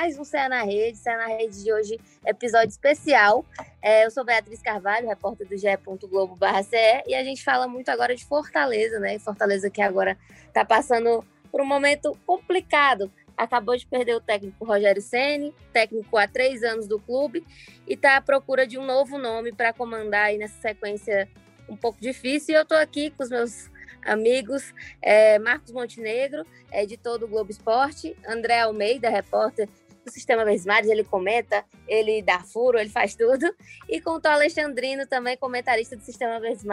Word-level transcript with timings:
mais 0.00 0.18
um 0.18 0.24
Céu 0.24 0.48
na 0.48 0.62
Rede. 0.62 0.96
Céu 0.96 1.14
na 1.18 1.26
Rede 1.26 1.62
de 1.62 1.70
hoje, 1.70 2.00
episódio 2.24 2.70
especial. 2.70 3.44
É, 3.82 4.06
eu 4.06 4.10
sou 4.10 4.24
Beatriz 4.24 4.62
Carvalho, 4.62 5.06
repórter 5.06 5.46
do 5.46 5.58
ge.globo.ce, 5.58 7.02
e 7.06 7.14
a 7.14 7.22
gente 7.22 7.44
fala 7.44 7.68
muito 7.68 7.90
agora 7.90 8.16
de 8.16 8.24
Fortaleza, 8.24 8.98
né? 8.98 9.18
Fortaleza 9.18 9.68
que 9.68 9.82
agora 9.82 10.16
está 10.46 10.64
passando 10.64 11.22
por 11.52 11.60
um 11.60 11.66
momento 11.66 12.16
complicado. 12.24 13.12
Acabou 13.36 13.76
de 13.76 13.86
perder 13.86 14.14
o 14.14 14.22
técnico 14.22 14.64
Rogério 14.64 15.02
Ceni, 15.02 15.54
técnico 15.70 16.16
há 16.16 16.26
três 16.26 16.62
anos 16.62 16.86
do 16.86 16.98
clube, 16.98 17.44
e 17.86 17.92
está 17.92 18.16
à 18.16 18.22
procura 18.22 18.66
de 18.66 18.78
um 18.78 18.86
novo 18.86 19.18
nome 19.18 19.52
para 19.52 19.70
comandar 19.70 20.28
aí 20.28 20.38
nessa 20.38 20.58
sequência 20.62 21.28
um 21.68 21.76
pouco 21.76 22.00
difícil. 22.00 22.54
E 22.54 22.56
eu 22.56 22.62
estou 22.62 22.78
aqui 22.78 23.10
com 23.10 23.22
os 23.22 23.28
meus 23.28 23.68
amigos, 24.02 24.72
é, 25.02 25.38
Marcos 25.38 25.72
Montenegro, 25.72 26.46
editor 26.72 27.18
do 27.18 27.28
Globo 27.28 27.50
Esporte, 27.50 28.16
André 28.26 28.60
Almeida, 28.60 29.10
repórter 29.10 29.68
do 30.04 30.10
Sistema 30.10 30.44
Verdes 30.44 30.66
ele 30.66 31.04
comenta, 31.04 31.64
ele 31.86 32.22
dá 32.22 32.40
furo, 32.40 32.78
ele 32.78 32.90
faz 32.90 33.14
tudo, 33.14 33.54
e 33.88 34.00
com 34.00 34.18
o 34.18 34.20
Alexandrino, 34.24 35.06
também 35.06 35.36
comentarista 35.36 35.96
do 35.96 36.02
Sistema 36.02 36.40
Verdes 36.40 36.64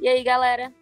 E 0.00 0.08
aí, 0.08 0.22
galera? 0.22 0.72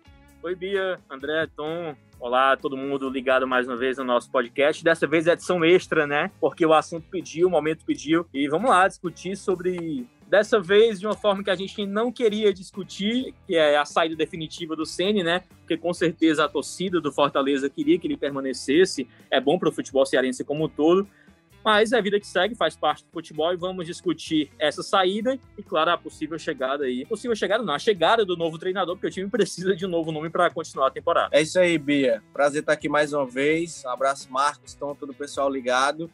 Oi, 0.42 0.54
Bia, 0.54 0.98
André, 1.10 1.46
Tom, 1.56 1.94
Olá, 2.20 2.56
todo 2.56 2.76
mundo 2.76 3.10
ligado 3.10 3.46
mais 3.46 3.66
uma 3.66 3.76
vez 3.76 3.98
no 3.98 4.04
nosso 4.04 4.30
podcast. 4.30 4.82
Dessa 4.82 5.06
vez 5.06 5.26
é 5.26 5.32
edição 5.32 5.62
extra, 5.62 6.06
né? 6.06 6.30
Porque 6.41 6.64
o 6.64 6.72
assunto 6.72 7.06
pediu, 7.10 7.48
o 7.48 7.50
momento 7.50 7.84
pediu. 7.84 8.24
E 8.32 8.48
vamos 8.48 8.70
lá 8.70 8.88
discutir 8.88 9.36
sobre 9.36 10.06
Dessa 10.34 10.58
vez, 10.58 10.98
de 10.98 11.06
uma 11.06 11.14
forma 11.14 11.44
que 11.44 11.50
a 11.50 11.54
gente 11.54 11.86
não 11.86 12.10
queria 12.10 12.52
discutir, 12.52 13.34
que 13.46 13.54
é 13.54 13.76
a 13.76 13.84
saída 13.84 14.16
definitiva 14.16 14.74
do 14.74 14.86
Ceni, 14.86 15.22
né? 15.22 15.42
Porque 15.60 15.76
com 15.76 15.92
certeza 15.92 16.44
a 16.44 16.48
torcida 16.48 17.00
do 17.00 17.12
Fortaleza 17.12 17.69
queria 17.69 17.98
que 17.98 18.06
ele 18.06 18.16
permanecesse. 18.16 19.06
É 19.30 19.41
bom 19.41 19.58
para 19.58 19.69
o 19.69 19.72
futebol 19.72 20.04
cearense 20.04 20.42
como 20.42 20.64
um 20.64 20.69
todo. 20.69 21.06
Mas 21.64 21.92
é 21.92 21.98
a 21.98 22.00
vida 22.00 22.20
que 22.20 22.26
segue, 22.26 22.54
faz 22.54 22.76
parte 22.76 23.04
do 23.04 23.10
futebol 23.10 23.50
e 23.52 23.56
vamos 23.56 23.86
discutir 23.86 24.50
essa 24.58 24.82
saída 24.82 25.38
e, 25.56 25.62
claro, 25.62 25.92
a 25.92 25.96
possível 25.96 26.38
chegada 26.38 26.84
aí. 26.84 27.06
Possível 27.06 27.34
chegada 27.34 27.64
não, 27.64 27.72
a 27.72 27.78
chegada 27.78 28.22
do 28.22 28.36
novo 28.36 28.58
treinador, 28.58 28.96
porque 28.96 29.06
o 29.06 29.10
time 29.10 29.30
precisa 29.30 29.74
de 29.74 29.86
um 29.86 29.88
novo 29.88 30.12
nome 30.12 30.28
para 30.28 30.50
continuar 30.50 30.88
a 30.88 30.90
temporada. 30.90 31.30
É 31.32 31.40
isso 31.40 31.58
aí, 31.58 31.78
Bia. 31.78 32.22
Prazer 32.34 32.60
estar 32.60 32.74
aqui 32.74 32.86
mais 32.86 33.14
uma 33.14 33.26
vez. 33.26 33.82
Um 33.86 33.88
abraço, 33.88 34.30
Marcos, 34.30 34.72
estão 34.72 34.94
todo 34.94 35.10
o 35.10 35.14
pessoal 35.14 35.50
ligado. 35.50 36.10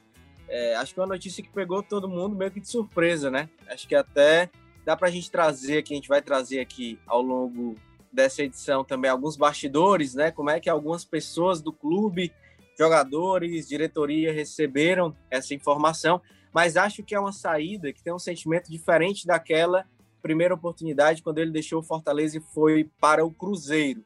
É, 0.49 0.77
acho 0.77 0.95
que 0.95 1.01
é 1.01 1.03
uma 1.03 1.15
notícia 1.15 1.43
que 1.43 1.51
pegou 1.51 1.83
todo 1.83 2.09
mundo 2.09 2.37
meio 2.37 2.51
que 2.53 2.61
de 2.61 2.69
surpresa, 2.69 3.29
né? 3.29 3.49
Acho 3.69 3.89
que 3.89 3.95
até 3.95 4.51
dá 4.85 4.97
para 4.97 5.09
a 5.09 5.11
gente 5.11 5.31
trazer 5.31 5.83
que 5.83 5.93
a 5.93 5.97
gente 5.97 6.09
vai 6.09 6.23
trazer 6.23 6.61
aqui 6.61 6.97
ao 7.07 7.23
longo 7.23 7.75
dessa 8.13 8.43
edição 8.43 8.85
também 8.85 9.11
alguns 9.11 9.37
bastidores, 9.37 10.15
né? 10.15 10.31
Como 10.31 10.51
é 10.51 10.61
que 10.61 10.69
algumas 10.69 11.05
pessoas 11.05 11.61
do 11.61 11.73
clube, 11.73 12.33
jogadores, 12.81 13.69
diretoria 13.69 14.33
receberam 14.33 15.15
essa 15.31 15.53
informação, 15.53 16.19
mas 16.51 16.79
acho 16.79 17.03
que 17.03 17.15
é 17.15 17.21
uma 17.21 17.31
saída 17.33 17.93
que 17.93 18.03
tem 18.03 18.11
um 18.11 18.19
sentimento 18.19 18.71
diferente 18.71 19.27
daquela 19.27 19.85
primeira 20.23 20.55
oportunidade 20.55 21.23
quando 21.23 21.39
ele 21.39 21.51
deixou 21.51 21.81
o 21.81 21.83
Fortaleza 21.83 22.39
e 22.39 22.41
foi 22.41 22.91
para 22.99 23.23
o 23.23 23.31
Cruzeiro. 23.31 24.03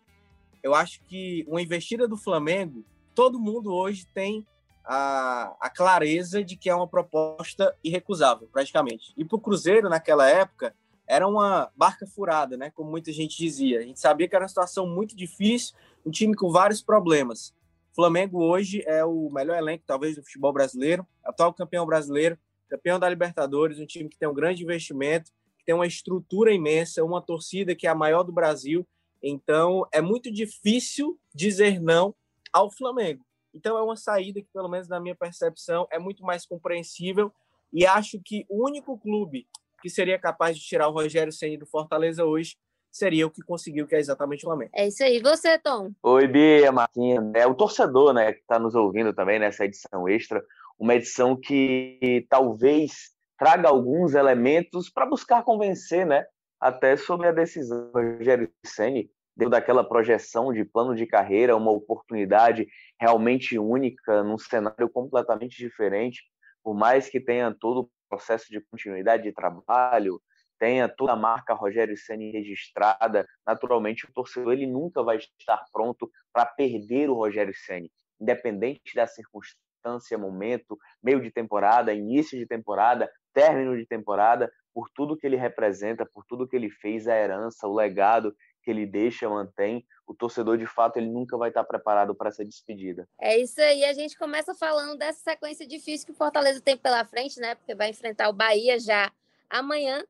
Eu 0.60 0.74
acho 0.74 1.00
que 1.04 1.44
uma 1.46 1.62
investida 1.62 2.08
do 2.08 2.16
Flamengo, 2.16 2.84
todo 3.14 3.38
mundo 3.38 3.72
hoje 3.72 4.08
tem 4.12 4.44
a, 4.84 5.54
a 5.60 5.70
clareza 5.70 6.42
de 6.42 6.56
que 6.56 6.68
é 6.68 6.74
uma 6.74 6.88
proposta 6.88 7.72
irrecusável, 7.82 8.48
praticamente. 8.52 9.12
E 9.16 9.24
para 9.24 9.36
o 9.36 9.40
Cruzeiro, 9.40 9.88
naquela 9.88 10.28
época, 10.28 10.74
era 11.06 11.28
uma 11.28 11.70
barca 11.76 12.08
furada, 12.08 12.56
né? 12.56 12.70
Como 12.70 12.90
muita 12.90 13.12
gente 13.12 13.36
dizia. 13.36 13.78
A 13.78 13.82
gente 13.82 14.00
sabia 14.00 14.26
que 14.26 14.34
era 14.34 14.42
uma 14.42 14.48
situação 14.48 14.84
muito 14.84 15.14
difícil, 15.14 15.76
um 16.04 16.10
time 16.10 16.34
com 16.34 16.50
vários 16.50 16.82
problemas. 16.82 17.54
Flamengo 17.94 18.42
hoje 18.42 18.82
é 18.86 19.04
o 19.04 19.30
melhor 19.30 19.56
elenco, 19.56 19.84
talvez, 19.86 20.16
do 20.16 20.22
futebol 20.22 20.52
brasileiro, 20.52 21.06
atual 21.24 21.54
campeão 21.54 21.86
brasileiro, 21.86 22.36
campeão 22.68 22.98
da 22.98 23.08
Libertadores, 23.08 23.78
um 23.78 23.86
time 23.86 24.08
que 24.08 24.18
tem 24.18 24.28
um 24.28 24.34
grande 24.34 24.64
investimento, 24.64 25.30
que 25.56 25.64
tem 25.64 25.74
uma 25.74 25.86
estrutura 25.86 26.52
imensa, 26.52 27.04
uma 27.04 27.22
torcida 27.22 27.74
que 27.74 27.86
é 27.86 27.90
a 27.90 27.94
maior 27.94 28.24
do 28.24 28.32
Brasil. 28.32 28.86
Então, 29.22 29.86
é 29.92 30.00
muito 30.00 30.30
difícil 30.30 31.18
dizer 31.32 31.80
não 31.80 32.14
ao 32.52 32.70
Flamengo. 32.70 33.24
Então 33.54 33.78
é 33.78 33.82
uma 33.82 33.96
saída 33.96 34.40
que, 34.40 34.48
pelo 34.52 34.68
menos 34.68 34.88
na 34.88 34.98
minha 34.98 35.14
percepção, 35.14 35.86
é 35.90 35.98
muito 35.98 36.24
mais 36.24 36.44
compreensível 36.44 37.32
e 37.72 37.86
acho 37.86 38.20
que 38.20 38.44
o 38.48 38.66
único 38.66 38.98
clube 38.98 39.46
que 39.80 39.88
seria 39.88 40.18
capaz 40.18 40.58
de 40.58 40.64
tirar 40.64 40.88
o 40.88 40.92
Rogério 40.92 41.32
Ceni 41.32 41.56
do 41.56 41.66
Fortaleza 41.66 42.24
hoje 42.24 42.56
seria 42.94 43.26
o 43.26 43.30
que 43.30 43.42
conseguiu, 43.42 43.88
que 43.88 43.96
é 43.96 43.98
exatamente 43.98 44.44
o 44.44 44.48
Flamengo. 44.48 44.70
É 44.72 44.86
isso 44.86 45.02
aí. 45.02 45.20
Você, 45.20 45.58
Tom? 45.58 45.90
Oi, 46.00 46.28
Bia, 46.28 46.70
Marquinhos. 46.70 47.32
É 47.34 47.44
o 47.44 47.54
torcedor, 47.54 48.14
né, 48.14 48.32
que 48.32 48.38
está 48.38 48.56
nos 48.56 48.76
ouvindo 48.76 49.12
também 49.12 49.40
nessa 49.40 49.64
edição 49.64 50.08
extra, 50.08 50.40
uma 50.78 50.94
edição 50.94 51.34
que 51.36 52.24
talvez 52.30 53.10
traga 53.36 53.68
alguns 53.68 54.14
elementos 54.14 54.88
para 54.88 55.06
buscar 55.06 55.42
convencer, 55.42 56.06
né, 56.06 56.24
até 56.60 56.96
sobre 56.96 57.26
a 57.26 57.32
decisão 57.32 57.90
do 57.90 58.00
Rogério 58.00 58.48
Ceni 58.64 59.10
dentro 59.36 59.50
daquela 59.50 59.82
projeção 59.82 60.52
de 60.52 60.64
plano 60.64 60.94
de 60.94 61.04
carreira, 61.04 61.56
uma 61.56 61.72
oportunidade 61.72 62.68
realmente 63.00 63.58
única, 63.58 64.22
num 64.22 64.38
cenário 64.38 64.88
completamente 64.88 65.56
diferente, 65.56 66.22
por 66.62 66.76
mais 66.76 67.08
que 67.08 67.18
tenha 67.18 67.52
todo 67.52 67.80
o 67.80 67.90
processo 68.08 68.46
de 68.48 68.60
continuidade 68.60 69.24
de 69.24 69.32
trabalho, 69.32 70.22
tenha 70.64 70.88
toda 70.88 71.12
a 71.12 71.16
marca 71.16 71.52
Rogério 71.52 71.94
Ceni 71.94 72.30
registrada, 72.30 73.28
naturalmente 73.46 74.06
o 74.06 74.12
torcedor 74.14 74.54
ele 74.54 74.66
nunca 74.66 75.02
vai 75.02 75.18
estar 75.18 75.62
pronto 75.70 76.10
para 76.32 76.46
perder 76.46 77.10
o 77.10 77.14
Rogério 77.14 77.52
Ceni, 77.54 77.92
independente 78.18 78.94
da 78.94 79.06
circunstância, 79.06 80.16
momento, 80.16 80.78
meio 81.02 81.20
de 81.20 81.30
temporada, 81.30 81.92
início 81.92 82.38
de 82.38 82.46
temporada, 82.46 83.12
término 83.34 83.76
de 83.76 83.84
temporada, 83.84 84.50
por 84.72 84.88
tudo 84.88 85.18
que 85.18 85.26
ele 85.26 85.36
representa, 85.36 86.06
por 86.06 86.24
tudo 86.24 86.48
que 86.48 86.56
ele 86.56 86.70
fez, 86.70 87.06
a 87.06 87.14
herança, 87.14 87.68
o 87.68 87.74
legado 87.74 88.34
que 88.62 88.70
ele 88.70 88.86
deixa, 88.86 89.28
mantém, 89.28 89.86
o 90.06 90.14
torcedor 90.14 90.56
de 90.56 90.66
fato 90.66 90.96
ele 90.96 91.10
nunca 91.10 91.36
vai 91.36 91.50
estar 91.50 91.64
preparado 91.64 92.14
para 92.14 92.30
essa 92.30 92.42
despedida. 92.42 93.06
É 93.20 93.36
isso 93.36 93.60
aí, 93.60 93.84
a 93.84 93.92
gente 93.92 94.16
começa 94.16 94.54
falando 94.54 94.96
dessa 94.96 95.20
sequência 95.20 95.66
difícil 95.66 96.06
que 96.06 96.12
o 96.12 96.16
Fortaleza 96.16 96.62
tem 96.62 96.74
pela 96.74 97.04
frente, 97.04 97.38
né? 97.38 97.54
Porque 97.54 97.74
vai 97.74 97.90
enfrentar 97.90 98.30
o 98.30 98.32
Bahia 98.32 98.80
já 98.80 99.12
amanhã 99.50 100.02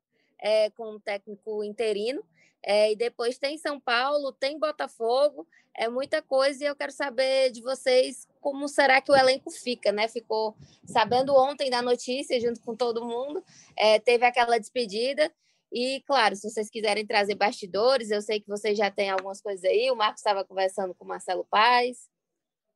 é, 0.45 0.69
com 0.71 0.97
um 0.97 1.01
técnico 1.01 1.65
interino. 1.65 2.23
É, 2.63 2.93
e 2.93 2.97
depois 2.97 3.39
tem 3.39 3.59
São 3.59 3.81
Paulo, 3.81 4.33
tem 4.33 4.59
Botafogo, 4.59 5.47
é 5.77 5.89
muita 5.89 6.23
coisa 6.23 6.65
e 6.65 6.67
eu 6.67 6.77
quero 6.77 6.93
saber 6.93 7.51
de 7.51 7.61
vocês 7.61 8.27
como 8.41 8.69
será 8.69 9.03
que 9.03 9.11
o 9.11 9.17
elenco 9.17 9.51
fica, 9.51 9.93
né? 9.93 10.09
Ficou 10.09 10.57
sabendo 10.87 11.35
ontem 11.35 11.69
da 11.69 11.83
notícia 11.83 12.41
junto 12.41 12.61
com 12.61 12.75
todo 12.75 13.05
mundo, 13.05 13.45
é, 13.77 13.99
teve 13.99 14.25
aquela 14.25 14.59
despedida 14.59 15.31
e, 15.71 16.03
claro, 16.07 16.37
se 16.37 16.49
vocês 16.49 16.71
quiserem 16.71 17.07
trazer 17.07 17.35
bastidores, 17.35 18.11
eu 18.11 18.23
sei 18.23 18.41
que 18.41 18.49
vocês 18.49 18.79
já 18.79 18.91
têm 18.91 19.11
algumas 19.11 19.43
coisas 19.43 19.65
aí. 19.65 19.91
O 19.91 19.97
Marcos 19.97 20.21
estava 20.21 20.45
conversando 20.45 20.95
com 20.95 21.05
o 21.05 21.09
Marcelo 21.09 21.45
Paz. 21.51 22.09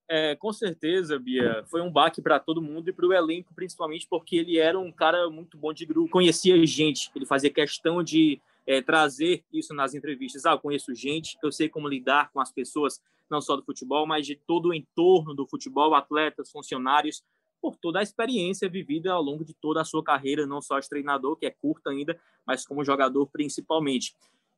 É, 0.08 0.34
com 0.36 0.52
certeza, 0.52 1.18
Bia. 1.18 1.62
Foi 1.66 1.82
um 1.82 1.90
baque 1.90 2.22
para 2.22 2.40
todo 2.40 2.62
mundo 2.62 2.88
e 2.88 2.92
para 2.92 3.06
o 3.06 3.12
elenco, 3.12 3.52
principalmente 3.54 4.06
porque 4.08 4.36
ele 4.36 4.58
era 4.58 4.78
um 4.78 4.90
cara 4.90 5.28
muito 5.28 5.58
bom 5.58 5.72
de 5.72 5.84
grupo, 5.84 6.10
conhecia 6.10 6.64
gente. 6.66 7.10
Ele 7.14 7.26
fazia 7.26 7.50
questão 7.50 8.02
de 8.02 8.40
é, 8.66 8.80
trazer 8.80 9.44
isso 9.52 9.74
nas 9.74 9.94
entrevistas. 9.94 10.46
Ah, 10.46 10.52
eu 10.52 10.58
conheço 10.58 10.94
gente, 10.94 11.36
eu 11.42 11.52
sei 11.52 11.68
como 11.68 11.86
lidar 11.86 12.30
com 12.32 12.40
as 12.40 12.50
pessoas, 12.50 13.02
não 13.30 13.42
só 13.42 13.54
do 13.54 13.62
futebol, 13.62 14.06
mas 14.06 14.26
de 14.26 14.34
todo 14.34 14.70
o 14.70 14.74
entorno 14.74 15.34
do 15.34 15.46
futebol, 15.46 15.94
atletas, 15.94 16.50
funcionários 16.50 17.22
por 17.60 17.76
toda 17.76 17.98
a 17.98 18.02
experiência 18.02 18.68
vivida 18.68 19.12
ao 19.12 19.20
longo 19.20 19.44
de 19.44 19.52
toda 19.52 19.80
a 19.80 19.84
sua 19.84 20.02
carreira, 20.02 20.46
não 20.46 20.62
só 20.62 20.78
de 20.78 20.88
treinador, 20.88 21.36
que 21.36 21.44
é 21.44 21.50
curta 21.50 21.90
ainda, 21.90 22.18
mas 22.46 22.64
como 22.64 22.84
jogador 22.84 23.26
principalmente. 23.26 24.14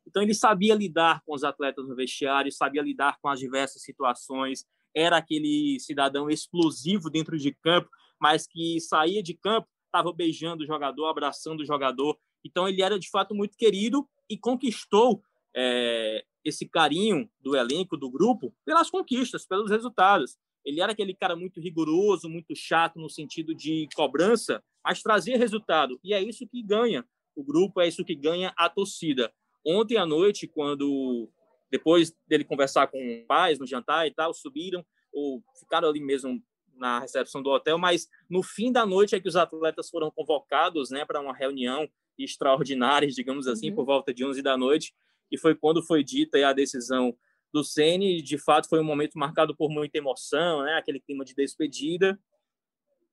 Então 0.07 0.23
ele 0.23 0.35
sabia 0.35 0.75
lidar 0.75 1.23
com 1.25 1.35
os 1.35 1.43
atletas 1.43 1.89
no 1.89 1.95
vestiário, 1.95 2.53
sabia 2.53 2.83
lidar 2.83 3.19
com 3.21 3.29
as 3.29 3.41
diversas 3.41 3.83
situações, 3.83 4.67
era 4.95 5.17
aquele 5.17 5.79
cidadão 5.81 6.29
explosivo 6.29 7.11
dentro 7.11 7.39
de 7.39 7.53
campo, 7.53 7.89
mas 8.21 8.47
que 8.47 8.81
saía 8.81 9.23
de 9.23 9.35
campo, 9.35 9.69
estava 9.87 10.13
beijando 10.13 10.63
o 10.63 10.67
jogador, 10.67 11.07
abraçando 11.07 11.61
o 11.61 11.67
jogador. 11.67 12.17
Então 12.45 12.69
ele 12.69 12.83
era 12.83 12.99
de 12.99 13.09
fato 13.11 13.35
muito 13.35 13.57
querido 13.57 14.09
e 14.29 14.37
conquistou 14.37 15.23
é, 15.55 16.25
esse 16.45 16.69
carinho 16.69 17.29
do 17.41 17.57
elenco, 17.57 17.97
do 17.97 18.11
grupo, 18.11 18.55
pelas 18.65 18.91
conquistas, 18.91 19.47
pelos 19.47 19.71
resultados. 19.71 20.37
Ele 20.65 20.81
era 20.81 20.93
aquele 20.93 21.15
cara 21.15 21.35
muito 21.35 21.61
rigoroso, 21.61 22.29
muito 22.29 22.55
chato 22.55 22.99
no 22.99 23.09
sentido 23.09 23.55
de 23.55 23.89
cobrança, 23.95 24.63
mas 24.85 25.03
trazia 25.03 25.39
resultado. 25.39 25.99
E 26.05 26.13
é 26.13 26.23
isso 26.23 26.47
que 26.47 26.63
ganha 26.63 27.05
o 27.35 27.43
grupo, 27.43 27.81
é 27.81 27.89
isso 27.89 28.05
que 28.05 28.15
ganha 28.15 28.53
a 28.57 28.69
torcida. 28.69 29.33
Ontem 29.65 29.97
à 29.97 30.07
noite, 30.07 30.47
quando 30.47 31.29
depois 31.71 32.15
dele 32.27 32.45
conversar 32.45 32.87
com 32.89 32.99
o 32.99 33.27
pais 33.27 33.59
no 33.59 33.67
jantar 33.67 34.07
e 34.07 34.11
tal, 34.11 34.35
subiram 34.35 34.85
ou 35.13 35.43
ficaram 35.59 35.89
ali 35.89 36.01
mesmo 36.01 36.43
na 36.75 36.99
recepção 36.99 37.43
do 37.43 37.51
hotel, 37.51 37.79
mas 37.79 38.09
no 38.29 38.43
fim 38.43 38.73
da 38.73 38.87
noite 38.87 39.15
é 39.15 39.21
que 39.21 39.29
os 39.29 39.37
atletas 39.37 39.91
foram 39.91 40.11
convocados, 40.11 40.91
né, 40.91 41.05
para 41.05 41.21
uma 41.21 41.35
reunião 41.35 41.89
extraordinária, 42.19 43.09
digamos 43.09 43.47
assim, 43.47 43.71
uhum. 43.71 43.77
por 43.77 43.85
volta 43.85 44.15
de 44.15 44.25
11 44.25 44.41
da 44.41 44.57
noite, 44.57 44.95
e 45.31 45.39
foi 45.39 45.55
quando 45.55 45.83
foi 45.83 46.03
dita 46.03 46.39
a 46.47 46.53
decisão 46.53 47.15
do 47.53 47.65
Ceni, 47.65 48.23
de 48.23 48.39
fato 48.39 48.69
foi 48.69 48.81
um 48.81 48.85
momento 48.85 49.19
marcado 49.19 49.55
por 49.55 49.71
muita 49.71 49.99
emoção, 49.99 50.63
né? 50.63 50.75
Aquele 50.75 51.01
clima 51.01 51.25
de 51.25 51.35
despedida. 51.35 52.19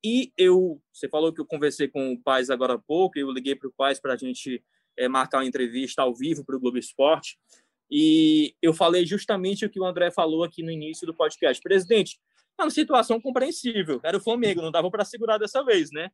E 0.04 0.32
eu, 0.36 0.80
você 0.92 1.08
falou 1.08 1.32
que 1.32 1.40
eu 1.40 1.46
conversei 1.46 1.88
com 1.88 2.12
o 2.12 2.22
Paz 2.22 2.50
agora 2.50 2.74
há 2.74 2.78
pouco, 2.78 3.18
eu 3.18 3.30
liguei 3.32 3.56
para 3.56 3.68
o 3.68 3.72
Paz 3.72 3.98
para 3.98 4.14
a 4.14 4.16
gente 4.16 4.62
é, 4.96 5.08
marcar 5.08 5.38
uma 5.38 5.46
entrevista 5.46 6.02
ao 6.02 6.14
vivo 6.14 6.44
para 6.44 6.56
o 6.56 6.60
Globo 6.60 6.78
Esporte. 6.78 7.38
E 7.90 8.54
eu 8.60 8.74
falei 8.74 9.06
justamente 9.06 9.64
o 9.64 9.70
que 9.70 9.80
o 9.80 9.84
André 9.84 10.10
falou 10.10 10.44
aqui 10.44 10.62
no 10.62 10.70
início 10.70 11.06
do 11.06 11.14
podcast. 11.14 11.62
Presidente, 11.62 12.18
é 12.58 12.62
uma 12.62 12.70
situação 12.70 13.20
compreensível. 13.20 14.00
Era 14.02 14.16
o 14.16 14.20
Flamengo, 14.20 14.60
não 14.60 14.70
dava 14.70 14.90
para 14.90 15.04
segurar 15.04 15.38
dessa 15.38 15.64
vez, 15.64 15.90
né? 15.90 16.10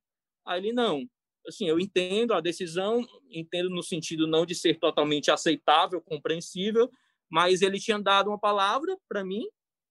Aí 0.46 0.60
ele, 0.60 0.72
não. 0.72 1.08
Assim, 1.46 1.68
eu 1.68 1.78
entendo 1.80 2.32
a 2.32 2.40
decisão, 2.40 3.04
entendo 3.30 3.68
no 3.68 3.82
sentido 3.82 4.26
não 4.26 4.46
de 4.46 4.54
ser 4.54 4.78
totalmente 4.78 5.30
aceitável, 5.30 6.00
compreensível, 6.00 6.90
mas 7.28 7.62
ele 7.62 7.80
tinha 7.80 7.98
dado 7.98 8.28
uma 8.28 8.38
palavra 8.38 8.96
para 9.08 9.24
mim 9.24 9.46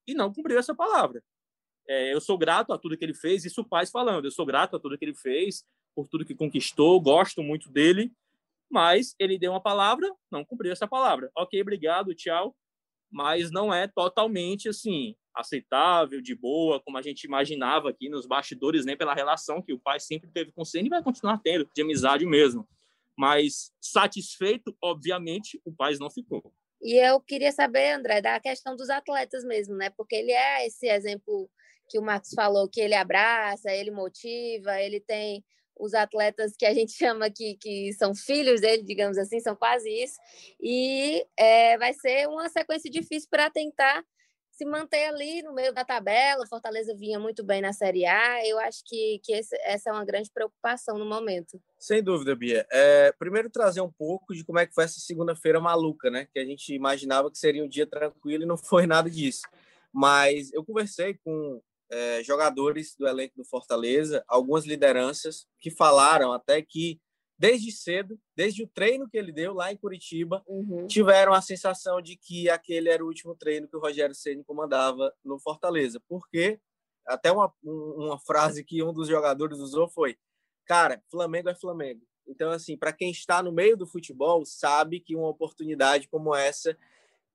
e 0.08 0.14
não 0.14 0.34
cumpriu 0.34 0.58
essa 0.58 0.74
palavra. 0.74 1.24
É, 1.88 2.14
eu 2.14 2.22
sou 2.22 2.38
grato 2.38 2.72
a 2.72 2.78
tudo 2.78 2.98
que 2.98 3.04
ele 3.04 3.14
fez, 3.14 3.46
isso 3.46 3.62
o 3.62 3.68
Paz 3.68 3.92
falando, 3.92 4.26
eu 4.26 4.32
sou 4.32 4.46
grato 4.46 4.76
a 4.76 4.80
tudo 4.80 4.98
que 4.98 5.04
ele 5.04 5.16
fez, 5.16 5.66
por 5.94 6.08
tudo 6.08 6.26
que 6.26 6.34
conquistou, 6.34 7.00
gosto 7.00 7.44
muito 7.44 7.70
dele, 7.70 8.12
mas 8.74 9.14
ele 9.20 9.38
deu 9.38 9.52
uma 9.52 9.62
palavra, 9.62 10.12
não 10.32 10.44
cumpriu 10.44 10.72
essa 10.72 10.88
palavra. 10.88 11.30
Ok, 11.38 11.62
obrigado, 11.62 12.16
tchau. 12.16 12.56
Mas 13.12 13.52
não 13.52 13.72
é 13.72 13.88
totalmente 13.88 14.68
assim 14.68 15.16
aceitável, 15.36 16.22
de 16.22 16.36
boa, 16.36 16.82
como 16.82 16.98
a 16.98 17.02
gente 17.02 17.24
imaginava 17.24 17.90
aqui 17.90 18.10
nos 18.10 18.26
bastidores, 18.26 18.84
nem 18.84 18.98
pela 18.98 19.14
relação 19.14 19.62
que 19.62 19.74
o 19.74 19.80
pai 19.80 20.00
sempre 20.00 20.30
teve 20.32 20.52
com 20.52 20.64
o 20.64 20.78
e 20.78 20.90
vai 20.90 21.04
continuar 21.04 21.40
tendo, 21.40 21.70
de 21.76 21.82
amizade 21.84 22.26
mesmo. 22.26 22.68
Mas 23.16 23.72
satisfeito, 23.80 24.76
obviamente, 24.82 25.62
o 25.64 25.72
pai 25.72 25.96
não 26.00 26.10
ficou. 26.10 26.52
E 26.82 26.96
eu 26.96 27.22
queria 27.22 27.52
saber, 27.52 27.94
André, 27.94 28.22
da 28.22 28.40
questão 28.40 28.76
dos 28.76 28.90
atletas 28.90 29.44
mesmo, 29.44 29.76
né? 29.76 29.92
Porque 29.92 30.16
ele 30.16 30.32
é 30.32 30.66
esse 30.66 30.88
exemplo 30.88 31.50
que 31.90 32.00
o 32.00 32.04
Marcos 32.04 32.32
falou, 32.36 32.68
que 32.68 32.82
ele 32.82 32.96
abraça, 32.96 33.72
ele 33.72 33.92
motiva, 33.92 34.80
ele 34.82 35.00
tem 35.00 35.44
os 35.78 35.94
atletas 35.94 36.54
que 36.58 36.66
a 36.66 36.74
gente 36.74 36.92
chama 36.98 37.30
que, 37.30 37.56
que 37.56 37.94
são 37.94 38.14
filhos 38.16 38.62
dele, 38.62 38.84
digamos 38.84 39.18
assim, 39.18 39.40
são 39.40 39.56
quase 39.56 39.90
isso. 39.90 40.20
E 40.62 41.26
é, 41.38 41.78
vai 41.78 41.94
ser 41.94 42.28
uma 42.28 42.50
sequência 42.50 42.90
difícil 42.90 43.28
para 43.30 43.50
tentar 43.50 44.04
se 44.54 44.66
manter 44.66 45.06
ali 45.06 45.42
no 45.42 45.54
meio 45.54 45.74
da 45.74 45.84
tabela. 45.84 46.46
Fortaleza 46.48 46.96
vinha 46.96 47.20
muito 47.20 47.44
bem 47.44 47.60
na 47.60 47.74
Série 47.74 48.06
A. 48.06 48.48
Eu 48.48 48.60
acho 48.60 48.84
que, 48.86 49.20
que 49.24 49.34
esse, 49.34 49.56
essa 49.64 49.90
é 49.90 49.94
uma 49.94 50.06
grande 50.06 50.30
preocupação 50.32 50.98
no 50.98 51.06
momento. 51.06 51.60
Sem 51.80 52.04
dúvida, 52.04 52.36
Bia. 52.36 52.66
É, 52.72 53.12
primeiro 53.14 53.50
trazer 53.50 53.82
um 53.82 53.92
pouco 53.92 54.34
de 54.34 54.44
como 54.44 54.60
é 54.60 54.68
que 54.68 54.74
foi 54.74 54.84
essa 54.84 55.00
segunda-feira 55.00 55.60
maluca, 55.60 56.12
né? 56.12 56.28
Que 56.32 56.40
a 56.40 56.46
gente 56.46 56.74
imaginava 56.74 57.32
que 57.32 57.38
seria 57.38 57.64
um 57.64 57.68
dia 57.68 57.88
tranquilo 57.88 58.44
e 58.44 58.48
não 58.48 58.58
foi 58.58 58.86
nada 58.86 59.10
disso. 59.10 59.42
Mas 59.92 60.54
eu 60.54 60.64
conversei 60.64 61.16
com 61.24 61.60
é, 61.90 62.24
jogadores 62.24 62.96
do 62.98 63.08
elenco 63.08 63.36
do 63.36 63.46
Fortaleza, 63.46 64.24
algumas 64.28 64.66
lideranças 64.66 65.46
que 65.60 65.70
falaram 65.70 66.34
até 66.34 66.62
que 66.62 67.00
desde 67.38 67.72
cedo, 67.72 68.18
desde 68.36 68.64
o 68.64 68.68
treino 68.68 69.10
que 69.10 69.18
ele 69.18 69.32
deu 69.32 69.54
lá 69.54 69.72
em 69.72 69.78
Curitiba, 69.78 70.44
uhum. 70.48 70.88
tiveram 70.88 71.34
a 71.34 71.42
sensação 71.42 72.02
de 72.02 72.16
que 72.16 72.50
aquele 72.50 72.90
era 72.90 73.04
o 73.04 73.08
último 73.08 73.36
treino 73.36 73.68
que 73.68 73.76
o 73.76 73.80
Rogério 73.80 74.16
Ceni 74.16 74.44
comandava 74.44 75.14
no 75.24 75.40
Fortaleza, 75.40 76.02
porque 76.08 76.60
até 77.06 77.32
uma, 77.32 77.54
uma 77.62 78.20
frase 78.20 78.64
que 78.64 78.82
um 78.82 78.94
dos 78.94 79.08
jogadores 79.08 79.60
usou 79.60 79.90
foi: 79.90 80.18
"Cara, 80.66 81.04
Flamengo 81.12 81.50
é 81.50 81.56
Flamengo". 81.56 82.02
Então 82.26 82.50
assim, 82.50 82.78
para 82.78 82.94
quem 82.94 83.12
está 83.12 83.44
no 83.44 83.52
meio 83.52 83.76
do 83.76 83.86
futebol, 83.86 84.46
sabe 84.46 85.00
que 85.00 85.16
uma 85.16 85.28
oportunidade 85.28 86.08
como 86.08 86.34
essa 86.34 86.78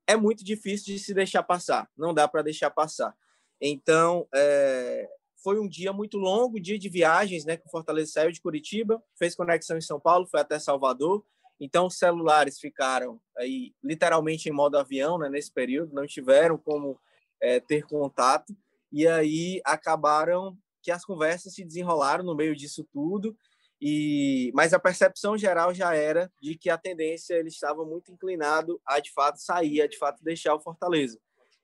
é 0.07 0.15
muito 0.15 0.43
difícil 0.43 0.95
de 0.95 0.99
se 0.99 1.13
deixar 1.13 1.43
passar. 1.43 1.87
Não 1.95 2.15
dá 2.15 2.27
para 2.27 2.41
deixar 2.41 2.71
passar. 2.71 3.15
Então, 3.61 4.27
é, 4.33 5.09
foi 5.43 5.59
um 5.59 5.67
dia 5.67 5.91
muito 5.91 6.17
longo, 6.17 6.59
dia 6.59 6.77
de 6.77 6.89
viagens, 6.89 7.45
né? 7.45 7.57
Que 7.57 7.67
o 7.67 7.71
Fortaleza 7.71 8.11
saiu 8.11 8.31
de 8.31 8.41
Curitiba, 8.41 9.01
fez 9.17 9.35
conexão 9.35 9.77
em 9.77 9.81
São 9.81 9.99
Paulo, 9.99 10.27
foi 10.27 10.39
até 10.39 10.59
Salvador. 10.59 11.23
Então, 11.59 11.87
os 11.87 11.97
celulares 11.97 12.59
ficaram 12.59 13.19
aí 13.37 13.73
literalmente 13.83 14.47
em 14.47 14.51
modo 14.51 14.77
avião, 14.77 15.17
né? 15.17 15.29
Nesse 15.29 15.51
período, 15.51 15.93
não 15.93 16.07
tiveram 16.07 16.57
como 16.57 16.99
é, 17.41 17.59
ter 17.59 17.85
contato. 17.85 18.55
E 18.91 19.07
aí 19.07 19.61
acabaram 19.65 20.57
que 20.81 20.91
as 20.91 21.05
conversas 21.05 21.53
se 21.53 21.63
desenrolaram 21.63 22.23
no 22.23 22.35
meio 22.35 22.55
disso 22.55 22.87
tudo. 22.91 23.35
E 23.81 24.51
mas 24.53 24.73
a 24.73 24.79
percepção 24.79 25.37
geral 25.37 25.73
já 25.73 25.93
era 25.93 26.31
de 26.41 26.55
que 26.55 26.69
a 26.69 26.77
tendência 26.77 27.35
ele 27.35 27.47
estava 27.47 27.85
muito 27.85 28.11
inclinado 28.11 28.81
a 28.85 28.99
de 28.99 29.11
fato 29.11 29.39
sair, 29.39 29.81
a 29.81 29.87
de 29.87 29.97
fato 29.97 30.23
deixar 30.23 30.53
o 30.53 30.59
Fortaleza. 30.59 31.19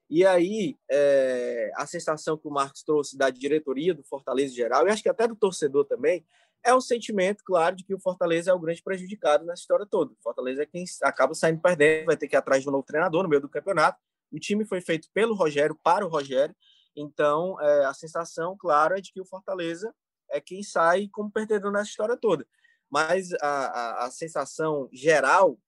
E 0.09 0.25
aí, 0.25 0.77
é, 0.89 1.71
a 1.75 1.85
sensação 1.87 2.37
que 2.37 2.47
o 2.47 2.51
Marcos 2.51 2.83
trouxe 2.83 3.17
da 3.17 3.29
diretoria 3.29 3.93
do 3.93 4.03
Fortaleza 4.03 4.53
em 4.53 4.55
geral, 4.55 4.87
e 4.87 4.91
acho 4.91 5.01
que 5.01 5.09
até 5.09 5.27
do 5.27 5.35
torcedor 5.35 5.85
também, 5.85 6.25
é 6.63 6.73
um 6.73 6.81
sentimento, 6.81 7.43
claro, 7.43 7.75
de 7.75 7.83
que 7.83 7.93
o 7.93 7.99
Fortaleza 7.99 8.49
é 8.51 8.53
o 8.53 8.59
grande 8.59 8.81
prejudicado 8.81 9.45
nessa 9.45 9.61
história 9.61 9.85
toda. 9.85 10.11
O 10.11 10.17
Fortaleza 10.21 10.63
é 10.63 10.65
quem 10.65 10.83
acaba 11.03 11.33
saindo 11.35 11.61
perdendo, 11.61 12.07
vai 12.07 12.17
ter 12.17 12.27
que 12.27 12.35
ir 12.35 12.37
atrás 12.37 12.63
de 12.63 12.69
um 12.69 12.71
novo 12.71 12.83
treinador 12.83 13.23
no 13.23 13.29
meio 13.29 13.41
do 13.41 13.49
campeonato. 13.49 13.99
O 14.31 14.39
time 14.39 14.65
foi 14.65 14.81
feito 14.81 15.07
pelo 15.13 15.35
Rogério, 15.35 15.77
para 15.83 16.05
o 16.05 16.09
Rogério, 16.09 16.55
então 16.95 17.59
é, 17.61 17.85
a 17.85 17.93
sensação, 17.93 18.55
claro, 18.57 18.97
é 18.97 19.01
de 19.01 19.11
que 19.11 19.21
o 19.21 19.25
Fortaleza 19.25 19.93
é 20.29 20.41
quem 20.41 20.63
sai 20.63 21.07
como 21.11 21.31
perdedor 21.31 21.71
nessa 21.71 21.89
história 21.89 22.17
toda. 22.17 22.47
Mas 22.89 23.31
a, 23.33 23.47
a, 23.47 24.05
a 24.05 24.11
sensação 24.11 24.89
geral, 24.91 25.59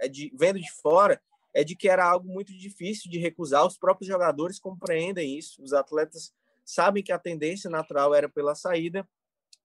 é 0.00 0.08
de 0.08 0.32
vendo 0.38 0.60
de 0.60 0.70
fora, 0.72 1.20
é 1.54 1.62
de 1.62 1.76
que 1.76 1.88
era 1.88 2.04
algo 2.04 2.28
muito 2.28 2.52
difícil 2.52 3.10
de 3.10 3.18
recusar. 3.18 3.64
Os 3.64 3.78
próprios 3.78 4.08
jogadores 4.08 4.58
compreendem 4.58 5.38
isso. 5.38 5.62
Os 5.62 5.72
atletas 5.72 6.32
sabem 6.64 7.02
que 7.02 7.12
a 7.12 7.18
tendência 7.18 7.70
natural 7.70 8.14
era 8.14 8.28
pela 8.28 8.54
saída. 8.54 9.08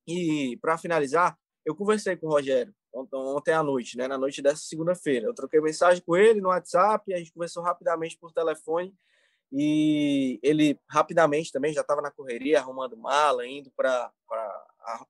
E 0.08 0.58
para 0.62 0.78
finalizar, 0.78 1.38
eu 1.66 1.76
conversei 1.76 2.16
com 2.16 2.28
o 2.28 2.32
Rogério 2.32 2.74
ontem 2.92 3.54
à 3.54 3.62
noite, 3.62 3.98
né, 3.98 4.08
na 4.08 4.18
noite 4.18 4.42
dessa 4.42 4.64
segunda-feira. 4.64 5.28
Eu 5.28 5.34
troquei 5.34 5.62
mensagem 5.62 6.02
com 6.04 6.18
ele 6.18 6.42
no 6.42 6.50
WhatsApp, 6.50 7.14
a 7.14 7.18
gente 7.18 7.32
conversou 7.32 7.62
rapidamente 7.62 8.18
por 8.18 8.32
telefone 8.32 8.94
e 9.52 10.40
ele 10.42 10.80
rapidamente 10.90 11.52
também 11.52 11.74
já 11.74 11.82
estava 11.82 12.02
na 12.02 12.12
correria, 12.12 12.60
arrumando 12.60 12.98
mala, 12.98 13.46
indo 13.48 13.72
para 13.76 14.12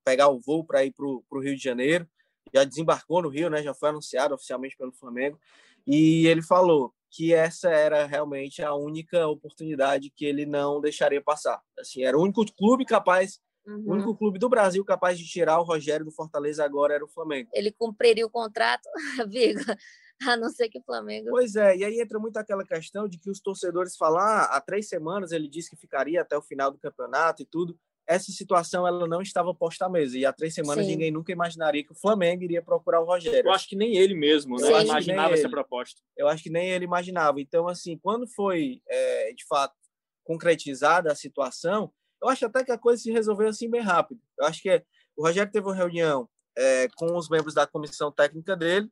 pegar 0.03 0.27
o 0.29 0.39
voo 0.39 0.65
para 0.65 0.83
ir 0.83 0.91
para 0.91 1.05
o 1.05 1.39
Rio 1.39 1.55
de 1.55 1.63
Janeiro. 1.63 2.07
Já 2.53 2.63
desembarcou 2.63 3.21
no 3.21 3.29
Rio, 3.29 3.49
né, 3.49 3.61
já 3.63 3.73
foi 3.73 3.89
anunciado 3.89 4.33
oficialmente 4.33 4.75
pelo 4.75 4.91
Flamengo. 4.91 5.39
E 5.85 6.27
ele 6.27 6.41
falou 6.41 6.93
que 7.11 7.33
essa 7.33 7.69
era 7.69 8.05
realmente 8.05 8.61
a 8.61 8.73
única 8.73 9.27
oportunidade 9.27 10.11
que 10.15 10.25
ele 10.25 10.45
não 10.45 10.79
deixaria 10.79 11.21
passar. 11.21 11.59
Assim, 11.77 12.03
era 12.03 12.17
o 12.17 12.21
único 12.21 12.45
clube 12.53 12.85
capaz, 12.85 13.39
uhum. 13.65 13.83
o 13.87 13.91
único 13.93 14.15
clube 14.15 14.37
do 14.37 14.47
Brasil 14.47 14.83
capaz 14.85 15.17
de 15.17 15.25
tirar 15.25 15.59
o 15.59 15.63
Rogério 15.63 16.05
do 16.05 16.11
Fortaleza 16.11 16.63
agora 16.63 16.93
era 16.93 17.03
o 17.03 17.09
Flamengo. 17.09 17.49
Ele 17.53 17.71
cumpriria 17.71 18.25
o 18.25 18.29
contrato, 18.29 18.87
Viga, 19.27 19.75
a 20.27 20.37
não 20.37 20.49
ser 20.49 20.69
que 20.69 20.79
o 20.79 20.83
Flamengo. 20.83 21.29
Pois 21.29 21.55
é, 21.55 21.77
e 21.77 21.83
aí 21.83 21.99
entra 21.99 22.19
muito 22.19 22.37
aquela 22.37 22.63
questão 22.63 23.07
de 23.07 23.17
que 23.17 23.29
os 23.29 23.39
torcedores 23.39 23.97
falam, 23.97 24.19
ah, 24.19 24.43
há 24.51 24.61
três 24.61 24.87
semanas 24.87 25.31
ele 25.31 25.49
disse 25.49 25.71
que 25.71 25.77
ficaria 25.77 26.21
até 26.21 26.37
o 26.37 26.41
final 26.43 26.71
do 26.71 26.77
campeonato 26.77 27.41
e 27.41 27.45
tudo 27.45 27.77
essa 28.09 28.31
situação 28.31 28.87
ela 28.87 29.07
não 29.07 29.21
estava 29.21 29.53
posta 29.53 29.85
à 29.85 29.89
mesa. 29.89 30.17
E 30.17 30.25
há 30.25 30.33
três 30.33 30.55
semanas 30.55 30.83
Sim. 30.83 30.93
ninguém 30.93 31.11
nunca 31.11 31.31
imaginaria 31.31 31.83
que 31.83 31.91
o 31.91 31.95
Flamengo 31.95 32.43
iria 32.43 32.59
procurar 32.59 33.01
o 33.01 33.05
Rogério. 33.05 33.47
Eu 33.47 33.53
acho 33.53 33.69
que 33.69 33.75
nem 33.75 33.95
ele 33.95 34.15
mesmo 34.15 34.59
né? 34.59 34.81
imaginava 34.81 35.35
essa 35.35 35.47
proposta. 35.47 36.01
Eu 36.17 36.27
acho 36.27 36.41
que 36.41 36.49
nem 36.49 36.71
ele 36.71 36.85
imaginava. 36.85 37.39
Então, 37.39 37.67
assim, 37.67 37.99
quando 37.99 38.27
foi, 38.27 38.81
é, 38.87 39.31
de 39.33 39.45
fato, 39.45 39.75
concretizada 40.23 41.11
a 41.11 41.15
situação, 41.15 41.93
eu 42.19 42.27
acho 42.29 42.47
até 42.47 42.63
que 42.63 42.71
a 42.71 42.79
coisa 42.79 42.99
se 42.99 43.11
resolveu 43.11 43.47
assim 43.47 43.69
bem 43.69 43.81
rápido. 43.81 44.19
Eu 44.39 44.47
acho 44.47 44.59
que 44.59 44.83
o 45.15 45.23
Rogério 45.27 45.51
teve 45.51 45.67
uma 45.67 45.75
reunião 45.75 46.27
é, 46.57 46.87
com 46.95 47.15
os 47.15 47.29
membros 47.29 47.53
da 47.53 47.67
comissão 47.67 48.11
técnica 48.11 48.57
dele, 48.57 48.89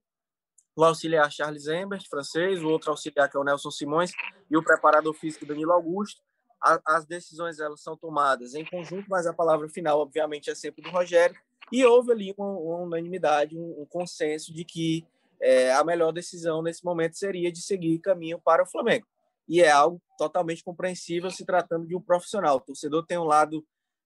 o 0.76 0.84
auxiliar 0.84 1.32
Charles 1.32 1.66
Embert, 1.66 2.08
francês, 2.08 2.62
o 2.62 2.70
outro 2.70 2.92
auxiliar 2.92 3.28
que 3.28 3.36
é 3.36 3.40
o 3.40 3.44
Nelson 3.44 3.72
Simões 3.72 4.12
e 4.48 4.56
o 4.56 4.64
preparador 4.64 5.16
físico 5.16 5.44
Danilo 5.44 5.72
Augusto 5.72 6.22
a, 6.62 6.80
as 6.86 7.06
decisões 7.06 7.60
elas 7.60 7.82
são 7.82 7.96
tomadas 7.96 8.54
em 8.56 8.66
conjunto, 8.66 9.08
mas 9.10 9.28
a 9.28 9.34
palavra 9.34 9.70
final, 9.70 10.00
obviamente, 10.00 10.50
é 10.50 10.56
sempre 10.56 10.82
do 10.82 10.90
Rogério. 10.90 11.36
E 11.72 11.86
houve 11.86 12.12
ali 12.12 12.34
uma, 12.38 12.48
uma 12.48 12.78
unanimidade, 12.78 13.58
um, 13.58 13.82
um, 13.82 13.86
consenso 13.86 14.54
de 14.54 14.64
que 14.64 15.06
é, 15.42 15.74
a 15.74 15.84
melhor 15.84 16.12
decisão 16.12 16.62
nesse 16.62 16.84
momento 16.84 17.18
seria 17.18 17.52
de 17.52 17.62
seguir 17.62 18.00
caminho 18.00 18.40
para 18.40 18.64
o 18.64 18.68
Flamengo. 18.68 19.06
E 19.48 19.62
é 19.62 19.70
algo 19.70 20.02
totalmente 20.18 20.64
compreensível 20.64 21.30
se 21.30 21.46
tratando 21.46 21.88
de 21.88 21.96
um 21.96 22.02
profissional. 22.02 22.58
O 22.58 22.62
torcedor 22.62 23.06
tem 23.06 23.18
um 23.18 23.24
lado 23.24 23.66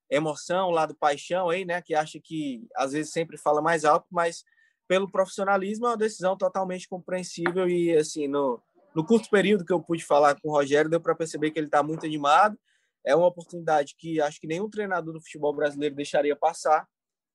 emoção, 0.10 0.70
um 0.70 0.74
lado 0.74 0.94
paixão 0.94 1.50
aí, 1.50 1.64
né, 1.64 1.82
que 1.82 1.96
acha 1.96 2.20
que 2.20 2.68
às 2.76 2.92
vezes 2.92 3.14
sempre 3.14 3.38
fala 3.38 3.62
mais 3.62 3.86
alto, 3.86 4.06
mas 4.12 4.44
pelo 4.88 5.10
profissionalismo 5.10 5.86
é 5.86 5.92
uma 5.92 5.98
decisão 5.98 6.36
totalmente 6.36 6.88
compreensível 6.88 7.70
e 7.70 7.96
assim 7.96 8.28
no 8.28 8.62
no 8.96 9.06
curto 9.06 9.30
período 9.30 9.66
que 9.66 9.72
eu 9.72 9.82
pude 9.82 10.04
falar 10.04 10.40
com 10.40 10.50
o 10.50 10.52
Rogério, 10.52 10.90
deu 10.90 11.00
para 11.00 11.16
perceber 11.16 11.52
que 11.52 11.60
ele 11.60 11.68
está 11.68 11.82
muito 11.82 12.06
animado. 12.06 12.58
É 13.06 13.16
uma 13.16 13.28
oportunidade 13.28 13.96
que 13.98 14.22
acho 14.22 14.40
que 14.40 14.48
nenhum 14.48 14.70
treinador 14.70 15.14
do 15.14 15.22
futebol 15.22 15.54
brasileiro 15.54 15.96
deixaria 15.96 16.36
passar. 16.36 16.88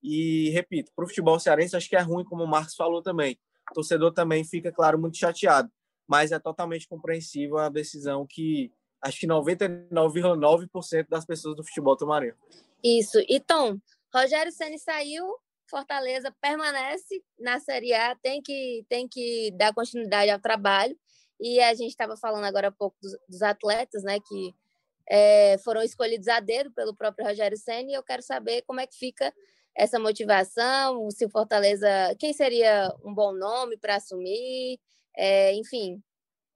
E, 0.02 0.50
repito, 0.50 0.92
para 0.94 1.04
o 1.04 1.08
futebol 1.08 1.38
cearense, 1.38 1.76
acho 1.76 1.88
que 1.88 1.96
é 1.96 2.00
ruim, 2.00 2.25
como 2.25 2.44
o 2.44 2.46
Marcos 2.46 2.75
falou 2.75 3.02
também. 3.02 3.38
O 3.70 3.75
torcedor 3.75 4.12
também 4.12 4.44
fica, 4.44 4.70
claro, 4.70 4.98
muito 4.98 5.16
chateado. 5.16 5.70
Mas 6.06 6.30
é 6.30 6.38
totalmente 6.38 6.86
compreensível 6.86 7.58
a 7.58 7.68
decisão 7.68 8.26
que 8.28 8.70
acho 9.02 9.18
que 9.20 9.26
99,9% 9.26 11.08
das 11.08 11.25
pessoas 11.25 11.56
do 11.56 11.64
futebol 11.64 11.96
tomariam. 11.96 12.36
Isso. 12.84 13.18
E 13.28 13.40
Tom, 13.40 13.78
Rogério 14.14 14.52
Ceni 14.52 14.78
saiu, 14.78 15.26
Fortaleza 15.68 16.32
permanece 16.40 17.22
na 17.38 17.58
Série 17.58 17.92
A, 17.92 18.14
tem 18.16 18.40
que, 18.40 18.84
tem 18.88 19.08
que 19.08 19.50
dar 19.56 19.75
continuidade 19.75 20.30
ao 20.30 20.38
trabalho. 20.38 20.96
E 21.40 21.60
a 21.60 21.74
gente 21.74 21.90
estava 21.90 22.16
falando 22.16 22.44
agora 22.44 22.68
há 22.68 22.72
pouco 22.72 22.96
dos, 23.02 23.12
dos 23.28 23.42
atletas, 23.42 24.02
né, 24.02 24.18
que 24.20 24.54
é, 25.08 25.58
foram 25.58 25.82
escolhidos 25.82 26.28
a 26.28 26.40
dedo 26.40 26.70
pelo 26.72 26.94
próprio 26.94 27.26
Rogério 27.26 27.56
Ceni. 27.56 27.92
E 27.92 27.94
eu 27.94 28.02
quero 28.02 28.22
saber 28.22 28.62
como 28.62 28.80
é 28.80 28.86
que 28.86 28.96
fica 28.96 29.32
essa 29.74 29.98
motivação, 29.98 31.10
se 31.10 31.26
o 31.26 31.30
Fortaleza, 31.30 31.88
quem 32.18 32.32
seria 32.32 32.90
um 33.04 33.12
bom 33.14 33.32
nome 33.32 33.76
para 33.76 33.96
assumir, 33.96 34.78
é, 35.14 35.52
enfim, 35.54 36.02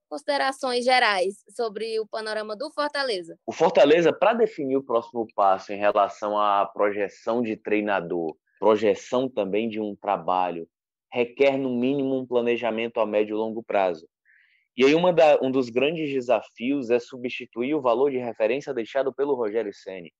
considerações 0.09 0.83
gerais 0.83 1.35
sobre 1.55 1.99
o 1.99 2.07
panorama 2.07 2.55
do 2.55 2.71
Fortaleza. 2.71 3.37
O 3.45 3.53
Fortaleza, 3.53 4.11
para 4.11 4.33
definir 4.33 4.75
o 4.75 4.83
próximo 4.83 5.25
passo 5.33 5.71
em 5.71 5.77
relação 5.77 6.37
à 6.37 6.65
projeção 6.65 7.41
de 7.41 7.55
treinador, 7.55 8.35
projeção 8.59 9.29
também 9.29 9.69
de 9.69 9.79
um 9.79 9.95
trabalho, 9.95 10.67
requer 11.13 11.57
no 11.57 11.69
mínimo 11.69 12.17
um 12.17 12.25
planejamento 12.25 12.99
a 12.99 13.05
médio 13.05 13.35
e 13.35 13.37
longo 13.37 13.63
prazo. 13.63 14.07
E 14.75 14.85
aí 14.85 14.95
uma 14.95 15.11
da, 15.11 15.39
um 15.41 15.51
dos 15.51 15.69
grandes 15.69 16.09
desafios 16.11 16.89
é 16.89 16.99
substituir 16.99 17.75
o 17.75 17.81
valor 17.81 18.09
de 18.11 18.17
referência 18.17 18.73
deixado 18.73 19.13
pelo 19.13 19.35
Rogério 19.35 19.73
Ceni. 19.73 20.11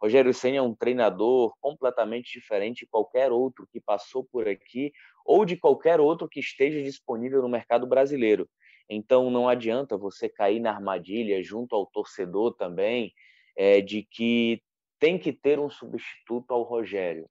Rogério 0.00 0.32
Senna 0.32 0.56
é 0.56 0.62
um 0.62 0.74
treinador 0.74 1.52
completamente 1.60 2.32
diferente 2.32 2.80
de 2.80 2.86
qualquer 2.86 3.30
outro 3.30 3.68
que 3.70 3.78
passou 3.78 4.24
por 4.24 4.48
aqui 4.48 4.90
ou 5.26 5.44
de 5.44 5.58
qualquer 5.58 6.00
outro 6.00 6.26
que 6.26 6.40
esteja 6.40 6.82
disponível 6.82 7.42
no 7.42 7.48
mercado 7.48 7.86
brasileiro. 7.86 8.48
Então 8.88 9.30
não 9.30 9.46
adianta 9.46 9.98
você 9.98 10.28
cair 10.28 10.58
na 10.58 10.70
armadilha 10.70 11.42
junto 11.42 11.76
ao 11.76 11.86
torcedor 11.86 12.54
também 12.54 13.12
é, 13.54 13.82
de 13.82 14.02
que 14.02 14.62
tem 14.98 15.18
que 15.18 15.32
ter 15.34 15.60
um 15.60 15.68
substituto 15.68 16.50
ao 16.52 16.62
Rogério. 16.62 17.28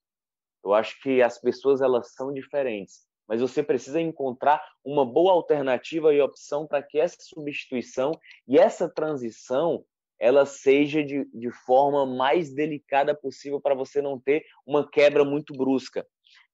Eu 0.64 0.74
acho 0.74 1.02
que 1.02 1.24
as 1.24 1.40
pessoas 1.40 1.82
elas 1.82 2.14
são 2.14 2.32
diferentes, 2.32 3.08
mas 3.30 3.42
você 3.42 3.62
precisa 3.62 4.02
encontrar 4.02 4.60
uma 4.84 5.06
boa 5.06 5.34
alternativa 5.34 6.12
e 6.12 6.20
opção 6.20 6.66
para 6.66 6.82
que 6.82 7.00
essa 7.00 7.18
substituição 7.22 8.12
e 8.48 8.58
essa 8.58 8.90
transição 8.90 9.86
ela 10.20 10.48
seja 10.48 11.04
de, 11.04 11.24
de 11.32 11.52
forma 11.52 12.06
mais 12.08 12.52
delicada 12.52 13.16
possível 13.16 13.62
para 13.62 13.76
você 13.76 14.02
não 14.02 14.20
ter 14.20 14.44
uma 14.66 14.90
quebra 14.90 15.24
muito 15.24 15.54
brusca. 15.54 16.06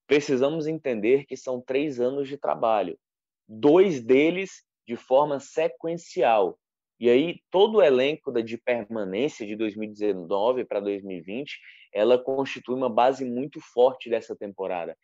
Precisamos 0.05 0.67
entender 0.67 1.25
que 1.25 1.35
são 1.35 1.61
três 1.61 1.99
anos 1.99 2.27
de 2.27 2.37
trabalho, 2.37 2.99
dois 3.47 4.03
deles 4.03 4.63
de 4.85 4.95
forma 4.95 5.39
sequencial. 5.39 6.59
E 6.99 7.09
aí, 7.09 7.39
todo 7.49 7.77
o 7.77 7.81
elenco 7.81 8.31
de 8.43 8.57
permanência 8.57 9.47
de 9.47 9.55
2019 9.55 10.63
para 10.65 10.79
2020, 10.79 11.59
ela 11.91 12.17
constitui 12.17 12.75
uma 12.75 12.89
base 12.89 13.25
muito 13.25 13.59
forte 13.59 14.09
dessa 14.09 14.35
temporada. 14.35 14.95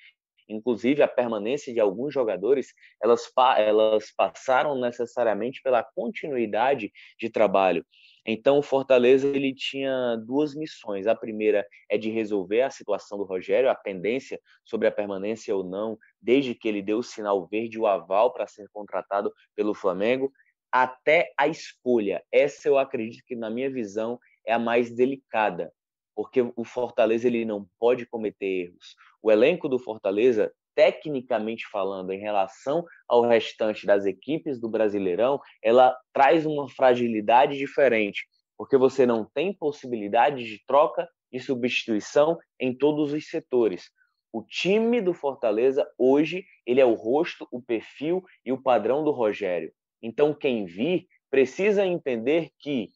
Inclusive, 0.47 1.01
a 1.01 1.07
permanência 1.07 1.73
de 1.73 1.79
alguns 1.79 2.13
jogadores, 2.13 2.73
elas, 3.01 3.31
elas 3.57 4.11
passaram 4.15 4.79
necessariamente 4.79 5.61
pela 5.61 5.83
continuidade 5.83 6.91
de 7.19 7.29
trabalho. 7.29 7.85
Então, 8.25 8.59
o 8.59 8.63
Fortaleza 8.63 9.27
ele 9.27 9.53
tinha 9.53 10.15
duas 10.17 10.53
missões. 10.53 11.07
A 11.07 11.15
primeira 11.15 11.65
é 11.89 11.97
de 11.97 12.09
resolver 12.09 12.61
a 12.61 12.69
situação 12.69 13.17
do 13.17 13.23
Rogério, 13.23 13.69
a 13.69 13.75
pendência 13.75 14.39
sobre 14.63 14.87
a 14.87 14.91
permanência 14.91 15.55
ou 15.55 15.63
não, 15.63 15.97
desde 16.21 16.53
que 16.53 16.67
ele 16.67 16.81
deu 16.81 16.99
o 16.99 17.03
sinal 17.03 17.47
verde, 17.47 17.79
o 17.79 17.87
aval 17.87 18.31
para 18.31 18.45
ser 18.47 18.67
contratado 18.71 19.33
pelo 19.55 19.73
Flamengo, 19.73 20.31
até 20.71 21.33
a 21.37 21.47
escolha. 21.47 22.23
Essa 22.31 22.67
eu 22.67 22.77
acredito 22.77 23.23
que, 23.25 23.35
na 23.35 23.49
minha 23.49 23.71
visão, 23.71 24.19
é 24.45 24.53
a 24.53 24.59
mais 24.59 24.93
delicada, 24.95 25.73
porque 26.15 26.41
o 26.55 26.63
Fortaleza 26.63 27.27
ele 27.27 27.43
não 27.43 27.67
pode 27.79 28.05
cometer 28.05 28.45
erros. 28.45 28.95
O 29.21 29.31
elenco 29.31 29.69
do 29.69 29.79
Fortaleza 29.79 30.51
tecnicamente 30.75 31.67
falando, 31.69 32.11
em 32.11 32.19
relação 32.19 32.85
ao 33.07 33.21
restante 33.21 33.85
das 33.85 34.05
equipes 34.05 34.59
do 34.59 34.69
Brasileirão, 34.69 35.39
ela 35.61 35.97
traz 36.13 36.45
uma 36.45 36.69
fragilidade 36.69 37.57
diferente, 37.57 38.25
porque 38.57 38.77
você 38.77 39.05
não 39.05 39.25
tem 39.25 39.53
possibilidade 39.53 40.43
de 40.43 40.63
troca 40.65 41.07
e 41.31 41.39
substituição 41.39 42.37
em 42.59 42.75
todos 42.75 43.13
os 43.13 43.27
setores. 43.29 43.89
O 44.33 44.43
time 44.43 45.01
do 45.01 45.13
Fortaleza 45.13 45.85
hoje, 45.97 46.45
ele 46.65 46.79
é 46.79 46.85
o 46.85 46.93
rosto, 46.93 47.47
o 47.51 47.61
perfil 47.61 48.23
e 48.45 48.51
o 48.51 48.61
padrão 48.61 49.03
do 49.03 49.11
Rogério. 49.11 49.73
Então 50.01 50.33
quem 50.33 50.65
vir 50.65 51.05
precisa 51.29 51.85
entender 51.85 52.49
que 52.59 52.89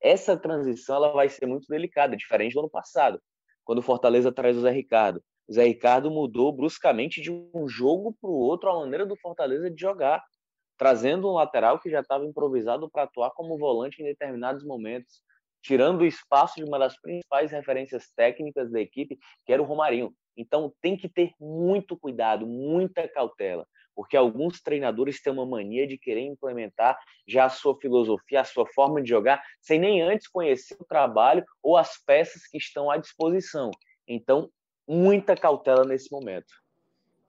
essa 0.00 0.36
transição 0.36 0.96
ela 0.96 1.12
vai 1.12 1.28
ser 1.28 1.46
muito 1.46 1.66
delicada, 1.68 2.16
diferente 2.16 2.54
do 2.54 2.60
ano 2.60 2.70
passado, 2.70 3.20
quando 3.64 3.80
o 3.80 3.82
Fortaleza 3.82 4.32
traz 4.32 4.56
o 4.56 4.60
Zé 4.60 4.70
Ricardo. 4.70 5.22
Zé 5.50 5.64
Ricardo 5.64 6.10
mudou 6.10 6.52
bruscamente 6.52 7.20
de 7.20 7.30
um 7.30 7.66
jogo 7.68 8.14
para 8.20 8.30
o 8.30 8.38
outro 8.38 8.70
a 8.70 8.80
maneira 8.80 9.06
do 9.06 9.16
Fortaleza 9.16 9.70
de 9.70 9.80
jogar, 9.80 10.22
trazendo 10.76 11.28
um 11.28 11.34
lateral 11.34 11.80
que 11.80 11.90
já 11.90 12.00
estava 12.00 12.24
improvisado 12.24 12.88
para 12.90 13.04
atuar 13.04 13.30
como 13.30 13.58
volante 13.58 14.02
em 14.02 14.04
determinados 14.04 14.64
momentos, 14.64 15.22
tirando 15.62 16.02
o 16.02 16.06
espaço 16.06 16.56
de 16.56 16.64
uma 16.64 16.78
das 16.78 17.00
principais 17.00 17.50
referências 17.50 18.10
técnicas 18.14 18.70
da 18.70 18.80
equipe, 18.80 19.18
que 19.44 19.52
era 19.52 19.62
o 19.62 19.64
Romarinho. 19.64 20.14
Então 20.36 20.72
tem 20.80 20.96
que 20.96 21.08
ter 21.08 21.32
muito 21.40 21.96
cuidado, 21.98 22.46
muita 22.46 23.08
cautela, 23.08 23.66
porque 23.94 24.16
alguns 24.16 24.60
treinadores 24.60 25.20
têm 25.20 25.32
uma 25.32 25.44
mania 25.44 25.86
de 25.86 25.98
querer 25.98 26.20
implementar 26.20 26.96
já 27.26 27.46
a 27.46 27.50
sua 27.50 27.76
filosofia, 27.80 28.42
a 28.42 28.44
sua 28.44 28.64
forma 28.66 29.02
de 29.02 29.08
jogar, 29.08 29.42
sem 29.60 29.80
nem 29.80 30.00
antes 30.00 30.28
conhecer 30.28 30.76
o 30.78 30.84
trabalho 30.84 31.44
ou 31.60 31.76
as 31.76 31.96
peças 32.04 32.46
que 32.46 32.58
estão 32.58 32.88
à 32.88 32.96
disposição. 32.96 33.72
Então, 34.06 34.48
muita 34.88 35.36
cautela 35.36 35.84
nesse 35.84 36.10
momento. 36.10 36.54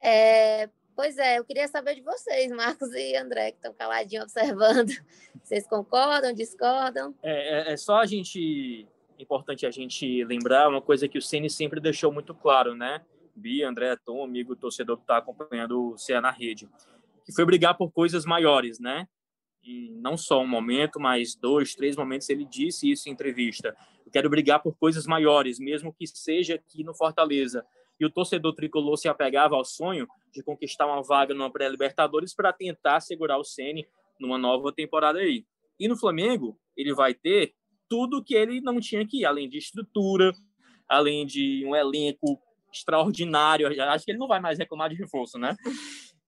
É, 0.01 0.69
pois 0.95 1.17
é, 1.17 1.37
eu 1.37 1.43
queria 1.43 1.67
saber 1.67 1.95
de 1.95 2.01
vocês, 2.01 2.51
Marcos 2.51 2.89
e 2.93 3.15
André, 3.15 3.51
que 3.51 3.57
estão 3.57 3.73
caladinhos 3.73 4.23
observando. 4.23 4.89
Vocês 5.43 5.67
concordam, 5.67 6.33
discordam? 6.33 7.13
É, 7.21 7.71
é, 7.71 7.73
é 7.73 7.77
só 7.77 7.97
a 7.97 8.05
gente. 8.05 8.87
Importante 9.17 9.65
a 9.65 9.71
gente 9.71 10.23
lembrar 10.23 10.69
uma 10.69 10.81
coisa 10.81 11.07
que 11.07 11.17
o 11.17 11.21
Ceni 11.21 11.49
sempre 11.49 11.81
deixou 11.81 12.09
muito 12.09 12.33
claro, 12.33 12.73
né? 12.73 13.01
Bia, 13.35 13.67
André, 13.67 13.95
Tom, 14.05 14.23
amigo 14.23 14.55
torcedor 14.55 14.95
que 14.95 15.03
está 15.03 15.17
acompanhando 15.17 15.91
o 15.91 15.97
CEA 15.97 16.21
na 16.21 16.31
rede, 16.31 16.69
que 17.25 17.33
foi 17.33 17.45
brigar 17.45 17.75
por 17.75 17.91
coisas 17.91 18.25
maiores, 18.25 18.79
né? 18.79 19.07
E 19.63 19.91
não 19.91 20.17
só 20.17 20.41
um 20.41 20.47
momento, 20.47 20.99
mas 20.99 21.35
dois, 21.35 21.75
três 21.75 21.95
momentos 21.95 22.29
ele 22.29 22.45
disse 22.45 22.89
isso 22.89 23.09
em 23.09 23.11
entrevista. 23.11 23.75
Eu 24.05 24.11
quero 24.11 24.29
brigar 24.29 24.61
por 24.61 24.75
coisas 24.75 25.05
maiores, 25.05 25.59
mesmo 25.59 25.93
que 25.93 26.07
seja 26.07 26.55
aqui 26.55 26.83
no 26.83 26.95
Fortaleza. 26.95 27.65
E 27.99 28.05
o 28.05 28.09
torcedor 28.09 28.55
tricolor 28.55 28.97
se 28.97 29.07
apegava 29.07 29.55
ao 29.55 29.65
sonho 29.65 30.07
de 30.33 30.41
conquistar 30.41 30.87
uma 30.87 31.03
vaga 31.03 31.33
numa 31.33 31.51
pré-Libertadores 31.51 32.33
para 32.33 32.53
tentar 32.53 33.01
segurar 33.01 33.37
o 33.37 33.43
Ceni 33.43 33.85
numa 34.19 34.37
nova 34.37 34.71
temporada 34.71 35.19
aí. 35.19 35.45
E 35.79 35.87
no 35.87 35.97
Flamengo, 35.97 36.57
ele 36.75 36.93
vai 36.93 37.13
ter 37.13 37.53
tudo 37.89 38.23
que 38.23 38.35
ele 38.35 38.61
não 38.61 38.79
tinha 38.79 39.01
aqui, 39.01 39.25
além 39.25 39.49
de 39.49 39.57
estrutura, 39.57 40.33
além 40.87 41.25
de 41.25 41.65
um 41.65 41.75
elenco 41.75 42.39
extraordinário. 42.71 43.67
Acho 43.67 44.05
que 44.05 44.11
ele 44.11 44.19
não 44.19 44.27
vai 44.27 44.39
mais 44.39 44.57
reclamar 44.57 44.89
de 44.89 44.95
reforço, 44.95 45.37
né? 45.37 45.55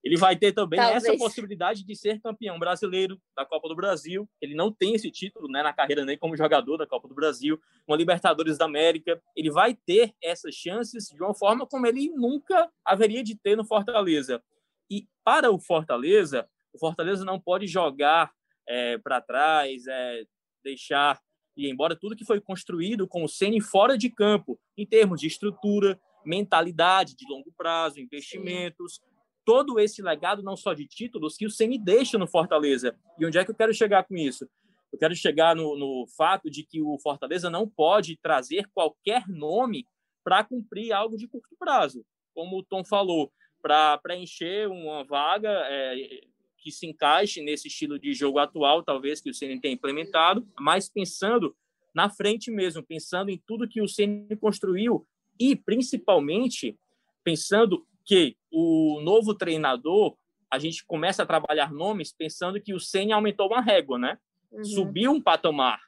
Ele 0.03 0.17
vai 0.17 0.35
ter 0.35 0.51
também 0.51 0.79
Talvez. 0.79 1.03
essa 1.03 1.17
possibilidade 1.17 1.83
de 1.83 1.95
ser 1.95 2.19
campeão 2.19 2.57
brasileiro 2.57 3.21
da 3.35 3.45
Copa 3.45 3.67
do 3.67 3.75
Brasil. 3.75 4.27
Ele 4.41 4.55
não 4.55 4.71
tem 4.71 4.95
esse 4.95 5.11
título 5.11 5.47
né, 5.47 5.61
na 5.61 5.73
carreira 5.73 6.03
nem 6.03 6.17
como 6.17 6.35
jogador 6.35 6.77
da 6.77 6.87
Copa 6.87 7.07
do 7.07 7.13
Brasil, 7.13 7.59
uma 7.87 7.95
Libertadores 7.95 8.57
da 8.57 8.65
América. 8.65 9.21
Ele 9.35 9.51
vai 9.51 9.75
ter 9.75 10.13
essas 10.21 10.55
chances 10.55 11.09
de 11.09 11.21
uma 11.21 11.35
forma 11.35 11.67
como 11.67 11.85
ele 11.85 12.09
nunca 12.09 12.69
haveria 12.83 13.23
de 13.23 13.35
ter 13.35 13.55
no 13.55 13.63
Fortaleza. 13.63 14.43
E 14.89 15.07
para 15.23 15.51
o 15.51 15.59
Fortaleza, 15.59 16.49
o 16.73 16.79
Fortaleza 16.79 17.23
não 17.23 17.39
pode 17.39 17.67
jogar 17.67 18.31
é, 18.67 18.97
para 18.97 19.21
trás, 19.21 19.85
é, 19.87 20.23
deixar 20.63 21.21
e 21.55 21.69
embora 21.69 21.95
tudo 21.95 22.15
que 22.15 22.25
foi 22.25 22.39
construído 22.39 23.07
com 23.07 23.23
o 23.23 23.29
Ceni 23.29 23.59
fora 23.59 23.97
de 23.97 24.09
campo, 24.09 24.59
em 24.77 24.85
termos 24.85 25.19
de 25.19 25.27
estrutura, 25.27 25.99
mentalidade 26.25 27.15
de 27.15 27.25
longo 27.27 27.51
prazo, 27.57 27.99
investimentos, 27.99 29.01
todo 29.45 29.79
esse 29.79 30.01
legado, 30.01 30.43
não 30.43 30.55
só 30.55 30.73
de 30.73 30.85
títulos, 30.87 31.35
que 31.35 31.45
o 31.45 31.49
Ceni 31.49 31.77
deixa 31.77 32.17
no 32.17 32.27
Fortaleza. 32.27 32.95
E 33.19 33.25
onde 33.25 33.37
é 33.37 33.45
que 33.45 33.51
eu 33.51 33.55
quero 33.55 33.73
chegar 33.73 34.03
com 34.03 34.15
isso? 34.15 34.47
Eu 34.91 34.99
quero 34.99 35.15
chegar 35.15 35.55
no, 35.55 35.77
no 35.77 36.05
fato 36.17 36.49
de 36.49 36.63
que 36.63 36.81
o 36.81 36.99
Fortaleza 36.99 37.49
não 37.49 37.67
pode 37.67 38.17
trazer 38.17 38.69
qualquer 38.73 39.27
nome 39.27 39.85
para 40.23 40.43
cumprir 40.43 40.91
algo 40.91 41.17
de 41.17 41.27
curto 41.27 41.55
prazo, 41.57 42.05
como 42.33 42.59
o 42.59 42.63
Tom 42.63 42.83
falou, 42.83 43.31
para 43.61 43.97
preencher 43.97 44.67
uma 44.67 45.03
vaga 45.03 45.49
é, 45.49 46.21
que 46.57 46.71
se 46.71 46.85
encaixe 46.85 47.41
nesse 47.41 47.67
estilo 47.67 47.97
de 47.97 48.13
jogo 48.13 48.39
atual, 48.39 48.83
talvez 48.83 49.21
que 49.21 49.29
o 49.29 49.33
Ceni 49.33 49.59
tenha 49.59 49.73
implementado, 49.73 50.47
mas 50.59 50.89
pensando 50.89 51.55
na 51.93 52.09
frente 52.09 52.51
mesmo, 52.51 52.83
pensando 52.83 53.29
em 53.29 53.41
tudo 53.45 53.67
que 53.67 53.81
o 53.81 53.87
Ceni 53.87 54.35
construiu 54.35 55.05
e 55.39 55.55
principalmente 55.55 56.77
pensando 57.23 57.85
que 58.05 58.35
o 58.51 58.99
novo 59.01 59.33
treinador, 59.33 60.15
a 60.51 60.59
gente 60.59 60.85
começa 60.85 61.23
a 61.23 61.25
trabalhar 61.25 61.71
nomes 61.71 62.13
pensando 62.13 62.61
que 62.61 62.73
o 62.73 62.79
Senna 62.79 63.15
aumentou 63.15 63.47
uma 63.47 63.61
régua, 63.61 63.97
né? 63.97 64.17
Uhum. 64.51 64.63
Subiu 64.63 65.11
um 65.11 65.21
patamar. 65.21 65.79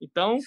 Então, 0.00 0.38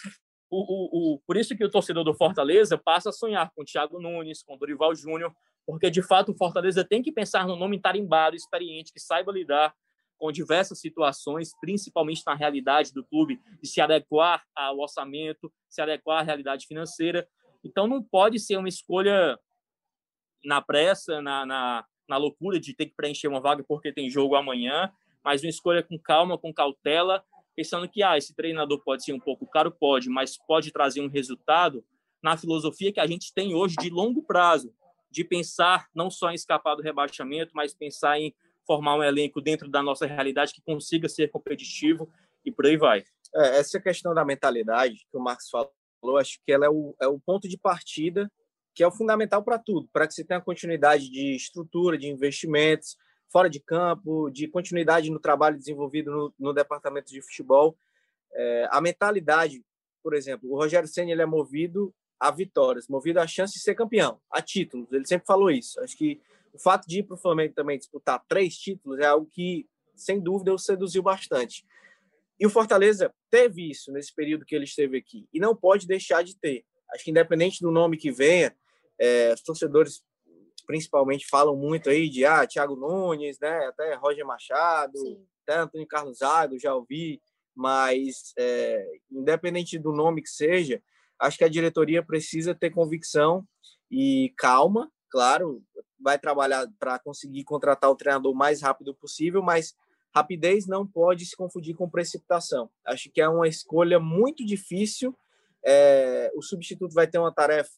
o, 0.50 0.59
o, 0.59 1.13
o, 1.15 1.19
por 1.25 1.38
isso 1.38 1.55
que 1.55 1.63
o 1.63 1.71
torcedor 1.71 2.03
do 2.03 2.13
Fortaleza 2.13 2.77
passa 2.77 3.09
a 3.09 3.13
sonhar 3.13 3.51
com 3.55 3.62
o 3.62 3.65
Thiago 3.65 4.01
Nunes, 4.01 4.43
com 4.43 4.55
o 4.55 4.57
Dorival 4.57 4.93
Júnior, 4.93 5.33
porque 5.65 5.89
de 5.89 6.01
fato 6.01 6.31
o 6.31 6.38
Fortaleza 6.38 6.83
tem 6.83 7.01
que 7.01 7.12
pensar 7.12 7.47
no 7.47 7.55
nome 7.55 7.79
tarimbado, 7.79 8.35
experiente, 8.35 8.93
que 8.93 9.00
saiba 9.00 9.31
lidar 9.31 9.74
com 10.17 10.31
diversas 10.31 10.79
situações, 10.79 11.51
principalmente 11.59 12.21
na 12.25 12.35
realidade 12.35 12.93
do 12.93 13.03
clube, 13.03 13.39
de 13.62 13.67
se 13.67 13.81
adequar 13.81 14.43
ao 14.55 14.79
orçamento, 14.79 15.51
se 15.69 15.81
adequar 15.81 16.19
à 16.19 16.24
realidade 16.24 16.67
financeira. 16.67 17.27
Então 17.63 17.88
não 17.88 18.01
pode 18.01 18.39
ser 18.39 18.57
uma 18.57 18.69
escolha 18.69 19.38
na 20.45 20.61
pressa, 20.61 21.21
na, 21.21 21.45
na, 21.45 21.85
na 22.07 22.17
loucura 22.17 22.59
de 22.59 22.73
ter 22.73 22.85
que 22.85 22.95
preencher 22.95 23.27
uma 23.27 23.41
vaga 23.41 23.63
porque 23.67 23.91
tem 23.91 24.09
jogo 24.09 24.35
amanhã, 24.35 24.91
mas 25.23 25.43
uma 25.43 25.49
escolha 25.49 25.81
com 25.81 25.97
calma, 25.97 26.37
com 26.37 26.53
cautela, 26.53 27.23
pensando 27.55 27.89
que 27.89 28.03
ah, 28.03 28.17
esse 28.17 28.35
treinador 28.35 28.81
pode 28.83 29.03
ser 29.03 29.13
um 29.13 29.19
pouco 29.19 29.47
caro, 29.47 29.71
pode, 29.71 30.09
mas 30.09 30.37
pode 30.37 30.71
trazer 30.71 31.01
um 31.01 31.09
resultado 31.09 31.83
na 32.21 32.37
filosofia 32.37 32.91
que 32.91 32.99
a 32.99 33.07
gente 33.07 33.33
tem 33.33 33.53
hoje 33.53 33.75
de 33.79 33.89
longo 33.89 34.21
prazo, 34.21 34.73
de 35.09 35.23
pensar 35.23 35.87
não 35.93 36.09
só 36.09 36.31
em 36.31 36.35
escapar 36.35 36.75
do 36.75 36.81
rebaixamento, 36.81 37.51
mas 37.53 37.73
pensar 37.73 38.19
em 38.19 38.33
formar 38.65 38.95
um 38.95 39.03
elenco 39.03 39.39
dentro 39.39 39.69
da 39.69 39.81
nossa 39.81 40.05
realidade 40.05 40.53
que 40.53 40.61
consiga 40.61 41.07
ser 41.07 41.29
competitivo 41.29 42.09
e 42.43 42.51
por 42.51 42.65
aí 42.65 42.77
vai. 42.77 43.03
É, 43.33 43.59
essa 43.59 43.79
questão 43.79 44.13
da 44.13 44.25
mentalidade 44.25 45.05
que 45.09 45.17
o 45.17 45.19
Marcos 45.19 45.49
falou, 45.49 46.17
acho 46.17 46.39
que 46.45 46.51
ela 46.51 46.65
é 46.65 46.69
o, 46.69 46.95
é 47.01 47.07
o 47.07 47.19
ponto 47.19 47.47
de 47.47 47.57
partida 47.57 48.29
que 48.75 48.84
é 48.84 48.88
o 48.88 48.91
fundamental 48.91 49.41
para 49.41 49.58
tudo, 49.58 49.88
para 49.91 50.05
que 50.05 50.13
você 50.13 50.24
tenha 50.24 50.41
continuidade 50.41 51.10
de 51.10 51.34
estrutura, 51.34 51.98
de 51.98 52.08
investimentos, 52.08 52.98
fora 53.32 53.50
de 53.50 53.60
campo, 53.60 54.29
de 54.29 54.48
continuidade 54.50 55.10
no 55.10 55.20
trabalho 55.20 55.58
desenvolvido 55.58 56.12
no, 56.12 56.34
no 56.38 56.53
departamento 56.53 57.12
de 57.12 57.22
futebol. 57.22 57.77
É, 58.34 58.67
a 58.70 58.82
mentalidade, 58.82 59.63
por 60.03 60.13
exemplo, 60.13 60.51
o 60.51 60.58
Rogério 60.58 60.89
Senna 60.89 61.12
ele 61.12 61.22
é 61.22 61.25
movido 61.25 61.96
a 62.20 62.29
vitórias, 62.32 62.88
movido 62.88 63.20
à 63.20 63.25
chance 63.25 63.53
de 63.53 63.62
ser 63.62 63.75
campeão, 63.75 64.20
a 64.29 64.41
títulos. 64.41 64.91
Ele 64.91 65.05
sempre 65.05 65.25
falou 65.25 65.50
isso. 65.50 65.79
Acho 65.79 65.98
que 65.98 66.22
o 66.53 66.60
fato 66.60 66.86
de 66.86 67.00
ir 67.00 67.03
para 67.03 67.15
o 67.15 67.20
Flamengo 67.20 67.53
também 67.53 67.77
disputar 67.77 68.24
três 68.27 68.58
títulos 68.58 69.00
é 69.00 69.05
algo 69.05 69.25
que, 69.32 69.67
sem 69.96 70.20
dúvida, 70.20 70.53
o 70.53 70.58
seduziu 70.58 71.01
bastante. 71.01 71.65
E 72.38 72.46
o 72.46 72.50
Fortaleza 72.50 73.13
teve 73.29 73.70
isso 73.70 73.91
nesse 73.94 74.13
período 74.13 74.46
que 74.46 74.53
ele 74.53 74.65
esteve 74.65 74.98
aqui 74.98 75.27
e 75.34 75.39
não 75.39 75.55
pode 75.55 75.88
deixar 75.88 76.24
de 76.24 76.38
ter. 76.38 76.65
Acho 76.94 77.03
que 77.03 77.12
independente 77.12 77.62
do 77.62 77.72
nome 77.72 77.98
que 77.98 78.12
venha, 78.12 78.55
é, 78.99 79.33
os 79.33 79.41
torcedores 79.41 80.03
principalmente 80.65 81.27
falam 81.27 81.55
muito 81.55 81.89
aí 81.89 82.09
de 82.09 82.25
ah, 82.25 82.45
Thiago 82.45 82.75
Nunes, 82.75 83.39
né? 83.39 83.67
Até 83.67 83.93
Roger 83.95 84.25
Machado, 84.25 84.97
Sim. 84.97 85.25
até 85.43 85.59
Antônio 85.59 85.87
Carlos 85.87 86.17
Zago, 86.17 86.59
já 86.59 86.73
ouvi, 86.73 87.21
mas 87.55 88.33
é, 88.37 88.83
independente 89.11 89.77
do 89.77 89.93
nome 89.93 90.21
que 90.21 90.29
seja, 90.29 90.81
acho 91.19 91.37
que 91.37 91.43
a 91.43 91.49
diretoria 91.49 92.03
precisa 92.03 92.53
ter 92.53 92.71
convicção 92.71 93.45
e 93.89 94.33
calma, 94.37 94.91
claro, 95.09 95.63
vai 95.99 96.19
trabalhar 96.19 96.67
para 96.79 96.99
conseguir 96.99 97.43
contratar 97.43 97.89
o 97.89 97.95
treinador 97.95 98.31
o 98.33 98.35
mais 98.35 98.61
rápido 98.61 98.93
possível, 98.93 99.41
mas 99.41 99.75
rapidez 100.13 100.67
não 100.67 100.85
pode 100.85 101.25
se 101.25 101.35
confundir 101.35 101.75
com 101.75 101.89
precipitação. 101.89 102.69
Acho 102.85 103.09
que 103.11 103.21
é 103.21 103.27
uma 103.27 103.47
escolha 103.47 103.99
muito 103.99 104.45
difícil. 104.45 105.17
É, 105.65 106.31
o 106.35 106.41
substituto 106.41 106.93
vai 106.93 107.07
ter 107.07 107.17
uma 107.17 107.33
tarefa 107.33 107.70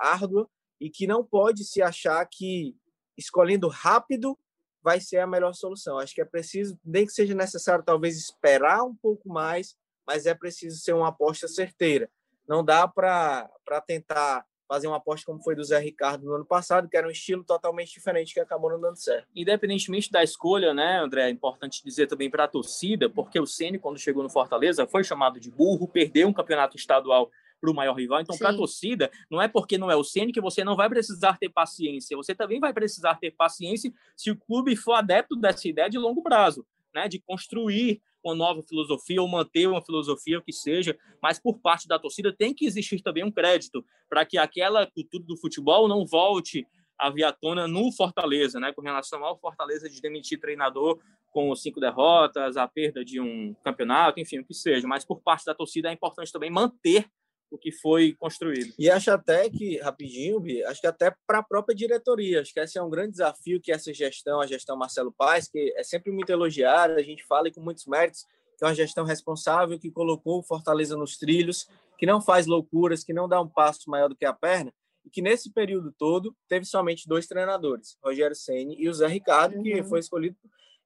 árdua, 0.00 0.48
e 0.80 0.90
que 0.90 1.06
não 1.06 1.24
pode 1.24 1.64
se 1.64 1.82
achar 1.82 2.24
que 2.26 2.76
escolhendo 3.16 3.68
rápido 3.68 4.38
vai 4.82 5.00
ser 5.00 5.18
a 5.18 5.26
melhor 5.26 5.52
solução. 5.52 5.98
Acho 5.98 6.14
que 6.14 6.20
é 6.20 6.24
preciso, 6.24 6.78
nem 6.84 7.06
que 7.06 7.12
seja 7.12 7.34
necessário 7.34 7.84
talvez 7.84 8.16
esperar 8.16 8.84
um 8.84 8.94
pouco 8.94 9.28
mais, 9.28 9.76
mas 10.06 10.26
é 10.26 10.34
preciso 10.34 10.78
ser 10.78 10.92
uma 10.92 11.08
aposta 11.08 11.48
certeira. 11.48 12.08
Não 12.48 12.64
dá 12.64 12.86
para 12.86 13.50
tentar 13.86 14.46
fazer 14.68 14.88
uma 14.88 14.96
aposta 14.96 15.24
como 15.26 15.42
foi 15.42 15.54
do 15.54 15.64
Zé 15.64 15.78
Ricardo 15.78 16.24
no 16.24 16.34
ano 16.34 16.44
passado, 16.44 16.88
que 16.88 16.96
era 16.96 17.06
um 17.06 17.10
estilo 17.10 17.44
totalmente 17.44 17.92
diferente 17.92 18.34
que 18.34 18.40
acabou 18.40 18.70
não 18.70 18.80
dando 18.80 18.96
certo. 18.96 19.28
Independentemente 19.34 20.10
da 20.10 20.22
escolha, 20.22 20.74
né, 20.74 20.98
André, 20.98 21.22
é 21.22 21.30
importante 21.30 21.84
dizer 21.84 22.06
também 22.08 22.28
para 22.28 22.44
a 22.44 22.48
torcida, 22.48 23.08
porque 23.08 23.38
o 23.38 23.46
Ceni 23.46 23.78
quando 23.78 23.98
chegou 23.98 24.22
no 24.22 24.30
Fortaleza 24.30 24.86
foi 24.86 25.04
chamado 25.04 25.40
de 25.40 25.50
burro, 25.50 25.88
perdeu 25.88 26.28
um 26.28 26.32
campeonato 26.32 26.76
estadual 26.76 27.30
para 27.60 27.70
o 27.70 27.74
maior 27.74 27.94
rival. 27.94 28.20
Então, 28.20 28.36
para 28.36 28.50
a 28.50 28.56
torcida, 28.56 29.10
não 29.30 29.40
é 29.40 29.48
porque 29.48 29.78
não 29.78 29.90
é 29.90 29.96
o 29.96 30.04
Ceni 30.04 30.32
que 30.32 30.40
você 30.40 30.64
não 30.64 30.76
vai 30.76 30.88
precisar 30.88 31.38
ter 31.38 31.48
paciência. 31.48 32.16
Você 32.16 32.34
também 32.34 32.60
vai 32.60 32.72
precisar 32.72 33.16
ter 33.16 33.30
paciência 33.32 33.92
se 34.16 34.30
o 34.30 34.36
clube 34.36 34.76
for 34.76 34.94
adepto 34.94 35.36
dessa 35.36 35.68
ideia 35.68 35.88
de 35.88 35.98
longo 35.98 36.22
prazo, 36.22 36.66
né? 36.94 37.08
De 37.08 37.18
construir 37.18 38.00
uma 38.22 38.34
nova 38.34 38.62
filosofia 38.62 39.22
ou 39.22 39.28
manter 39.28 39.68
uma 39.68 39.84
filosofia, 39.84 40.38
o 40.38 40.42
que 40.42 40.52
seja, 40.52 40.98
mas 41.22 41.38
por 41.38 41.58
parte 41.60 41.86
da 41.86 41.98
torcida 41.98 42.34
tem 42.36 42.52
que 42.52 42.66
existir 42.66 43.00
também 43.00 43.24
um 43.24 43.30
crédito 43.30 43.84
para 44.08 44.24
que 44.24 44.36
aquela 44.36 44.86
cultura 44.86 45.24
do 45.24 45.36
futebol 45.36 45.86
não 45.86 46.04
volte 46.04 46.66
a 46.98 47.10
vir 47.10 47.24
à 47.24 47.32
tona 47.32 47.68
no 47.68 47.92
Fortaleza, 47.92 48.58
né? 48.58 48.72
Com 48.72 48.82
relação 48.82 49.24
ao 49.24 49.38
Fortaleza 49.38 49.88
de 49.88 50.00
demitir 50.00 50.40
treinador 50.40 50.98
com 51.30 51.54
cinco 51.54 51.78
derrotas, 51.78 52.56
a 52.56 52.66
perda 52.66 53.04
de 53.04 53.20
um 53.20 53.54
campeonato, 53.62 54.18
enfim, 54.18 54.38
o 54.38 54.44
que 54.44 54.54
seja. 54.54 54.88
Mas 54.88 55.04
por 55.04 55.20
parte 55.20 55.44
da 55.44 55.54
torcida 55.54 55.90
é 55.90 55.92
importante 55.92 56.32
também 56.32 56.50
manter 56.50 57.06
o 57.50 57.58
que 57.58 57.70
foi 57.70 58.12
construído. 58.14 58.74
E 58.78 58.90
acho 58.90 59.10
até 59.10 59.48
que, 59.48 59.78
rapidinho, 59.78 60.40
Bi, 60.40 60.64
acho 60.64 60.80
que 60.80 60.86
até 60.86 61.14
para 61.26 61.38
a 61.38 61.42
própria 61.42 61.74
diretoria, 61.74 62.40
acho 62.40 62.52
que 62.52 62.60
esse 62.60 62.78
é 62.78 62.82
um 62.82 62.90
grande 62.90 63.12
desafio 63.12 63.60
que 63.60 63.72
essa 63.72 63.92
gestão, 63.92 64.40
a 64.40 64.46
gestão 64.46 64.76
Marcelo 64.76 65.12
Paes, 65.12 65.48
que 65.48 65.72
é 65.76 65.82
sempre 65.82 66.10
muito 66.10 66.30
elogiada, 66.30 66.94
a 66.94 67.02
gente 67.02 67.24
fala 67.24 67.48
e 67.48 67.52
com 67.52 67.60
muitos 67.60 67.86
méritos, 67.86 68.24
que 68.58 68.64
é 68.64 68.66
uma 68.66 68.74
gestão 68.74 69.04
responsável, 69.04 69.78
que 69.78 69.90
colocou 69.90 70.42
Fortaleza 70.42 70.96
nos 70.96 71.16
trilhos, 71.16 71.68
que 71.98 72.06
não 72.06 72.20
faz 72.20 72.46
loucuras, 72.46 73.04
que 73.04 73.12
não 73.12 73.28
dá 73.28 73.40
um 73.40 73.48
passo 73.48 73.88
maior 73.90 74.08
do 74.08 74.16
que 74.16 74.24
a 74.24 74.32
perna, 74.32 74.72
e 75.04 75.10
que 75.10 75.22
nesse 75.22 75.52
período 75.52 75.94
todo 75.96 76.34
teve 76.48 76.64
somente 76.64 77.08
dois 77.08 77.26
treinadores, 77.26 77.96
Rogério 78.02 78.34
Ceni 78.34 78.76
e 78.78 78.88
o 78.88 78.94
Zé 78.94 79.06
Ricardo, 79.06 79.56
uhum. 79.56 79.62
que 79.62 79.82
foi 79.84 80.00
escolhido. 80.00 80.36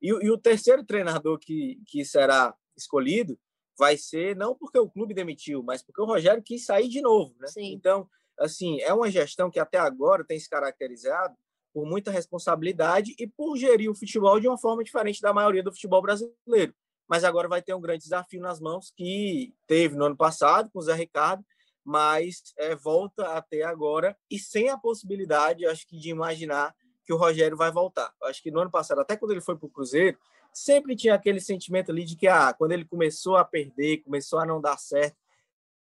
E, 0.01 0.09
e, 0.09 0.31
o 0.31 0.39
terceiro 0.39 0.85
treinador 0.85 1.39
que, 1.39 1.81
que 1.87 2.05
será 2.05 2.55
escolhido 2.77 3.39
vai 3.81 3.97
ser 3.97 4.37
não 4.37 4.55
porque 4.55 4.79
o 4.79 4.91
clube 4.91 5.15
demitiu, 5.15 5.63
mas 5.63 5.83
porque 5.83 6.03
o 6.03 6.05
Rogério 6.05 6.43
quis 6.43 6.67
sair 6.67 6.87
de 6.87 7.01
novo, 7.01 7.35
né? 7.41 7.47
Sim. 7.49 7.73
Então, 7.73 8.07
assim, 8.39 8.79
é 8.83 8.93
uma 8.93 9.11
gestão 9.11 9.51
que 9.51 9.59
até 9.59 9.79
agora 9.79 10.23
tem 10.23 10.39
se 10.39 10.51
caracterizado 10.51 11.35
por 11.73 11.87
muita 11.87 12.11
responsabilidade 12.11 13.15
e 13.19 13.27
por 13.27 13.57
gerir 13.57 13.91
o 13.91 13.95
futebol 13.95 14.39
de 14.39 14.47
uma 14.47 14.59
forma 14.59 14.85
diferente 14.85 15.23
da 15.23 15.33
maioria 15.33 15.63
do 15.63 15.73
futebol 15.73 16.03
brasileiro. 16.03 16.75
Mas 17.09 17.25
agora 17.25 17.49
vai 17.49 17.63
ter 17.63 17.73
um 17.73 17.81
grande 17.81 18.03
desafio 18.03 18.43
nas 18.43 18.61
mãos 18.61 18.93
que 18.95 19.55
teve 19.67 19.97
no 19.97 20.05
ano 20.05 20.17
passado 20.17 20.71
com 20.71 20.79
o 20.79 20.83
Zé 20.83 20.95
Ricardo, 20.95 21.43
mas 21.83 22.53
é, 22.59 22.77
volta 22.77 23.29
até 23.29 23.63
agora 23.63 24.15
e 24.31 24.39
sem 24.39 24.69
a 24.69 24.77
possibilidade, 24.77 25.65
acho 25.65 25.87
que, 25.87 25.99
de 25.99 26.11
imaginar 26.11 26.75
que 27.07 27.15
o 27.15 27.17
Rogério 27.17 27.57
vai 27.57 27.73
voltar. 27.73 28.13
Acho 28.25 28.43
que 28.43 28.51
no 28.51 28.61
ano 28.61 28.71
passado, 28.71 29.01
até 29.01 29.17
quando 29.17 29.31
ele 29.31 29.41
foi 29.41 29.57
para 29.57 29.67
o 29.67 29.71
Cruzeiro, 29.71 30.19
sempre 30.53 30.97
tinha 30.97 31.15
aquele 31.15 31.41
sentimento 31.41 31.91
ali 31.91 32.05
de 32.05 32.17
que 32.17 32.27
ah, 32.27 32.53
quando 32.53 32.73
ele 32.73 32.85
começou 32.85 33.37
a 33.37 33.45
perder, 33.45 33.99
começou 33.99 34.39
a 34.39 34.47
não 34.47 34.61
dar 34.61 34.79
certo, 34.79 35.17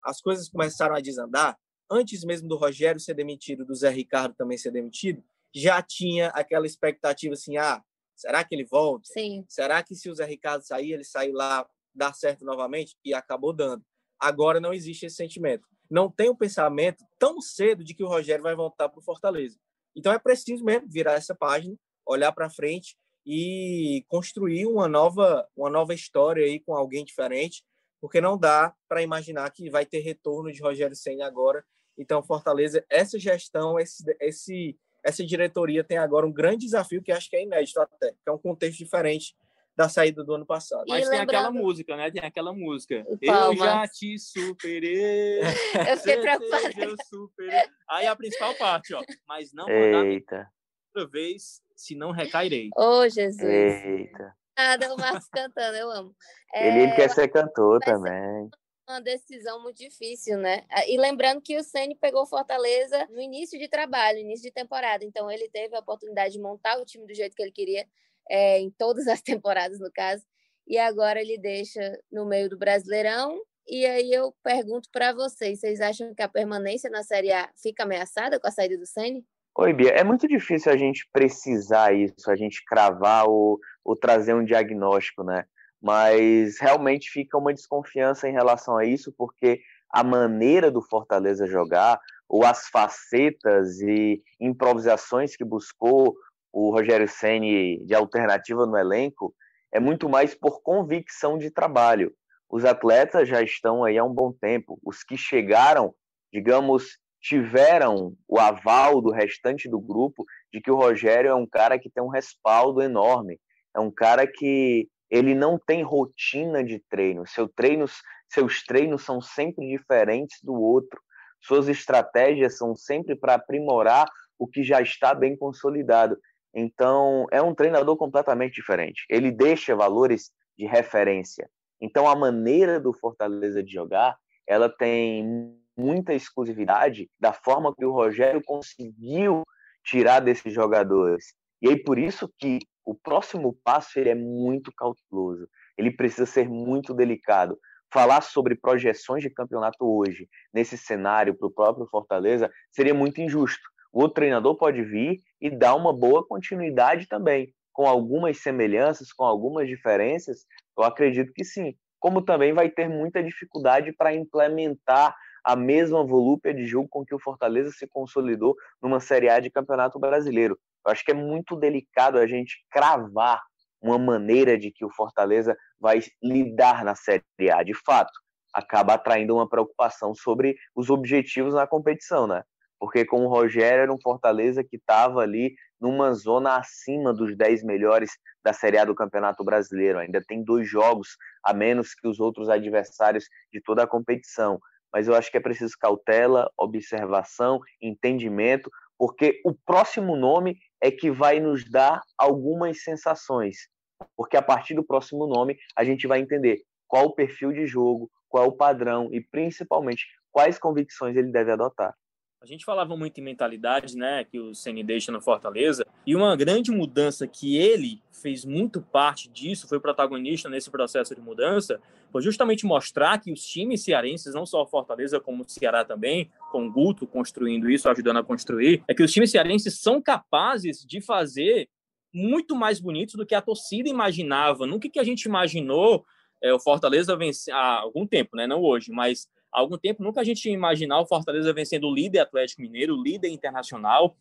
as 0.03 0.21
coisas 0.21 0.49
começaram 0.49 0.95
a 0.95 0.99
desandar. 0.99 1.57
Antes 1.89 2.23
mesmo 2.23 2.47
do 2.47 2.57
Rogério 2.57 2.99
ser 2.99 3.13
demitido, 3.13 3.65
do 3.65 3.75
Zé 3.75 3.89
Ricardo 3.89 4.35
também 4.35 4.57
ser 4.57 4.71
demitido, 4.71 5.23
já 5.53 5.81
tinha 5.81 6.27
aquela 6.29 6.65
expectativa 6.65 7.33
assim: 7.33 7.57
ah, 7.57 7.83
será 8.15 8.43
que 8.43 8.53
ele 8.53 8.65
volta? 8.65 9.05
Sim. 9.05 9.45
Será 9.47 9.81
que 9.83 9.95
se 9.95 10.09
o 10.09 10.15
Zé 10.15 10.25
Ricardo 10.25 10.63
sair, 10.63 10.91
ele 10.91 11.03
sair 11.03 11.31
lá, 11.31 11.67
dar 11.93 12.13
certo 12.13 12.43
novamente? 12.43 12.97
E 13.03 13.13
acabou 13.13 13.53
dando. 13.53 13.83
Agora 14.19 14.59
não 14.59 14.73
existe 14.73 15.05
esse 15.05 15.15
sentimento. 15.15 15.67
Não 15.89 16.11
tem 16.11 16.29
o 16.29 16.33
um 16.33 16.35
pensamento 16.35 17.05
tão 17.17 17.39
cedo 17.39 17.83
de 17.83 17.93
que 17.93 18.03
o 18.03 18.07
Rogério 18.07 18.43
vai 18.43 18.55
voltar 18.55 18.89
para 18.89 18.99
o 18.99 19.03
Fortaleza. 19.03 19.57
Então 19.95 20.11
é 20.11 20.19
preciso 20.19 20.63
mesmo 20.63 20.87
virar 20.89 21.13
essa 21.13 21.33
página, 21.33 21.75
olhar 22.05 22.31
para 22.31 22.49
frente 22.49 22.97
e 23.29 24.05
construir 24.07 24.65
uma 24.67 24.87
nova, 24.87 25.45
uma 25.53 25.69
nova 25.69 25.93
história 25.93 26.45
aí 26.45 26.61
com 26.61 26.73
alguém 26.73 27.03
diferente, 27.03 27.61
porque 27.99 28.21
não 28.21 28.37
dá 28.37 28.73
para 28.87 29.01
imaginar 29.03 29.51
que 29.51 29.69
vai 29.69 29.85
ter 29.85 29.99
retorno 29.99 30.49
de 30.49 30.61
Rogério 30.61 30.95
Senna 30.95 31.27
agora. 31.27 31.61
Então, 31.97 32.23
Fortaleza, 32.23 32.85
essa 32.89 33.19
gestão, 33.19 33.77
esse, 33.77 34.01
esse, 34.21 34.79
essa 35.03 35.25
diretoria 35.25 35.83
tem 35.83 35.97
agora 35.97 36.25
um 36.25 36.31
grande 36.31 36.65
desafio 36.67 37.03
que 37.03 37.11
acho 37.11 37.29
que 37.29 37.35
é 37.35 37.43
inédito 37.43 37.81
até, 37.81 38.11
que 38.11 38.29
é 38.29 38.31
um 38.31 38.37
contexto 38.37 38.77
diferente 38.77 39.35
da 39.75 39.89
saída 39.89 40.23
do 40.23 40.33
ano 40.33 40.45
passado. 40.45 40.85
Mas 40.87 41.05
e 41.05 41.09
tem 41.09 41.19
lembrando... 41.19 41.29
aquela 41.29 41.51
música, 41.51 41.97
né? 41.97 42.09
Tem 42.09 42.23
aquela 42.23 42.53
música. 42.53 43.05
Eu 43.21 43.55
já 43.57 43.85
te 43.89 44.17
superei. 44.17 45.41
eu 45.91 45.97
fiquei 45.97 46.17
preocupada. 46.17 46.71
Eu 46.77 46.95
superei. 47.09 47.61
Aí 47.89 48.07
a 48.07 48.15
principal 48.15 48.55
parte, 48.55 48.93
ó. 48.93 49.03
Mas 49.27 49.51
não 49.53 49.67
Eita. 49.69 50.49
Outra 50.97 51.07
vez 51.07 51.61
se 51.75 51.95
não 51.95 52.11
recairei. 52.11 52.69
Ô, 52.75 53.01
oh, 53.01 53.09
Jesus. 53.09 53.43
Eita. 53.43 54.35
Nada, 54.57 54.93
o 54.93 54.97
Marcos 54.97 55.29
cantando, 55.29 55.77
eu 55.77 55.91
amo. 55.91 56.15
É, 56.53 56.65
ele 56.65 56.95
quer 56.95 57.09
ser 57.09 57.27
cantor 57.27 57.81
também. 57.81 58.49
Uma 58.87 59.01
decisão 59.01 59.61
muito 59.61 59.75
difícil, 59.79 60.37
né? 60.37 60.63
Ah, 60.71 60.87
e 60.87 60.97
lembrando 60.97 61.41
que 61.41 61.57
o 61.57 61.61
Ceni 61.61 61.93
pegou 61.93 62.25
Fortaleza 62.25 63.05
no 63.11 63.19
início 63.19 63.59
de 63.59 63.67
trabalho, 63.67 64.19
início 64.19 64.43
de 64.43 64.53
temporada. 64.53 65.03
Então 65.03 65.29
ele 65.29 65.49
teve 65.49 65.75
a 65.75 65.79
oportunidade 65.79 66.35
de 66.35 66.39
montar 66.39 66.79
o 66.79 66.85
time 66.85 67.05
do 67.05 67.13
jeito 67.13 67.35
que 67.35 67.43
ele 67.43 67.51
queria, 67.51 67.85
é, 68.29 68.59
em 68.59 68.71
todas 68.71 69.09
as 69.09 69.21
temporadas, 69.21 69.77
no 69.77 69.91
caso. 69.91 70.23
E 70.65 70.77
agora 70.77 71.19
ele 71.19 71.37
deixa 71.37 71.99
no 72.09 72.25
meio 72.25 72.49
do 72.49 72.57
Brasileirão 72.57 73.37
E 73.67 73.85
aí 73.85 74.09
eu 74.13 74.33
pergunto 74.41 74.87
para 74.89 75.11
vocês, 75.11 75.59
vocês 75.59 75.81
acham 75.81 76.15
que 76.15 76.21
a 76.21 76.29
permanência 76.29 76.89
na 76.89 77.03
Série 77.03 77.33
A 77.33 77.51
fica 77.61 77.83
ameaçada 77.83 78.39
com 78.39 78.47
a 78.47 78.51
saída 78.51 78.77
do 78.77 78.85
Ceni? 78.85 79.25
Oi, 79.59 79.73
Bia, 79.73 79.89
é 79.89 80.03
muito 80.03 80.27
difícil 80.27 80.71
a 80.71 80.77
gente 80.77 81.09
precisar 81.11 81.91
isso, 81.91 82.29
a 82.29 82.35
gente 82.35 82.63
cravar 82.63 83.27
ou, 83.27 83.59
ou 83.83 83.95
trazer 83.95 84.35
um 84.35 84.45
diagnóstico, 84.45 85.23
né? 85.23 85.45
Mas 85.81 86.59
realmente 86.59 87.09
fica 87.09 87.39
uma 87.39 87.51
desconfiança 87.51 88.29
em 88.29 88.31
relação 88.31 88.77
a 88.77 88.85
isso, 88.85 89.11
porque 89.17 89.59
a 89.89 90.03
maneira 90.03 90.69
do 90.69 90.79
Fortaleza 90.79 91.47
jogar, 91.47 91.99
ou 92.29 92.45
as 92.45 92.67
facetas 92.67 93.81
e 93.81 94.21
improvisações 94.39 95.35
que 95.35 95.43
buscou 95.43 96.15
o 96.53 96.69
Rogério 96.69 97.09
Ceni 97.09 97.83
de 97.83 97.95
alternativa 97.95 98.63
no 98.67 98.77
elenco, 98.77 99.33
é 99.71 99.79
muito 99.79 100.07
mais 100.07 100.35
por 100.35 100.61
convicção 100.61 101.35
de 101.35 101.49
trabalho. 101.49 102.13
Os 102.47 102.63
atletas 102.63 103.27
já 103.27 103.41
estão 103.41 103.83
aí 103.83 103.97
há 103.97 104.03
um 104.03 104.13
bom 104.13 104.31
tempo. 104.31 104.79
Os 104.85 105.03
que 105.03 105.17
chegaram, 105.17 105.95
digamos, 106.31 106.99
tiveram 107.27 108.15
o 108.25 108.39
aval 108.39 109.01
do 109.01 109.11
restante 109.11 109.69
do 109.69 109.81
grupo 109.81 110.25
de 110.51 110.61
que 110.61 110.71
o 110.71 110.77
Rogério 110.77 111.29
é 111.29 111.35
um 111.35 111.45
cara 111.45 111.77
que 111.77 111.89
tem 111.89 112.01
um 112.01 112.07
respaldo 112.07 112.81
enorme, 112.81 113.37
é 113.75 113.79
um 113.81 113.91
cara 113.91 114.25
que 114.25 114.87
ele 115.09 115.35
não 115.35 115.59
tem 115.59 115.83
rotina 115.83 116.63
de 116.63 116.79
treino, 116.89 117.27
Seu 117.27 117.47
treinos, 117.49 118.01
seus 118.29 118.63
treinos 118.63 119.03
são 119.03 119.19
sempre 119.19 119.67
diferentes 119.67 120.39
do 120.41 120.53
outro, 120.53 121.01
suas 121.41 121.67
estratégias 121.67 122.57
são 122.57 122.73
sempre 122.75 123.13
para 123.13 123.33
aprimorar 123.33 124.07
o 124.39 124.47
que 124.47 124.63
já 124.63 124.81
está 124.81 125.13
bem 125.13 125.35
consolidado. 125.35 126.17
Então, 126.53 127.25
é 127.29 127.41
um 127.41 127.53
treinador 127.53 127.97
completamente 127.97 128.55
diferente. 128.55 129.05
Ele 129.09 129.31
deixa 129.31 129.75
valores 129.75 130.31
de 130.57 130.65
referência. 130.65 131.49
Então, 131.79 132.07
a 132.07 132.15
maneira 132.15 132.79
do 132.79 132.93
Fortaleza 132.93 133.61
de 133.61 133.71
jogar, 133.71 134.17
ela 134.47 134.69
tem 134.69 135.59
muita 135.77 136.13
exclusividade 136.13 137.09
da 137.19 137.31
forma 137.31 137.73
que 137.75 137.85
o 137.85 137.91
Rogério 137.91 138.41
conseguiu 138.43 139.43
tirar 139.83 140.19
desses 140.19 140.53
jogadores. 140.53 141.33
E 141.61 141.69
aí 141.69 141.81
por 141.81 141.97
isso 141.97 142.29
que 142.37 142.59
o 142.85 142.95
próximo 142.95 143.57
passo 143.63 143.99
ele 143.99 144.09
é 144.09 144.15
muito 144.15 144.71
cauteloso. 144.75 145.47
Ele 145.77 145.91
precisa 145.91 146.25
ser 146.25 146.47
muito 146.47 146.93
delicado. 146.93 147.59
Falar 147.91 148.21
sobre 148.21 148.55
projeções 148.55 149.21
de 149.21 149.29
campeonato 149.29 149.85
hoje, 149.85 150.27
nesse 150.53 150.77
cenário 150.77 151.37
para 151.37 151.47
o 151.47 151.51
próprio 151.51 151.87
Fortaleza, 151.87 152.49
seria 152.71 152.93
muito 152.93 153.21
injusto. 153.21 153.63
O 153.91 154.01
outro 154.01 154.15
treinador 154.15 154.57
pode 154.57 154.83
vir 154.83 155.21
e 155.39 155.49
dar 155.49 155.75
uma 155.75 155.93
boa 155.93 156.25
continuidade 156.25 157.07
também, 157.07 157.53
com 157.71 157.87
algumas 157.87 158.41
semelhanças, 158.41 159.13
com 159.13 159.23
algumas 159.23 159.67
diferenças. 159.67 160.45
Eu 160.77 160.83
acredito 160.83 161.31
que 161.33 161.43
sim. 161.43 161.75
Como 161.99 162.21
também 162.21 162.53
vai 162.53 162.69
ter 162.69 162.87
muita 162.87 163.23
dificuldade 163.23 163.93
para 163.93 164.13
implementar 164.13 165.15
a 165.47 165.55
mesma 165.55 166.03
volúpia 166.03 166.53
de 166.53 166.65
jogo 166.65 166.89
com 166.89 167.05
que 167.05 167.15
o 167.15 167.19
Fortaleza 167.19 167.71
se 167.71 167.87
consolidou 167.87 168.53
numa 168.81 168.99
Série 168.99 169.29
A 169.29 169.39
de 169.39 169.49
Campeonato 169.49 169.97
Brasileiro. 169.97 170.59
Eu 170.85 170.91
acho 170.91 171.05
que 171.05 171.11
é 171.11 171.13
muito 171.13 171.55
delicado 171.55 172.19
a 172.19 172.27
gente 172.27 172.65
cravar 172.69 173.41
uma 173.81 173.97
maneira 173.97 174.57
de 174.57 174.71
que 174.71 174.83
o 174.83 174.89
Fortaleza 174.89 175.55
vai 175.79 176.01
lidar 176.21 176.83
na 176.83 176.95
Série 176.95 177.23
A. 177.49 177.63
De 177.63 177.73
fato, 177.73 178.11
acaba 178.53 178.95
atraindo 178.95 179.35
uma 179.35 179.47
preocupação 179.47 180.13
sobre 180.13 180.57
os 180.75 180.89
objetivos 180.89 181.53
na 181.53 181.65
competição, 181.65 182.27
né? 182.27 182.43
Porque 182.77 183.05
com 183.05 183.23
o 183.23 183.29
Rogério 183.29 183.83
era 183.83 183.93
um 183.93 184.01
Fortaleza 184.01 184.65
que 184.65 184.75
estava 184.75 185.21
ali 185.21 185.55
numa 185.79 186.13
zona 186.13 186.57
acima 186.57 187.13
dos 187.13 187.37
10 187.37 187.63
melhores 187.63 188.11
da 188.43 188.51
Série 188.51 188.77
A 188.77 188.83
do 188.83 188.93
Campeonato 188.93 189.45
Brasileiro. 189.45 189.99
Ainda 189.99 190.21
tem 190.21 190.43
dois 190.43 190.67
jogos 190.67 191.15
a 191.41 191.53
menos 191.53 191.93
que 191.93 192.05
os 192.05 192.19
outros 192.19 192.49
adversários 192.49 193.23
de 193.53 193.61
toda 193.61 193.83
a 193.83 193.87
competição 193.87 194.59
mas 194.93 195.07
eu 195.07 195.15
acho 195.15 195.29
que 195.31 195.37
é 195.37 195.41
preciso 195.41 195.75
cautela, 195.79 196.49
observação, 196.57 197.59
entendimento, 197.81 198.69
porque 198.97 199.41
o 199.45 199.53
próximo 199.53 200.15
nome 200.15 200.57
é 200.81 200.89
que 200.91 201.11
vai 201.11 201.39
nos 201.39 201.69
dar 201.69 202.01
algumas 202.17 202.83
sensações. 202.83 203.69
Porque 204.15 204.37
a 204.37 204.41
partir 204.41 204.73
do 204.75 204.83
próximo 204.83 205.27
nome 205.27 205.57
a 205.75 205.83
gente 205.83 206.07
vai 206.07 206.19
entender 206.19 206.61
qual 206.87 207.05
o 207.05 207.13
perfil 207.13 207.51
de 207.51 207.65
jogo, 207.65 208.09
qual 208.29 208.47
o 208.47 208.55
padrão 208.55 209.09
e 209.11 209.21
principalmente 209.21 210.05
quais 210.31 210.59
convicções 210.59 211.15
ele 211.15 211.31
deve 211.31 211.51
adotar. 211.51 211.93
A 212.39 212.45
gente 212.45 212.63
falava 212.63 212.95
muito 212.95 213.19
em 213.19 213.23
mentalidade, 213.23 213.97
né, 213.97 214.23
que 214.23 214.39
o 214.39 214.53
Ceni 214.53 214.83
deixa 214.83 215.11
no 215.11 215.19
Fortaleza, 215.19 215.85
e 216.05 216.15
uma 216.15 216.35
grande 216.35 216.69
mudança 216.69 217.27
que 217.27 217.57
ele 217.57 217.99
fez 218.11 218.45
muito 218.45 218.79
parte 218.79 219.27
disso, 219.27 219.67
foi 219.67 219.79
protagonista 219.79 220.47
nesse 220.47 220.69
processo 220.69 221.15
de 221.15 221.21
mudança, 221.21 221.81
foi 222.11 222.21
justamente 222.21 222.63
mostrar 222.63 223.19
que 223.19 223.31
os 223.31 223.43
times 223.43 223.83
cearenses, 223.83 224.35
não 224.35 224.45
só 224.45 224.61
o 224.61 224.67
Fortaleza, 224.67 225.19
como 225.19 225.43
o 225.43 225.49
Ceará 225.49 225.83
também, 225.83 226.29
com 226.51 226.67
o 226.67 226.71
Guto 226.71 227.07
construindo 227.07 227.69
isso, 227.69 227.89
ajudando 227.89 228.17
a 228.17 228.23
construir, 228.23 228.83
é 228.87 228.93
que 228.93 229.03
os 229.03 229.11
times 229.11 229.31
cearenses 229.31 229.79
são 229.79 229.99
capazes 229.99 230.85
de 230.85 231.01
fazer 231.01 231.67
muito 232.13 232.55
mais 232.55 232.79
bonitos 232.79 233.15
do 233.15 233.25
que 233.25 233.35
a 233.35 233.41
torcida 233.41 233.89
imaginava. 233.89 234.65
Nunca 234.65 234.89
que 234.89 234.99
a 234.99 235.03
gente 235.03 235.23
imaginou 235.23 236.05
é, 236.41 236.53
o 236.53 236.59
Fortaleza 236.59 237.15
vencer 237.15 237.53
há 237.53 237.79
algum 237.79 238.05
tempo, 238.07 238.35
né? 238.37 238.47
Não 238.47 238.61
hoje, 238.61 238.91
mas 238.91 239.27
há 239.51 239.59
algum 239.59 239.77
tempo 239.77 240.03
nunca 240.03 240.21
a 240.21 240.23
gente 240.23 240.45
ia 240.47 240.53
imaginar 240.53 240.99
o 240.99 241.05
Fortaleza 241.05 241.53
vencendo 241.53 241.87
o 241.87 241.93
líder 241.93 242.19
Atlético 242.19 242.61
Mineiro, 242.61 242.95
o 242.95 243.01
líder 243.01 243.29
internacional. 243.29 244.15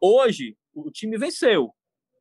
Hoje, 0.00 0.56
o 0.74 0.90
time 0.90 1.16
venceu 1.16 1.74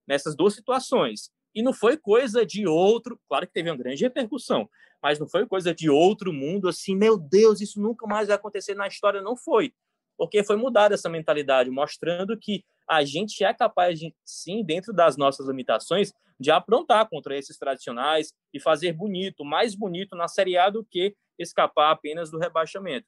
nessas 0.07 0.35
duas 0.35 0.53
situações. 0.53 1.31
E 1.53 1.63
não 1.63 1.73
foi 1.73 1.95
coisa 1.97 2.45
de 2.45 2.67
outro, 2.67 3.19
claro 3.29 3.47
que 3.47 3.53
teve 3.53 3.69
uma 3.69 3.77
grande 3.77 4.03
repercussão, 4.03 4.69
mas 5.01 5.19
não 5.19 5.27
foi 5.27 5.45
coisa 5.47 5.73
de 5.73 5.89
outro 5.89 6.33
mundo 6.33 6.67
assim, 6.67 6.95
meu 6.95 7.17
Deus, 7.17 7.61
isso 7.61 7.81
nunca 7.81 8.05
mais 8.05 8.27
vai 8.27 8.35
acontecer 8.35 8.75
na 8.75 8.87
história, 8.87 9.21
não 9.21 9.37
foi. 9.37 9.73
Porque 10.17 10.43
foi 10.43 10.57
mudada 10.57 10.95
essa 10.95 11.09
mentalidade, 11.09 11.69
mostrando 11.69 12.37
que 12.37 12.65
a 12.89 13.03
gente 13.03 13.43
é 13.43 13.53
capaz 13.53 13.99
de, 13.99 14.13
sim, 14.23 14.63
dentro 14.63 14.93
das 14.93 15.17
nossas 15.17 15.47
limitações, 15.47 16.11
de 16.39 16.51
aprontar 16.51 17.07
contra 17.09 17.37
esses 17.37 17.57
tradicionais 17.57 18.33
e 18.53 18.59
fazer 18.59 18.93
bonito, 18.93 19.43
mais 19.43 19.75
bonito 19.75 20.15
na 20.15 20.27
Série 20.27 20.57
A 20.57 20.69
do 20.69 20.83
que 20.83 21.15
escapar 21.39 21.91
apenas 21.91 22.29
do 22.29 22.37
rebaixamento. 22.37 23.07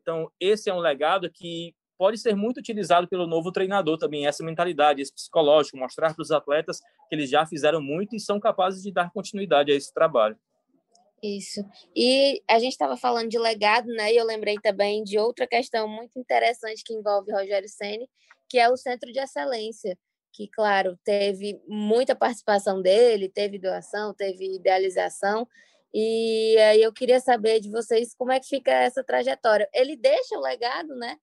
Então, 0.00 0.30
esse 0.38 0.70
é 0.70 0.74
um 0.74 0.78
legado 0.78 1.30
que 1.30 1.74
pode 1.98 2.16
ser 2.16 2.34
muito 2.34 2.58
utilizado 2.58 3.06
pelo 3.06 3.26
novo 3.26 3.52
treinador 3.52 3.98
também, 3.98 4.26
essa 4.26 4.42
mentalidade, 4.42 5.02
esse 5.02 5.12
psicológico, 5.12 5.76
mostrar 5.76 6.14
para 6.14 6.22
os 6.22 6.30
atletas 6.30 6.80
que 6.80 7.14
eles 7.14 7.28
já 7.28 7.44
fizeram 7.44 7.82
muito 7.82 8.16
e 8.16 8.20
são 8.20 8.40
capazes 8.40 8.82
de 8.82 8.90
dar 8.90 9.10
continuidade 9.12 9.70
a 9.70 9.74
esse 9.74 9.92
trabalho. 9.92 10.38
Isso. 11.22 11.60
E 11.94 12.42
a 12.48 12.58
gente 12.58 12.72
estava 12.72 12.96
falando 12.96 13.28
de 13.28 13.38
legado, 13.38 13.88
né? 13.88 14.12
E 14.12 14.16
eu 14.16 14.24
lembrei 14.24 14.56
também 14.62 15.04
de 15.04 15.18
outra 15.18 15.46
questão 15.46 15.86
muito 15.86 16.18
interessante 16.18 16.82
que 16.82 16.94
envolve 16.94 17.30
Rogério 17.30 17.68
Ceni, 17.68 18.08
que 18.50 18.58
é 18.58 18.68
o 18.68 18.76
Centro 18.76 19.12
de 19.12 19.20
Excelência, 19.20 19.96
que, 20.32 20.48
claro, 20.48 20.98
teve 21.04 21.60
muita 21.68 22.16
participação 22.16 22.82
dele, 22.82 23.28
teve 23.28 23.58
doação, 23.58 24.14
teve 24.14 24.56
idealização, 24.56 25.48
e 25.94 26.56
aí 26.58 26.82
eu 26.82 26.92
queria 26.92 27.20
saber 27.20 27.60
de 27.60 27.70
vocês 27.70 28.14
como 28.14 28.32
é 28.32 28.38
que 28.40 28.48
fica 28.48 28.70
essa 28.72 29.02
trajetória. 29.02 29.68
Ele 29.74 29.96
deixa 29.96 30.36
o 30.36 30.40
legado, 30.40 30.94
né? 30.96 31.16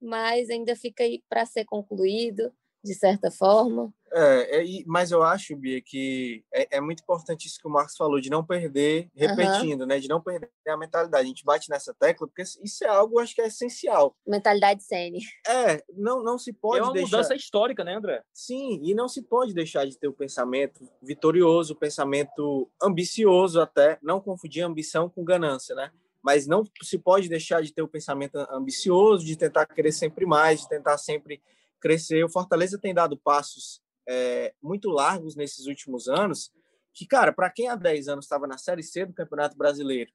Mas 0.00 0.50
ainda 0.50 0.76
fica 0.76 1.04
aí 1.04 1.22
para 1.28 1.46
ser 1.46 1.64
concluído, 1.64 2.52
de 2.84 2.94
certa 2.94 3.30
forma. 3.30 3.92
É, 4.12 4.60
é, 4.60 4.82
mas 4.86 5.10
eu 5.10 5.24
acho, 5.24 5.56
Bia, 5.56 5.80
que 5.80 6.44
é, 6.52 6.76
é, 6.76 6.80
muito 6.80 7.02
importante 7.02 7.48
isso 7.48 7.58
que 7.58 7.66
o 7.66 7.70
Marcos 7.70 7.96
falou, 7.96 8.20
de 8.20 8.30
não 8.30 8.44
perder, 8.44 9.10
repetindo, 9.16 9.80
uhum. 9.80 9.86
né? 9.86 9.98
De 9.98 10.06
não 10.06 10.20
perder 10.20 10.48
a 10.68 10.76
mentalidade. 10.76 11.24
A 11.24 11.26
gente 11.26 11.44
bate 11.44 11.68
nessa 11.68 11.92
tecla, 11.94 12.28
porque 12.28 12.42
isso 12.42 12.84
é 12.84 12.86
algo, 12.86 13.18
acho 13.18 13.34
que 13.34 13.40
é 13.40 13.46
essencial. 13.46 14.14
Mentalidade 14.24 14.84
sene. 14.84 15.20
É, 15.48 15.82
não, 15.96 16.22
não 16.22 16.38
se 16.38 16.52
pode 16.52 16.78
É 16.78 16.82
uma 16.82 16.92
deixar... 16.92 17.16
mudança 17.16 17.34
histórica, 17.34 17.82
né, 17.82 17.96
André? 17.96 18.22
Sim, 18.32 18.80
e 18.84 18.94
não 18.94 19.08
se 19.08 19.22
pode 19.22 19.52
deixar 19.54 19.86
de 19.86 19.98
ter 19.98 20.06
o 20.06 20.12
pensamento 20.12 20.88
vitorioso, 21.02 21.72
o 21.72 21.76
pensamento 21.76 22.70
ambicioso 22.80 23.60
até, 23.60 23.98
não 24.02 24.20
confundir 24.20 24.62
ambição 24.62 25.08
com 25.08 25.24
ganância, 25.24 25.74
né? 25.74 25.90
Mas 26.22 26.46
não 26.46 26.62
se 26.82 26.98
pode 26.98 27.28
deixar 27.28 27.62
de 27.62 27.72
ter 27.72 27.82
o 27.82 27.88
pensamento 27.88 28.36
ambicioso, 28.50 29.24
de 29.24 29.36
tentar 29.36 29.66
querer 29.66 29.92
sempre 29.92 30.24
mais, 30.24 30.60
de 30.60 30.68
tentar 30.68 30.96
sempre 30.98 31.42
crescer. 31.84 32.24
O 32.24 32.30
Fortaleza 32.30 32.78
tem 32.78 32.94
dado 32.94 33.14
passos 33.18 33.82
é, 34.08 34.54
muito 34.62 34.88
largos 34.88 35.36
nesses 35.36 35.66
últimos 35.66 36.08
anos, 36.08 36.50
que, 36.94 37.06
cara, 37.06 37.30
para 37.30 37.50
quem 37.50 37.68
há 37.68 37.76
10 37.76 38.08
anos 38.08 38.24
estava 38.24 38.46
na 38.46 38.56
Série 38.56 38.82
C 38.82 39.04
do 39.04 39.12
Campeonato 39.12 39.54
Brasileiro, 39.54 40.10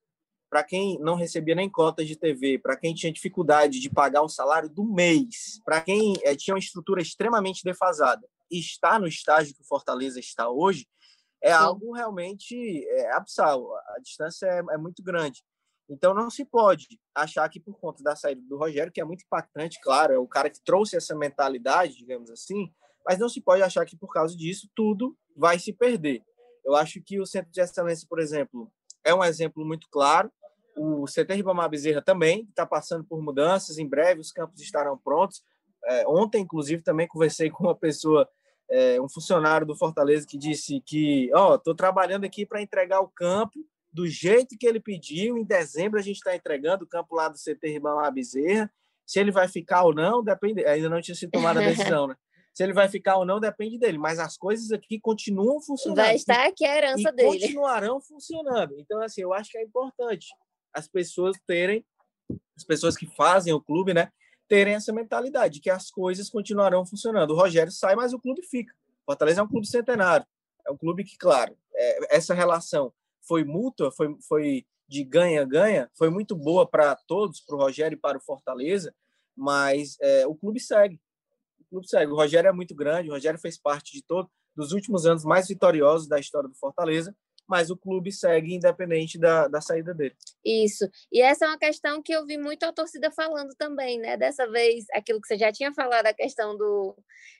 para 0.50 0.64
quem 0.64 0.98
não 1.00 1.14
recebia 1.14 1.54
nem 1.54 1.70
cotas 1.70 2.08
de 2.08 2.16
TV, 2.16 2.58
para 2.58 2.76
quem 2.76 2.96
tinha 2.96 3.14
dificuldade 3.14 3.80
de 3.80 3.88
pagar 3.88 4.24
o 4.24 4.30
salário 4.30 4.68
do 4.68 4.84
mês, 4.84 5.62
para 5.64 5.80
quem 5.80 6.16
é, 6.24 6.36
tinha 6.36 6.56
uma 6.56 6.60
estrutura 6.60 7.04
extremamente 7.04 7.64
defasada, 7.64 8.28
e 8.50 8.60
está 8.60 8.98
no 8.98 9.08
estágio 9.08 9.54
que 9.54 9.62
o 9.62 9.68
Fortaleza 9.68 10.20
está 10.20 10.50
hoje, 10.50 10.88
é 11.42 11.50
Sim. 11.50 11.54
algo 11.54 11.94
realmente 11.94 12.84
é, 12.88 13.12
absal. 13.14 13.72
A 13.96 14.00
distância 14.02 14.48
é, 14.48 14.64
é 14.74 14.78
muito 14.78 15.04
grande. 15.04 15.44
Então 15.90 16.14
não 16.14 16.30
se 16.30 16.46
pode 16.46 17.00
achar 17.16 17.50
que 17.50 17.60
por 17.60 17.78
conta 17.80 18.04
da 18.04 18.16
saída 18.16 18.42
do 18.48 18.58
Rogério, 18.58 18.92
que 18.92 19.02
é 19.02 19.04
muito 19.04 19.24
impactante, 19.26 19.80
claro, 19.82 20.14
é 20.14 20.20
o 20.20 20.28
cara 20.28 20.50
que 20.50 20.62
trouxe 20.64 20.96
essa 20.96 21.16
mentalidade, 21.16 21.98
digamos 21.98 22.30
assim, 22.30 22.72
mas 23.06 23.18
não 23.18 23.28
se 23.28 23.42
pode 23.42 23.64
achar 23.64 23.86
que 23.86 23.98
por 23.98 24.14
causa 24.14 24.38
disso 24.38 24.70
tudo 24.76 25.18
vai 25.36 25.58
se 25.58 25.74
perder. 25.74 26.24
Eu 26.64 26.76
acho 26.76 27.02
que 27.02 27.20
o 27.20 27.26
Centro 27.26 27.52
de 27.52 27.60
Excelência, 27.60 28.06
por 28.08 28.20
exemplo, 28.20 28.72
é 29.04 29.16
um 29.16 29.24
exemplo 29.24 29.66
muito 29.66 29.88
claro. 29.90 30.32
O 30.78 31.06
CT 31.06 31.34
Ribamar 31.34 31.70
Bezerra 31.70 32.02
também 32.02 32.44
está 32.44 32.66
passando 32.66 33.04
por 33.04 33.22
mudanças. 33.22 33.80
Em 33.80 33.88
breve 33.88 34.22
os 34.22 34.32
campos 34.32 34.62
estarão 34.62 34.98
prontos. 34.98 35.42
É, 35.86 36.08
ontem, 36.08 36.44
inclusive, 36.44 36.84
também 36.84 37.08
conversei 37.08 37.50
com 37.50 37.64
uma 37.64 37.76
pessoa, 37.76 38.30
é, 38.70 39.02
um 39.02 39.10
funcionário 39.10 39.66
do 39.66 39.76
Fortaleza, 39.76 40.28
que 40.28 40.38
disse 40.38 40.82
que, 40.86 41.32
ó, 41.34 41.54
oh, 41.54 41.56
estou 41.56 41.74
trabalhando 41.74 42.26
aqui 42.26 42.46
para 42.46 42.62
entregar 42.62 43.00
o 43.00 43.08
campo 43.08 43.60
do 43.92 44.08
jeito 44.08 44.58
que 44.58 44.68
ele 44.68 44.80
pediu. 44.80 45.38
Em 45.38 45.44
dezembro 45.44 46.00
a 46.00 46.04
gente 46.04 46.18
está 46.18 46.36
entregando 46.36 46.84
o 46.84 46.88
campo 46.88 47.16
lá 47.16 47.28
do 47.28 47.38
CT 47.38 47.68
Ribamar 47.68 48.14
Bezerra. 48.14 48.72
Se 49.06 49.20
ele 49.20 49.32
vai 49.32 49.48
ficar 49.48 49.84
ou 49.84 49.94
não, 49.94 50.24
depende. 50.24 50.66
Ainda 50.66 50.90
não 50.90 51.02
tinha 51.02 51.16
sido 51.16 51.32
tomada 51.32 51.60
a 51.60 51.66
decisão, 51.66 52.08
né? 52.08 52.16
Se 52.54 52.64
ele 52.64 52.74
vai 52.74 52.90
ficar 52.90 53.18
ou 53.18 53.26
não 53.26 53.40
depende 53.40 53.80
dele, 53.80 53.98
mas 53.98 54.20
as 54.20 54.38
coisas 54.38 54.72
aqui 54.72 55.00
continuam 55.00 55.62
funcionando. 55.62 55.98
Vai 55.98 56.16
estar 56.16 56.46
aqui 56.46 56.66
a 56.66 56.76
herança 56.76 57.10
e 57.10 57.12
dele. 57.14 57.40
Continuarão 57.40 58.02
funcionando. 58.02 58.76
Então, 58.80 59.02
assim, 59.02 59.22
eu 59.22 59.34
acho 59.34 59.52
que 59.52 59.58
é 59.58 59.64
importante 59.64 60.28
as 60.74 60.88
pessoas 60.88 61.38
terem, 61.48 61.86
as 62.56 62.64
pessoas 62.64 62.98
que 62.98 63.08
fazem 63.16 63.54
o 63.54 63.62
clube, 63.62 63.94
né, 63.94 64.12
terem 64.48 64.74
essa 64.74 64.92
mentalidade 64.92 65.60
que 65.60 65.70
as 65.70 65.90
coisas 65.90 66.30
continuarão 66.30 66.86
funcionando. 66.86 67.32
O 67.32 67.36
Rogério 67.36 67.72
sai, 67.72 67.96
mas 67.96 68.14
o 68.14 68.20
clube 68.20 68.42
fica. 68.44 68.74
Fortaleza 69.06 69.42
é 69.42 69.44
um 69.44 69.48
clube 69.48 69.68
centenário. 69.68 70.26
É 70.68 70.72
um 70.72 70.78
clube 70.78 71.04
que, 71.04 71.18
claro, 71.18 71.56
é, 71.74 72.16
essa 72.16 72.34
relação 72.34 72.94
foi 73.30 73.46
mútua, 73.46 73.92
foi, 73.92 74.14
foi 74.28 74.66
de 74.88 75.06
ganha-ganha, 75.06 75.90
foi 75.96 76.10
muito 76.10 76.36
boa 76.36 76.68
para 76.68 76.96
todos, 77.08 77.40
para 77.40 77.56
o 77.56 77.60
Rogério 77.60 77.96
e 77.96 78.00
para 78.00 78.18
o 78.18 78.22
Fortaleza, 78.22 78.94
mas 79.38 79.96
é, 80.02 80.28
o 80.28 80.36
clube 80.36 80.60
segue 80.60 81.00
clube 81.70 81.88
segue. 81.88 82.12
O 82.12 82.16
Rogério 82.16 82.50
é 82.50 82.52
muito 82.52 82.76
grande, 82.76 83.10
o 83.10 83.14
Rogério 83.14 83.40
fez 83.40 83.58
parte 83.58 83.94
de 83.94 84.04
todo 84.04 84.30
dos 84.56 84.74
últimos 84.74 85.06
anos 85.06 85.24
mais 85.24 85.48
vitoriosos 85.48 86.08
da 86.08 86.20
história 86.20 86.50
do 86.50 86.56
Fortaleza, 86.56 87.16
mas 87.48 87.70
o 87.70 87.78
clube 87.78 88.12
segue 88.12 88.54
independente 88.54 89.18
da, 89.18 89.48
da 89.48 89.62
saída 89.62 89.94
dele. 89.94 90.16
Isso. 90.44 90.86
E 91.12 91.22
essa 91.22 91.46
é 91.46 91.48
uma 91.48 91.58
questão 91.58 92.02
que 92.02 92.12
eu 92.12 92.26
vi 92.26 92.38
muito 92.38 92.64
a 92.64 92.74
torcida 92.74 93.10
falando 93.10 93.56
também, 93.56 93.98
né? 94.00 94.18
Dessa 94.18 94.50
vez, 94.50 94.86
aquilo 94.94 95.22
que 95.22 95.28
você 95.28 95.38
já 95.38 95.52
tinha 95.52 95.74
falado, 95.74 96.08
a 96.08 96.14
questão 96.14 96.58
do 96.58 96.96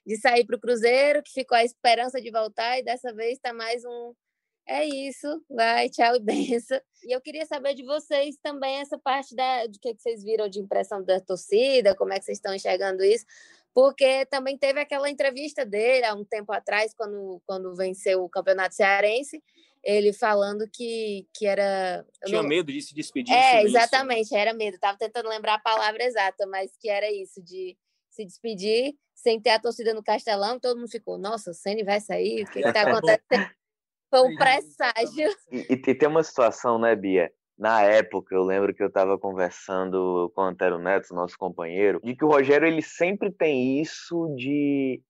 de 0.06 0.16
sair 0.16 0.46
para 0.46 0.56
o 0.56 0.60
Cruzeiro, 0.60 1.22
que 1.22 1.32
ficou 1.32 1.56
a 1.56 1.64
esperança 1.64 2.20
de 2.20 2.30
voltar, 2.30 2.78
e 2.78 2.82
dessa 2.82 3.12
vez 3.12 3.34
está 3.34 3.52
mais 3.52 3.84
um. 3.84 4.14
É 4.70 4.86
isso, 4.86 5.26
vai, 5.50 5.88
tchau 5.88 6.14
e 6.14 6.20
benção. 6.22 6.80
E 7.02 7.12
eu 7.12 7.20
queria 7.20 7.44
saber 7.44 7.74
de 7.74 7.82
vocês 7.82 8.36
também 8.40 8.76
essa 8.76 8.96
parte 8.96 9.34
da, 9.34 9.66
do 9.66 9.76
que, 9.80 9.92
que 9.92 10.00
vocês 10.00 10.22
viram 10.22 10.48
de 10.48 10.60
impressão 10.60 11.02
da 11.02 11.20
torcida, 11.20 11.96
como 11.96 12.12
é 12.12 12.20
que 12.20 12.24
vocês 12.24 12.38
estão 12.38 12.54
enxergando 12.54 13.02
isso, 13.02 13.26
porque 13.74 14.24
também 14.26 14.56
teve 14.56 14.78
aquela 14.78 15.10
entrevista 15.10 15.66
dele 15.66 16.04
há 16.04 16.14
um 16.14 16.24
tempo 16.24 16.52
atrás, 16.52 16.94
quando, 16.94 17.42
quando 17.44 17.74
venceu 17.74 18.22
o 18.22 18.28
Campeonato 18.28 18.76
Cearense, 18.76 19.42
ele 19.82 20.12
falando 20.12 20.68
que, 20.72 21.26
que 21.34 21.46
era. 21.46 22.06
Tinha 22.24 22.40
não... 22.40 22.48
medo 22.48 22.72
de 22.72 22.80
se 22.80 22.94
despedir. 22.94 23.34
É, 23.34 23.64
exatamente, 23.64 24.26
isso. 24.26 24.36
era 24.36 24.54
medo. 24.54 24.76
Estava 24.76 24.96
tentando 24.96 25.28
lembrar 25.28 25.54
a 25.54 25.60
palavra 25.60 26.04
exata, 26.04 26.46
mas 26.46 26.76
que 26.78 26.88
era 26.88 27.10
isso, 27.10 27.42
de 27.42 27.76
se 28.08 28.24
despedir 28.24 28.94
sem 29.14 29.40
ter 29.40 29.50
a 29.50 29.60
torcida 29.60 29.92
no 29.92 30.02
Castelão, 30.02 30.58
todo 30.58 30.78
mundo 30.78 30.90
ficou, 30.90 31.18
nossa, 31.18 31.50
o 31.50 31.54
Ceni 31.54 31.82
vai 31.82 32.00
sair, 32.00 32.44
o 32.44 32.50
que 32.50 32.60
está 32.60 32.82
acontecendo? 32.82 33.50
Foi 34.10 34.20
um 34.20 34.36
presságio. 34.36 35.30
E, 35.50 35.66
e 35.70 35.76
tem 35.76 36.08
uma 36.08 36.22
situação, 36.22 36.78
né, 36.78 36.94
Bia? 36.96 37.32
na 37.60 37.82
época, 37.82 38.34
eu 38.34 38.42
lembro 38.42 38.74
que 38.74 38.82
eu 38.82 38.86
estava 38.86 39.18
conversando 39.18 40.32
com 40.34 40.40
o 40.40 40.44
Antero 40.44 40.78
Neto, 40.78 41.14
nosso 41.14 41.36
companheiro, 41.36 42.00
de 42.02 42.16
que 42.16 42.24
o 42.24 42.28
Rogério 42.28 42.66
ele 42.66 42.80
sempre 42.80 43.30
tem 43.30 43.82
isso 43.82 44.34
de, 44.34 45.02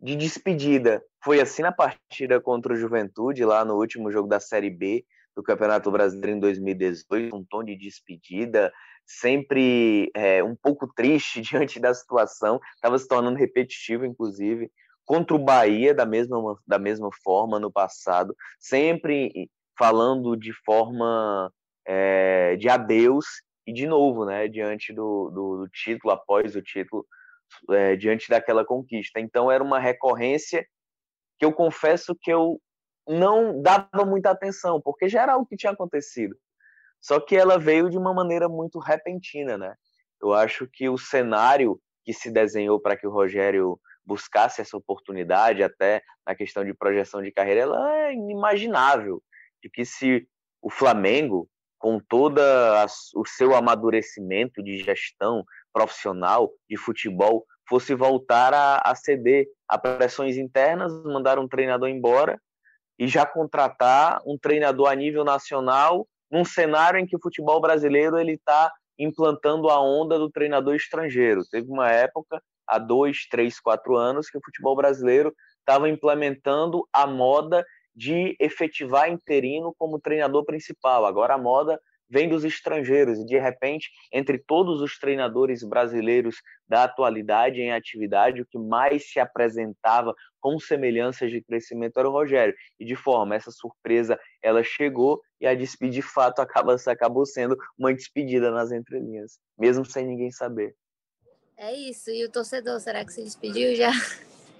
de 0.00 0.14
despedida. 0.14 1.02
Foi 1.24 1.40
assim 1.40 1.62
na 1.62 1.72
partida 1.72 2.40
contra 2.40 2.72
o 2.72 2.76
Juventude, 2.76 3.44
lá 3.44 3.64
no 3.64 3.74
último 3.74 4.08
jogo 4.12 4.28
da 4.28 4.38
Série 4.38 4.70
B 4.70 5.04
do 5.34 5.42
Campeonato 5.42 5.90
Brasileiro 5.90 6.36
em 6.36 6.38
2018, 6.38 7.34
um 7.34 7.44
tom 7.44 7.64
de 7.64 7.76
despedida, 7.76 8.72
sempre 9.04 10.12
é, 10.14 10.44
um 10.44 10.54
pouco 10.54 10.86
triste 10.94 11.40
diante 11.42 11.80
da 11.80 11.92
situação, 11.92 12.60
estava 12.76 12.96
se 12.96 13.08
tornando 13.08 13.36
repetitivo, 13.36 14.04
inclusive. 14.06 14.70
Contra 15.04 15.36
o 15.36 15.38
Bahia, 15.38 15.94
da 15.94 16.06
mesma, 16.06 16.58
da 16.66 16.78
mesma 16.78 17.10
forma, 17.22 17.60
no 17.60 17.70
passado, 17.70 18.34
sempre 18.58 19.50
falando 19.78 20.36
de 20.36 20.52
forma 20.64 21.52
é, 21.86 22.56
de 22.56 22.68
adeus 22.68 23.26
e 23.66 23.72
de 23.72 23.86
novo, 23.86 24.24
né, 24.24 24.48
diante 24.48 24.92
do, 24.92 25.30
do, 25.30 25.56
do 25.58 25.68
título, 25.68 26.12
após 26.12 26.54
o 26.54 26.62
título, 26.62 27.06
é, 27.70 27.96
diante 27.96 28.28
daquela 28.28 28.64
conquista. 28.64 29.20
Então 29.20 29.50
era 29.50 29.62
uma 29.62 29.78
recorrência 29.78 30.66
que 31.38 31.44
eu 31.44 31.52
confesso 31.52 32.16
que 32.20 32.32
eu 32.32 32.60
não 33.06 33.60
dava 33.60 34.04
muita 34.06 34.30
atenção, 34.30 34.80
porque 34.80 35.08
já 35.08 35.22
era 35.22 35.36
o 35.36 35.46
que 35.46 35.56
tinha 35.56 35.72
acontecido. 35.72 36.36
Só 37.00 37.20
que 37.20 37.36
ela 37.36 37.58
veio 37.58 37.90
de 37.90 37.98
uma 37.98 38.14
maneira 38.14 38.48
muito 38.48 38.78
repentina, 38.78 39.58
né? 39.58 39.74
Eu 40.20 40.32
acho 40.32 40.66
que 40.66 40.88
o 40.88 40.96
cenário 40.96 41.78
que 42.02 42.14
se 42.14 42.30
desenhou 42.30 42.80
para 42.80 42.96
que 42.96 43.06
o 43.06 43.10
Rogério 43.10 43.78
buscasse 44.04 44.60
essa 44.60 44.76
oportunidade, 44.76 45.62
até 45.62 46.02
na 46.26 46.34
questão 46.34 46.64
de 46.64 46.74
projeção 46.74 47.22
de 47.22 47.32
carreira, 47.32 47.60
ela 47.60 47.96
é 47.96 48.12
inimaginável. 48.12 49.22
De 49.62 49.70
que 49.70 49.84
se 49.84 50.28
o 50.60 50.70
Flamengo 50.70 51.48
com 51.84 52.00
todo 52.00 52.40
o 53.14 53.26
seu 53.26 53.54
amadurecimento 53.54 54.62
de 54.62 54.78
gestão 54.78 55.44
profissional 55.70 56.50
de 56.66 56.78
futebol, 56.78 57.44
fosse 57.68 57.94
voltar 57.94 58.54
a, 58.54 58.78
a 58.78 58.94
ceder 58.94 59.46
a 59.68 59.76
pressões 59.76 60.38
internas, 60.38 60.90
mandar 61.04 61.38
um 61.38 61.46
treinador 61.46 61.90
embora 61.90 62.40
e 62.98 63.06
já 63.06 63.26
contratar 63.26 64.22
um 64.26 64.38
treinador 64.38 64.88
a 64.88 64.94
nível 64.94 65.24
nacional 65.24 66.08
num 66.30 66.42
cenário 66.42 66.98
em 66.98 67.06
que 67.06 67.16
o 67.16 67.20
futebol 67.22 67.60
brasileiro 67.60 68.18
ele 68.18 68.32
está 68.32 68.72
implantando 68.98 69.68
a 69.68 69.78
onda 69.78 70.18
do 70.18 70.30
treinador 70.30 70.74
estrangeiro. 70.74 71.42
Teve 71.50 71.68
uma 71.70 71.90
época, 71.90 72.42
há 72.66 72.78
dois, 72.78 73.26
três, 73.30 73.60
quatro 73.60 73.96
anos, 73.96 74.28
que 74.28 74.38
o 74.38 74.44
futebol 74.44 74.76
brasileiro 74.76 75.34
estava 75.58 75.88
implementando 75.88 76.86
a 76.92 77.06
moda 77.06 77.64
de 77.94 78.36
efetivar 78.40 79.10
interino 79.10 79.74
como 79.78 80.00
treinador 80.00 80.44
principal. 80.44 81.06
Agora 81.06 81.34
a 81.34 81.38
moda 81.38 81.80
vem 82.08 82.28
dos 82.28 82.44
estrangeiros 82.44 83.18
e 83.18 83.24
de 83.24 83.38
repente, 83.38 83.90
entre 84.12 84.38
todos 84.38 84.80
os 84.80 84.98
treinadores 84.98 85.62
brasileiros 85.62 86.36
da 86.68 86.84
atualidade 86.84 87.60
em 87.60 87.72
atividade, 87.72 88.42
o 88.42 88.46
que 88.46 88.58
mais 88.58 89.10
se 89.10 89.18
apresentava 89.18 90.14
com 90.40 90.58
semelhanças 90.58 91.30
de 91.30 91.42
crescimento 91.42 91.98
era 91.98 92.08
o 92.08 92.12
Rogério. 92.12 92.54
E 92.78 92.84
de 92.84 92.94
forma 92.94 93.34
essa 93.34 93.50
surpresa, 93.50 94.18
ela 94.42 94.62
chegou 94.62 95.20
e 95.40 95.46
a 95.46 95.54
despedir 95.54 95.94
de 95.94 96.02
fato 96.02 96.40
acaba 96.40 96.76
acabou 96.86 97.24
sendo 97.24 97.56
uma 97.78 97.92
despedida 97.92 98.50
nas 98.50 98.70
entrelinhas, 98.72 99.38
mesmo 99.58 99.84
sem 99.84 100.06
ninguém 100.06 100.30
saber. 100.30 100.74
É 101.56 101.72
isso. 101.72 102.10
E 102.10 102.24
o 102.24 102.30
torcedor, 102.30 102.80
será 102.80 103.04
que 103.04 103.12
se 103.12 103.22
despediu 103.22 103.74
já? 103.74 103.90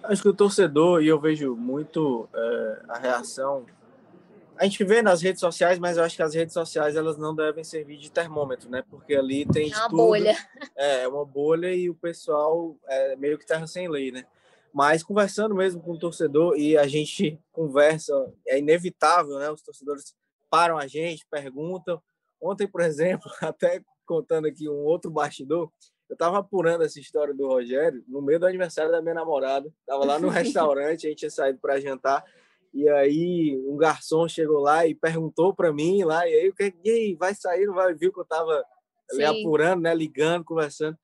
Acho 0.03 0.23
que 0.23 0.29
o 0.29 0.35
torcedor, 0.35 1.03
e 1.03 1.09
eu 1.09 1.19
vejo 1.19 1.57
muito 1.57 2.29
é, 2.35 2.83
a 2.89 2.99
reação. 2.99 3.65
A 4.57 4.65
gente 4.65 4.85
vê 4.85 5.03
nas 5.03 5.21
redes 5.21 5.41
sociais, 5.41 5.79
mas 5.79 5.97
eu 5.97 6.05
acho 6.05 6.15
que 6.15 6.23
as 6.23 6.35
redes 6.35 6.53
sociais 6.53 6.95
elas 6.95 7.17
não 7.17 7.35
devem 7.35 7.65
servir 7.65 7.97
de 7.97 8.11
termômetro, 8.11 8.71
né? 8.71 8.85
Porque 8.89 9.15
ali 9.15 9.45
tem. 9.47 9.73
É 9.73 9.77
uma 9.77 9.89
tudo. 9.89 9.97
bolha. 9.97 10.37
É, 10.77 11.03
é 11.03 11.09
uma 11.09 11.25
bolha 11.25 11.75
e 11.75 11.91
o 11.91 11.95
pessoal 11.95 12.77
é 12.87 13.17
meio 13.17 13.39
que 13.39 13.47
terra 13.47 13.67
sem 13.67 13.89
lei, 13.89 14.13
né? 14.13 14.25
Mas 14.73 15.03
conversando 15.03 15.55
mesmo 15.55 15.81
com 15.81 15.93
o 15.93 15.99
torcedor, 15.99 16.57
e 16.57 16.77
a 16.77 16.87
gente 16.87 17.41
conversa, 17.53 18.13
é 18.47 18.59
inevitável, 18.59 19.39
né? 19.39 19.51
Os 19.51 19.63
torcedores 19.63 20.15
param 20.51 20.79
a 20.79 20.87
gente, 20.87 21.27
perguntam. 21.31 22.01
Ontem, 22.41 22.67
por 22.69 22.81
exemplo, 22.83 23.31
até 23.41 23.83
contando 24.07 24.47
aqui 24.47 24.69
um 24.69 24.85
outro 24.85 25.11
bastidor, 25.11 25.73
eu 26.09 26.17
tava 26.17 26.39
apurando 26.39 26.85
essa 26.85 27.01
história 27.01 27.35
do 27.35 27.47
Rogério 27.47 28.05
no 28.07 28.21
meio 28.21 28.39
do 28.39 28.47
aniversário 28.47 28.91
da 28.91 29.01
minha 29.01 29.15
namorada. 29.15 29.73
Tava 29.87 30.05
lá 30.05 30.19
no 30.19 30.29
restaurante, 30.31 31.07
a 31.07 31.11
gente 31.11 31.21
tinha 31.21 31.31
saído 31.31 31.59
para 31.59 31.81
jantar. 31.81 32.25
E 32.73 32.89
aí 32.89 33.57
um 33.67 33.77
garçom 33.77 34.29
chegou 34.29 34.61
lá 34.61 34.87
e 34.87 34.95
perguntou 34.95 35.55
para 35.55 35.73
mim 35.73 36.03
lá, 36.03 36.29
e 36.29 36.35
aí 36.35 36.49
o 36.49 36.55
que 36.55 36.75
aí, 36.87 37.15
vai 37.15 37.35
sair, 37.35 37.67
não 37.67 37.75
vai? 37.75 37.95
Viu 37.95 38.13
que 38.13 38.21
eu 38.21 38.25
tava 38.25 38.65
ali 39.13 39.25
apurando, 39.25 39.83
né, 39.83 39.95
ligando, 39.95 40.45
conversando. 40.45 40.99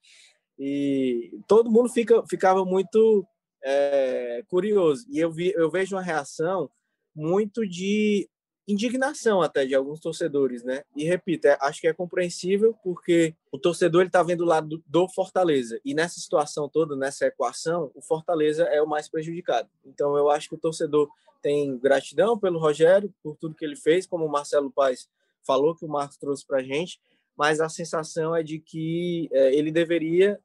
E 0.58 1.30
todo 1.46 1.70
mundo 1.70 1.88
fica, 1.88 2.22
ficava 2.28 2.64
muito 2.64 3.26
é, 3.62 4.42
curioso. 4.48 5.06
E 5.08 5.18
eu, 5.18 5.30
vi, 5.30 5.52
eu 5.56 5.70
vejo 5.70 5.96
uma 5.96 6.02
reação 6.02 6.70
muito 7.14 7.66
de 7.66 8.28
indignação 8.70 9.42
até 9.42 9.64
de 9.64 9.74
alguns 9.74 10.00
torcedores, 10.00 10.62
né? 10.62 10.82
E 10.94 11.04
repito, 11.04 11.46
é, 11.46 11.58
acho 11.60 11.80
que 11.80 11.88
é 11.88 11.92
compreensível 11.92 12.74
porque 12.82 13.34
o 13.50 13.58
torcedor 13.58 14.02
ele 14.02 14.10
tá 14.10 14.22
vendo 14.22 14.42
o 14.42 14.46
lado 14.46 14.82
do, 14.86 15.08
Fortaleza 15.08 15.80
e 15.84 15.94
nessa 15.94 16.20
situação 16.20 16.68
toda, 16.68 16.94
nessa 16.94 17.26
equação, 17.26 17.90
o 17.94 18.00
Fortaleza 18.00 18.64
é 18.64 18.80
o 18.82 18.88
mais 18.88 19.08
prejudicado. 19.08 19.68
Então 19.84 20.16
eu 20.16 20.30
acho 20.30 20.48
que 20.48 20.54
o 20.54 20.58
torcedor 20.58 21.08
tem 21.42 21.78
gratidão 21.78 22.38
pelo 22.38 22.58
Rogério 22.58 23.12
por 23.22 23.36
tudo 23.36 23.54
que 23.54 23.64
ele 23.64 23.76
fez, 23.76 24.06
como 24.06 24.24
o 24.24 24.30
Marcelo 24.30 24.70
Paes 24.70 25.08
falou 25.46 25.74
que 25.74 25.84
o 25.84 25.88
Marcos 25.88 26.18
trouxe 26.18 26.46
para 26.46 26.62
gente, 26.62 27.00
mas 27.36 27.60
a 27.60 27.68
sensação 27.68 28.36
é 28.36 28.42
de 28.42 28.58
que 28.58 29.28
é, 29.32 29.54
ele 29.54 29.72
deveria 29.72 30.38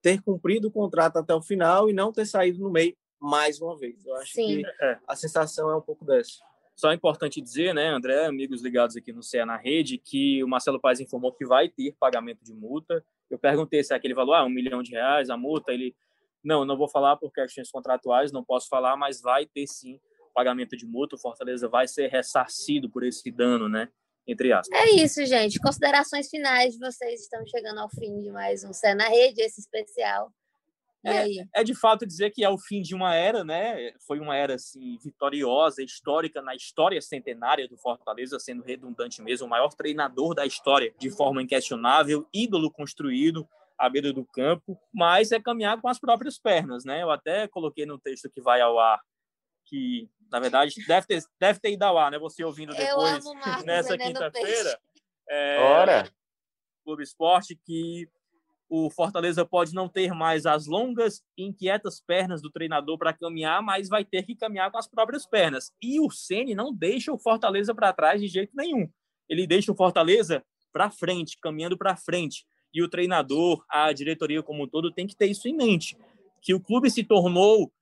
ter 0.00 0.22
cumprido 0.22 0.68
o 0.68 0.72
contrato 0.72 1.18
até 1.18 1.34
o 1.34 1.42
final 1.42 1.90
e 1.90 1.92
não 1.92 2.12
ter 2.12 2.26
saído 2.26 2.58
no 2.58 2.70
meio 2.70 2.96
mais 3.20 3.60
uma 3.60 3.76
vez. 3.76 4.04
Eu 4.06 4.16
acho 4.16 4.32
Sim. 4.32 4.62
que 4.62 4.62
a 5.06 5.14
sensação 5.14 5.68
é 5.68 5.76
um 5.76 5.80
pouco 5.82 6.06
dessa. 6.06 6.49
Só 6.80 6.90
é 6.90 6.94
importante 6.94 7.42
dizer, 7.42 7.74
né, 7.74 7.88
André, 7.88 8.24
amigos 8.24 8.62
ligados 8.62 8.96
aqui 8.96 9.12
no 9.12 9.22
CE 9.22 9.44
na 9.44 9.58
rede, 9.58 9.98
que 9.98 10.42
o 10.42 10.48
Marcelo 10.48 10.80
Paes 10.80 10.98
informou 10.98 11.30
que 11.30 11.44
vai 11.44 11.68
ter 11.68 11.94
pagamento 12.00 12.42
de 12.42 12.54
multa. 12.54 13.04
Eu 13.28 13.38
perguntei 13.38 13.84
se 13.84 13.92
é 13.92 13.96
aquele 13.96 14.14
valor, 14.14 14.32
ah, 14.32 14.46
um 14.46 14.48
milhão 14.48 14.82
de 14.82 14.92
reais, 14.92 15.28
a 15.28 15.36
multa. 15.36 15.74
Ele, 15.74 15.94
não, 16.42 16.64
não 16.64 16.78
vou 16.78 16.88
falar 16.88 17.18
por 17.18 17.30
questões 17.34 17.70
contratuais, 17.70 18.32
não 18.32 18.42
posso 18.42 18.66
falar, 18.66 18.96
mas 18.96 19.20
vai 19.20 19.44
ter 19.44 19.66
sim 19.66 20.00
pagamento 20.34 20.74
de 20.74 20.86
multa. 20.86 21.16
O 21.16 21.18
Fortaleza 21.18 21.68
vai 21.68 21.86
ser 21.86 22.08
ressarcido 22.08 22.88
por 22.88 23.04
esse 23.04 23.30
dano, 23.30 23.68
né? 23.68 23.90
Entre 24.26 24.50
aspas. 24.50 24.80
É 24.80 24.88
isso, 24.92 25.22
gente. 25.26 25.60
Considerações 25.60 26.30
finais 26.30 26.72
de 26.72 26.78
vocês. 26.78 27.20
Estamos 27.20 27.50
chegando 27.50 27.80
ao 27.80 27.90
fim 27.90 28.20
de 28.20 28.30
mais 28.30 28.64
um 28.64 28.72
CE 28.72 28.94
na 28.94 29.06
rede, 29.06 29.42
esse 29.42 29.60
especial. 29.60 30.32
É, 31.02 31.26
é, 31.54 31.64
de 31.64 31.74
fato 31.74 32.06
dizer 32.06 32.30
que 32.30 32.44
é 32.44 32.50
o 32.50 32.58
fim 32.58 32.82
de 32.82 32.94
uma 32.94 33.14
era, 33.14 33.42
né? 33.42 33.92
Foi 34.06 34.18
uma 34.20 34.36
era 34.36 34.54
assim 34.54 34.98
vitoriosa, 35.02 35.82
histórica 35.82 36.42
na 36.42 36.54
história 36.54 37.00
centenária 37.00 37.66
do 37.66 37.78
Fortaleza, 37.78 38.38
sendo 38.38 38.62
redundante 38.62 39.22
mesmo, 39.22 39.46
o 39.46 39.50
maior 39.50 39.72
treinador 39.72 40.34
da 40.34 40.44
história, 40.44 40.94
de 40.98 41.10
forma 41.10 41.42
inquestionável, 41.42 42.28
ídolo 42.34 42.70
construído 42.70 43.48
à 43.78 43.88
beira 43.88 44.12
do 44.12 44.26
campo, 44.26 44.78
mas 44.92 45.32
é 45.32 45.40
caminhar 45.40 45.80
com 45.80 45.88
as 45.88 45.98
próprias 45.98 46.38
pernas, 46.38 46.84
né? 46.84 47.02
Eu 47.02 47.10
até 47.10 47.48
coloquei 47.48 47.86
no 47.86 47.98
texto 47.98 48.28
que 48.28 48.42
vai 48.42 48.60
ao 48.60 48.78
ar 48.78 49.00
que, 49.64 50.06
na 50.30 50.38
verdade, 50.38 50.74
deve 50.86 51.06
ter, 51.06 51.22
deve 51.38 51.60
ter 51.60 51.72
ido 51.72 51.82
ao 51.84 51.96
ar, 51.96 52.10
né? 52.10 52.18
Você 52.18 52.44
ouvindo 52.44 52.74
depois 52.74 53.24
nessa 53.64 53.96
quinta-feira. 53.96 54.78
É, 55.28 55.58
Ora! 55.60 56.12
Clube 56.84 57.02
Esporte 57.02 57.58
que 57.64 58.08
o 58.70 58.88
Fortaleza 58.88 59.44
pode 59.44 59.74
não 59.74 59.88
ter 59.88 60.14
mais 60.14 60.46
as 60.46 60.68
longas 60.68 61.20
e 61.36 61.44
inquietas 61.44 62.00
pernas 62.00 62.40
do 62.40 62.50
treinador 62.50 62.96
para 62.96 63.12
caminhar, 63.12 63.60
mas 63.60 63.88
vai 63.88 64.04
ter 64.04 64.22
que 64.22 64.36
caminhar 64.36 64.70
com 64.70 64.78
as 64.78 64.86
próprias 64.86 65.26
pernas. 65.26 65.72
E 65.82 65.98
o 65.98 66.08
Ceni 66.08 66.54
não 66.54 66.72
deixa 66.72 67.12
o 67.12 67.18
Fortaleza 67.18 67.74
para 67.74 67.92
trás 67.92 68.20
de 68.20 68.28
jeito 68.28 68.52
nenhum. 68.54 68.88
Ele 69.28 69.44
deixa 69.44 69.72
o 69.72 69.76
Fortaleza 69.76 70.44
para 70.72 70.88
frente, 70.88 71.36
caminhando 71.42 71.76
para 71.76 71.96
frente. 71.96 72.46
E 72.72 72.80
o 72.80 72.88
treinador, 72.88 73.64
a 73.68 73.92
diretoria 73.92 74.40
como 74.40 74.62
um 74.62 74.68
todo, 74.68 74.92
tem 74.92 75.04
que 75.04 75.16
ter 75.16 75.26
isso 75.26 75.48
em 75.48 75.56
mente, 75.56 75.96
que 76.40 76.54
o 76.54 76.60
clube 76.60 76.88
se 76.88 77.02
tornou 77.02 77.72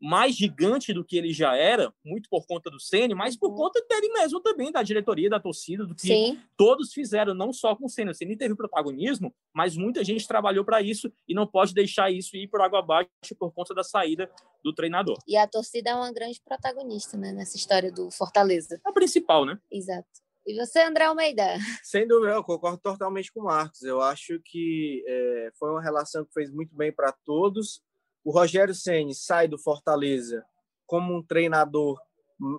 mais 0.00 0.34
gigante 0.34 0.92
do 0.92 1.04
que 1.04 1.16
ele 1.16 1.32
já 1.32 1.56
era, 1.56 1.92
muito 2.04 2.28
por 2.28 2.46
conta 2.46 2.70
do 2.70 2.78
Ceni, 2.78 3.14
mas 3.14 3.36
por 3.36 3.50
uhum. 3.50 3.56
conta 3.56 3.84
dele 3.88 4.12
mesmo 4.12 4.40
também, 4.40 4.70
da 4.70 4.82
diretoria, 4.82 5.30
da 5.30 5.40
torcida, 5.40 5.86
do 5.86 5.94
que 5.94 6.02
Sim. 6.02 6.40
todos 6.56 6.92
fizeram, 6.92 7.34
não 7.34 7.52
só 7.52 7.74
com 7.74 7.86
o 7.86 7.88
Ceni. 7.88 8.10
O 8.10 8.14
Ceni 8.14 8.36
teve 8.36 8.54
protagonismo, 8.54 9.34
mas 9.54 9.76
muita 9.76 10.04
gente 10.04 10.28
trabalhou 10.28 10.64
para 10.64 10.82
isso 10.82 11.10
e 11.26 11.34
não 11.34 11.46
pode 11.46 11.72
deixar 11.72 12.10
isso 12.10 12.36
ir 12.36 12.48
por 12.48 12.60
água 12.60 12.80
abaixo 12.80 13.08
por 13.38 13.52
conta 13.52 13.74
da 13.74 13.82
saída 13.82 14.30
do 14.62 14.74
treinador. 14.74 15.16
E 15.26 15.36
a 15.36 15.46
torcida 15.46 15.90
é 15.90 15.94
uma 15.94 16.12
grande 16.12 16.40
protagonista 16.44 17.16
né, 17.16 17.32
nessa 17.32 17.56
história 17.56 17.90
do 17.90 18.10
Fortaleza. 18.10 18.80
É 18.86 18.90
a 18.90 18.92
principal, 18.92 19.44
né? 19.44 19.58
Exato. 19.70 20.08
E 20.46 20.54
você, 20.54 20.80
André 20.80 21.06
Almeida? 21.06 21.56
Sem 21.82 22.06
dúvida, 22.06 22.34
eu 22.34 22.44
concordo 22.44 22.78
totalmente 22.78 23.32
com 23.32 23.40
o 23.40 23.44
Marcos. 23.44 23.82
Eu 23.82 24.00
acho 24.00 24.40
que 24.44 25.02
é, 25.04 25.50
foi 25.58 25.70
uma 25.70 25.82
relação 25.82 26.24
que 26.24 26.32
fez 26.32 26.52
muito 26.52 26.74
bem 26.76 26.92
para 26.92 27.10
todos 27.24 27.82
o 28.26 28.32
Rogério 28.32 28.74
Ceni 28.74 29.14
sai 29.14 29.46
do 29.46 29.56
Fortaleza 29.56 30.44
como 30.84 31.14
um 31.14 31.22
treinador 31.22 31.96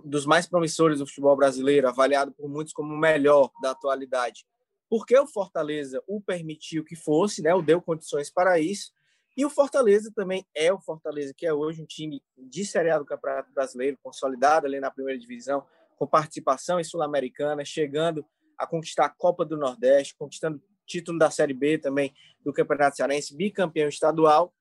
dos 0.06 0.26
mais 0.26 0.48
promissores 0.48 1.00
do 1.00 1.06
futebol 1.06 1.36
brasileiro, 1.36 1.90
avaliado 1.90 2.32
por 2.32 2.48
muitos 2.48 2.72
como 2.72 2.94
o 2.94 2.98
melhor 2.98 3.52
da 3.62 3.72
atualidade, 3.72 4.46
porque 4.90 5.20
o 5.20 5.28
Fortaleza 5.28 6.02
o 6.08 6.22
permitiu 6.22 6.86
que 6.86 6.96
fosse, 6.96 7.42
né, 7.42 7.54
o 7.54 7.62
deu 7.62 7.82
condições 7.82 8.32
para 8.32 8.58
isso, 8.58 8.94
e 9.36 9.46
o 9.46 9.50
Fortaleza 9.50 10.10
também 10.16 10.48
é 10.56 10.72
o 10.72 10.80
Fortaleza, 10.80 11.34
que 11.36 11.46
é 11.46 11.54
hoje 11.54 11.82
um 11.82 11.86
time 11.86 12.24
de 12.38 12.64
A 12.90 12.98
do 12.98 13.06
Campeonato 13.06 13.52
Brasileiro, 13.52 14.00
consolidado 14.02 14.68
ali 14.68 14.80
na 14.80 14.90
primeira 14.90 15.20
divisão, 15.20 15.66
com 15.98 16.08
participação 16.08 16.80
em 16.80 16.84
Sul-Americana, 16.86 17.66
chegando 17.66 18.26
a 18.58 18.66
conquistar 18.66 19.04
a 19.04 19.10
Copa 19.10 19.44
do 19.44 19.58
Nordeste, 19.58 20.16
conquistando 20.18 20.64
título 20.86 21.20
da 21.20 21.30
Série 21.30 21.54
B 21.54 21.78
também 21.78 22.16
do 22.42 22.54
Campeonato 22.54 22.96
Cearense, 22.96 23.36
bicampeão 23.36 23.90
estadual, 23.90 24.54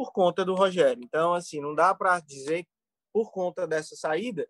por 0.00 0.12
conta 0.12 0.46
do 0.46 0.54
Rogério. 0.54 1.04
Então, 1.04 1.34
assim, 1.34 1.60
não 1.60 1.74
dá 1.74 1.94
para 1.94 2.18
dizer, 2.20 2.66
por 3.12 3.30
conta 3.30 3.66
dessa 3.66 3.94
saída, 3.94 4.48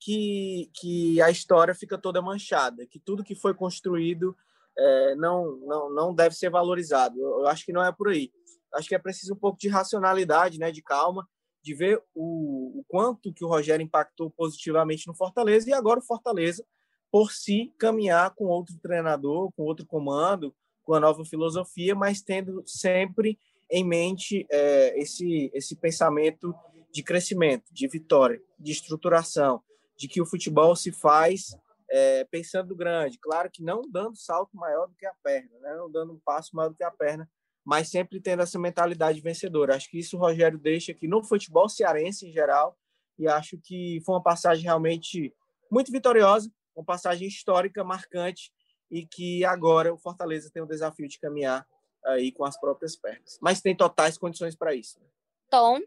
que, 0.00 0.72
que 0.74 1.22
a 1.22 1.30
história 1.30 1.72
fica 1.72 1.96
toda 1.96 2.20
manchada, 2.20 2.84
que 2.84 2.98
tudo 2.98 3.22
que 3.22 3.36
foi 3.36 3.54
construído 3.54 4.36
é, 4.76 5.14
não, 5.14 5.54
não, 5.58 5.94
não 5.94 6.12
deve 6.12 6.34
ser 6.34 6.50
valorizado. 6.50 7.16
Eu, 7.16 7.46
acho 7.46 7.64
que 7.64 7.72
não 7.72 7.84
é 7.84 7.92
por 7.92 8.08
aí. 8.08 8.32
Acho 8.74 8.88
que 8.88 8.94
é 8.96 8.98
preciso 8.98 9.34
um 9.34 9.38
pouco 9.38 9.56
de 9.56 9.68
racionalidade, 9.68 10.58
né, 10.58 10.72
de 10.72 10.82
calma, 10.82 11.28
de 11.62 11.74
ver 11.74 12.02
o, 12.12 12.80
o 12.80 12.84
quanto 12.88 13.32
que 13.32 13.44
o 13.44 13.48
Rogério 13.48 13.84
impactou 13.84 14.32
positivamente 14.32 15.06
no 15.06 15.14
Fortaleza 15.14 15.70
e 15.70 15.72
agora 15.72 16.00
o 16.00 16.04
Fortaleza, 16.04 16.66
por 17.08 17.30
si, 17.30 17.72
caminhar 17.78 18.34
com 18.34 18.46
outro 18.46 18.76
treinador, 18.82 19.52
com 19.52 19.62
outro 19.62 19.86
comando, 19.86 20.52
com 20.82 20.94
a 20.94 21.00
nova 21.00 21.24
filosofia, 21.24 21.94
mas 21.94 22.20
tendo 22.20 22.64
sempre 22.66 23.38
em 23.70 23.84
mente 23.84 24.46
é, 24.50 24.98
esse, 24.98 25.50
esse 25.52 25.76
pensamento 25.76 26.54
de 26.92 27.02
crescimento, 27.02 27.64
de 27.72 27.86
vitória, 27.86 28.40
de 28.58 28.72
estruturação, 28.72 29.62
de 29.96 30.08
que 30.08 30.20
o 30.20 30.26
futebol 30.26 30.74
se 30.74 30.90
faz 30.90 31.56
é, 31.90 32.24
pensando 32.24 32.74
grande. 32.74 33.18
Claro 33.18 33.50
que 33.50 33.62
não 33.62 33.82
dando 33.90 34.16
salto 34.16 34.56
maior 34.56 34.86
do 34.86 34.94
que 34.94 35.06
a 35.06 35.14
perna, 35.22 35.58
né? 35.60 35.74
não 35.76 35.90
dando 35.90 36.12
um 36.12 36.20
passo 36.24 36.54
maior 36.54 36.70
do 36.70 36.76
que 36.76 36.84
a 36.84 36.90
perna, 36.90 37.28
mas 37.64 37.90
sempre 37.90 38.20
tendo 38.20 38.42
essa 38.42 38.58
mentalidade 38.58 39.20
vencedora. 39.20 39.76
Acho 39.76 39.90
que 39.90 39.98
isso 39.98 40.16
o 40.16 40.20
Rogério 40.20 40.58
deixa 40.58 40.92
aqui 40.92 41.06
no 41.06 41.22
futebol 41.22 41.68
cearense 41.68 42.26
em 42.26 42.32
geral, 42.32 42.76
e 43.18 43.26
acho 43.26 43.58
que 43.58 44.00
foi 44.06 44.14
uma 44.14 44.22
passagem 44.22 44.64
realmente 44.64 45.34
muito 45.70 45.90
vitoriosa, 45.90 46.50
uma 46.74 46.84
passagem 46.84 47.26
histórica, 47.26 47.82
marcante, 47.82 48.52
e 48.90 49.04
que 49.04 49.44
agora 49.44 49.92
o 49.92 49.98
Fortaleza 49.98 50.50
tem 50.50 50.62
o 50.62 50.66
desafio 50.66 51.08
de 51.08 51.18
caminhar 51.18 51.66
aí 52.04 52.32
com 52.32 52.44
as 52.44 52.58
próprias 52.58 52.96
pernas. 52.96 53.38
Mas 53.40 53.60
tem 53.60 53.76
totais 53.76 54.16
condições 54.16 54.54
para 54.54 54.74
isso. 54.74 54.98
Né? 55.00 55.06
Tom? 55.50 55.80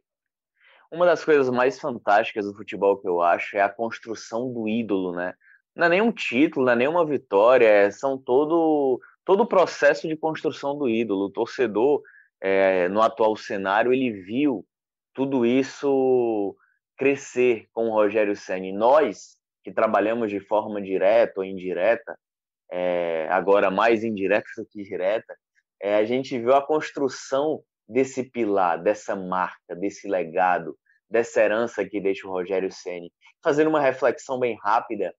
Uma 0.92 1.06
das 1.06 1.24
coisas 1.24 1.50
mais 1.50 1.80
fantásticas 1.80 2.46
do 2.46 2.54
futebol 2.54 2.98
que 2.98 3.08
eu 3.08 3.22
acho 3.22 3.56
é 3.56 3.62
a 3.62 3.70
construção 3.70 4.52
do 4.52 4.68
ídolo, 4.68 5.16
né? 5.16 5.34
Não 5.74 5.86
é 5.86 5.90
nenhum 5.90 6.12
título, 6.12 6.66
não 6.66 6.74
é 6.74 6.76
nenhuma 6.76 7.06
vitória, 7.06 7.66
é, 7.66 7.90
são 7.90 8.18
todo 8.18 9.00
todo 9.24 9.44
o 9.44 9.48
processo 9.48 10.08
de 10.08 10.18
construção 10.18 10.78
do 10.78 10.90
ídolo. 10.90 11.26
O 11.26 11.32
torcedor, 11.32 12.02
é, 12.42 12.90
no 12.90 13.02
atual 13.02 13.36
cenário, 13.38 13.94
ele 13.94 14.12
viu 14.12 14.66
tudo 15.14 15.46
isso 15.46 16.56
crescer 16.98 17.68
com 17.72 17.88
o 17.90 17.94
Rogério 17.94 18.36
Senni. 18.36 18.74
Nós, 18.74 19.38
que 19.64 19.72
trabalhamos 19.72 20.30
de 20.30 20.40
forma 20.40 20.82
direta 20.82 21.40
ou 21.40 21.44
indireta, 21.44 22.18
é, 22.72 23.28
agora 23.30 23.72
mais 23.72 24.04
indireta 24.04 24.48
do 24.58 24.66
que 24.66 24.84
direta, 24.84 25.36
é, 25.82 25.96
a 25.96 26.06
gente 26.06 26.38
viu 26.38 26.54
a 26.54 26.66
construção 26.66 27.64
desse 27.90 28.24
pilar, 28.24 28.82
dessa 28.82 29.16
marca, 29.16 29.76
desse 29.76 30.08
legado, 30.08 30.78
dessa 31.10 31.42
herança 31.42 31.84
que 31.84 32.00
deixa 32.00 32.28
o 32.28 32.32
Rogério 32.32 32.72
Ceni. 32.72 33.12
Fazendo 33.44 33.70
uma 33.70 33.82
reflexão 33.82 34.40
bem 34.40 34.58
rápida, 34.62 35.14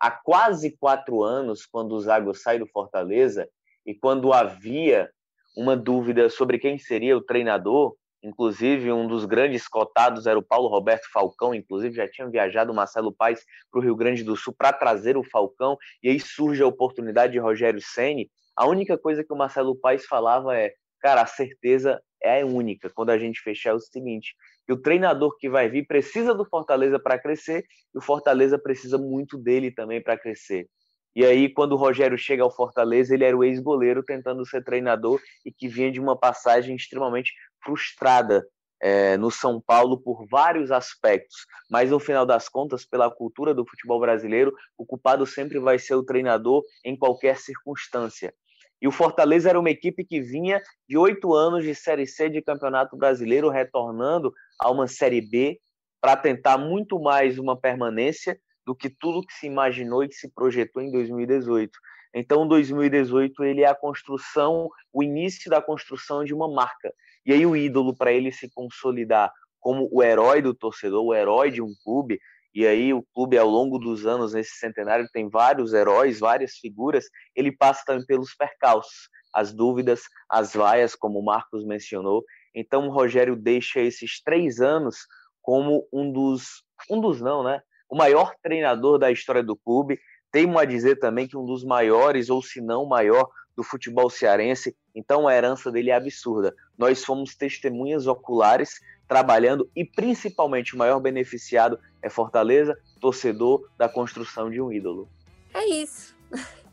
há 0.00 0.10
quase 0.10 0.76
quatro 0.78 1.22
anos, 1.22 1.66
quando 1.66 1.92
o 1.92 2.00
Zago 2.00 2.34
sai 2.34 2.58
do 2.58 2.66
Fortaleza 2.66 3.46
e 3.84 3.94
quando 3.94 4.32
havia 4.32 5.08
uma 5.56 5.76
dúvida 5.76 6.28
sobre 6.28 6.58
quem 6.58 6.78
seria 6.78 7.16
o 7.16 7.22
treinador, 7.22 7.94
inclusive 8.22 8.90
um 8.90 9.06
dos 9.06 9.24
grandes 9.24 9.68
cotados 9.68 10.26
era 10.26 10.38
o 10.38 10.42
Paulo 10.42 10.68
Roberto 10.68 11.08
Falcão, 11.12 11.54
inclusive 11.54 11.94
já 11.94 12.08
tinha 12.10 12.28
viajado 12.28 12.72
o 12.72 12.74
Marcelo 12.74 13.12
Paes 13.12 13.44
para 13.70 13.80
o 13.80 13.82
Rio 13.82 13.94
Grande 13.94 14.24
do 14.24 14.34
Sul 14.34 14.54
para 14.56 14.72
trazer 14.72 15.16
o 15.16 15.22
Falcão, 15.22 15.76
e 16.02 16.08
aí 16.08 16.18
surge 16.18 16.62
a 16.62 16.66
oportunidade 16.66 17.34
de 17.34 17.38
Rogério 17.38 17.80
Ceni 17.80 18.28
a 18.56 18.66
única 18.66 18.96
coisa 18.96 19.22
que 19.22 19.32
o 19.32 19.36
Marcelo 19.36 19.76
Paes 19.76 20.06
falava 20.06 20.56
é, 20.56 20.72
cara, 21.00 21.22
a 21.22 21.26
certeza 21.26 22.00
é 22.22 22.44
única 22.44 22.90
quando 22.90 23.10
a 23.10 23.18
gente 23.18 23.40
fechar 23.40 23.74
o 23.74 23.80
seguinte, 23.80 24.34
que 24.66 24.72
o 24.72 24.80
treinador 24.80 25.36
que 25.38 25.48
vai 25.48 25.68
vir 25.68 25.86
precisa 25.86 26.34
do 26.34 26.44
Fortaleza 26.44 26.98
para 26.98 27.18
crescer 27.18 27.64
e 27.94 27.98
o 27.98 28.00
Fortaleza 28.00 28.58
precisa 28.58 28.98
muito 28.98 29.38
dele 29.38 29.70
também 29.70 30.02
para 30.02 30.18
crescer. 30.18 30.66
E 31.14 31.24
aí, 31.24 31.48
quando 31.48 31.72
o 31.72 31.76
Rogério 31.76 32.18
chega 32.18 32.42
ao 32.42 32.54
Fortaleza, 32.54 33.14
ele 33.14 33.24
era 33.24 33.36
o 33.36 33.42
ex-goleiro 33.42 34.02
tentando 34.02 34.44
ser 34.44 34.62
treinador 34.62 35.18
e 35.46 35.52
que 35.52 35.66
vinha 35.66 35.90
de 35.90 35.98
uma 35.98 36.18
passagem 36.18 36.76
extremamente 36.76 37.32
frustrada 37.64 38.46
é, 38.80 39.16
no 39.16 39.30
São 39.30 39.60
Paulo 39.60 39.98
por 39.98 40.26
vários 40.28 40.70
aspectos, 40.70 41.46
mas 41.70 41.90
no 41.90 41.98
final 41.98 42.26
das 42.26 42.48
contas, 42.48 42.84
pela 42.84 43.10
cultura 43.10 43.54
do 43.54 43.66
futebol 43.66 43.98
brasileiro, 43.98 44.54
o 44.76 44.84
culpado 44.84 45.24
sempre 45.24 45.58
vai 45.58 45.78
ser 45.78 45.94
o 45.94 46.04
treinador 46.04 46.62
em 46.84 46.96
qualquer 46.96 47.38
circunstância. 47.38 48.34
E 48.80 48.86
o 48.86 48.92
Fortaleza 48.92 49.48
era 49.48 49.58
uma 49.58 49.70
equipe 49.70 50.04
que 50.04 50.20
vinha 50.20 50.62
de 50.88 50.98
oito 50.98 51.34
anos 51.34 51.64
de 51.64 51.74
Série 51.74 52.06
C 52.06 52.28
de 52.28 52.42
Campeonato 52.42 52.96
Brasileiro, 52.96 53.48
retornando 53.48 54.32
a 54.60 54.70
uma 54.70 54.86
Série 54.86 55.20
B 55.20 55.58
para 56.00 56.16
tentar 56.16 56.58
muito 56.58 57.00
mais 57.00 57.38
uma 57.38 57.58
permanência 57.58 58.38
do 58.66 58.74
que 58.74 58.90
tudo 58.90 59.26
que 59.26 59.32
se 59.32 59.46
imaginou 59.46 60.04
e 60.04 60.08
que 60.08 60.14
se 60.14 60.30
projetou 60.32 60.82
em 60.82 60.90
2018. 60.90 61.70
Então, 62.14 62.46
2018 62.46 63.44
ele 63.44 63.62
é 63.62 63.68
a 63.68 63.74
construção, 63.74 64.68
o 64.92 65.02
início 65.02 65.50
da 65.50 65.60
construção 65.60 66.24
de 66.24 66.34
uma 66.34 66.48
marca. 66.48 66.92
E 67.24 67.32
aí 67.32 67.44
o 67.44 67.56
ídolo 67.56 67.94
para 67.94 68.12
ele 68.12 68.32
se 68.32 68.50
consolidar 68.54 69.32
como 69.60 69.88
o 69.90 70.02
herói 70.02 70.40
do 70.40 70.54
torcedor, 70.54 71.04
o 71.04 71.14
herói 71.14 71.50
de 71.50 71.60
um 71.60 71.74
clube, 71.82 72.20
E 72.56 72.66
aí 72.66 72.94
o 72.94 73.04
clube, 73.14 73.36
ao 73.36 73.46
longo 73.46 73.78
dos 73.78 74.06
anos, 74.06 74.32
nesse 74.32 74.52
centenário, 74.52 75.06
tem 75.12 75.28
vários 75.28 75.74
heróis, 75.74 76.20
várias 76.20 76.52
figuras. 76.52 77.04
Ele 77.34 77.52
passa 77.52 77.82
também 77.84 78.06
pelos 78.06 78.34
percalços, 78.34 79.10
as 79.30 79.52
dúvidas, 79.52 80.04
as 80.26 80.54
vaias, 80.54 80.94
como 80.94 81.18
o 81.18 81.22
Marcos 81.22 81.66
mencionou. 81.66 82.24
Então 82.54 82.88
o 82.88 82.90
Rogério 82.90 83.36
deixa 83.36 83.80
esses 83.82 84.22
três 84.22 84.62
anos 84.62 84.96
como 85.42 85.86
um 85.92 86.10
dos, 86.10 86.64
um 86.90 86.98
dos 86.98 87.20
não, 87.20 87.44
né? 87.44 87.60
O 87.90 87.94
maior 87.94 88.32
treinador 88.42 88.98
da 88.98 89.12
história 89.12 89.42
do 89.42 89.54
clube. 89.54 90.00
Teimo 90.32 90.58
a 90.58 90.64
dizer 90.64 90.96
também 90.96 91.28
que 91.28 91.36
um 91.36 91.44
dos 91.44 91.62
maiores, 91.62 92.30
ou 92.30 92.42
se 92.42 92.62
não 92.62 92.86
maior, 92.86 93.28
do 93.54 93.62
futebol 93.62 94.08
cearense. 94.08 94.74
Então 94.94 95.28
a 95.28 95.34
herança 95.34 95.70
dele 95.70 95.90
é 95.90 95.94
absurda. 95.94 96.54
Nós 96.78 97.04
fomos 97.04 97.36
testemunhas 97.36 98.06
oculares 98.06 98.80
trabalhando 99.08 99.70
e 99.74 99.84
principalmente 99.84 100.74
o 100.74 100.78
maior 100.78 101.00
beneficiado 101.00 101.78
é 102.02 102.08
Fortaleza, 102.08 102.76
torcedor 103.00 103.68
da 103.76 103.88
construção 103.88 104.50
de 104.50 104.60
um 104.60 104.72
ídolo. 104.72 105.08
É 105.54 105.64
isso. 105.66 106.14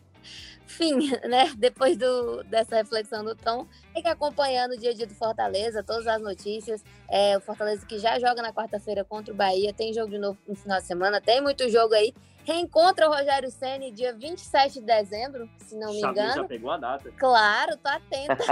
Fim, 0.65 1.11
né? 1.27 1.53
Depois 1.55 1.95
do, 1.95 2.43
dessa 2.45 2.77
reflexão 2.77 3.23
do 3.23 3.35
Tom, 3.35 3.67
fique 3.93 4.07
acompanhando 4.07 4.71
o 4.71 4.77
dia 4.77 4.89
a 4.89 4.93
dia 4.93 5.05
do 5.05 5.13
Fortaleza, 5.13 5.83
todas 5.83 6.07
as 6.07 6.19
notícias. 6.19 6.83
É, 7.07 7.37
o 7.37 7.41
Fortaleza 7.41 7.85
que 7.85 7.99
já 7.99 8.17
joga 8.17 8.41
na 8.41 8.51
quarta-feira 8.51 9.03
contra 9.03 9.31
o 9.31 9.37
Bahia, 9.37 9.71
tem 9.71 9.93
jogo 9.93 10.09
de 10.09 10.17
novo 10.17 10.37
no 10.47 10.55
final 10.55 10.79
de 10.79 10.87
semana, 10.87 11.21
tem 11.21 11.41
muito 11.41 11.69
jogo 11.69 11.93
aí. 11.93 12.11
Reencontra 12.43 13.07
o 13.07 13.13
Rogério 13.13 13.51
Senni 13.51 13.91
dia 13.91 14.13
27 14.13 14.79
de 14.79 14.85
dezembro, 14.85 15.47
se 15.59 15.75
não 15.75 15.91
me 15.93 15.99
engano. 15.99 16.33
Já 16.33 16.43
pegou 16.43 16.71
a 16.71 16.77
data. 16.77 17.11
Claro, 17.17 17.77
tô 17.77 17.89
atenta. 17.89 18.43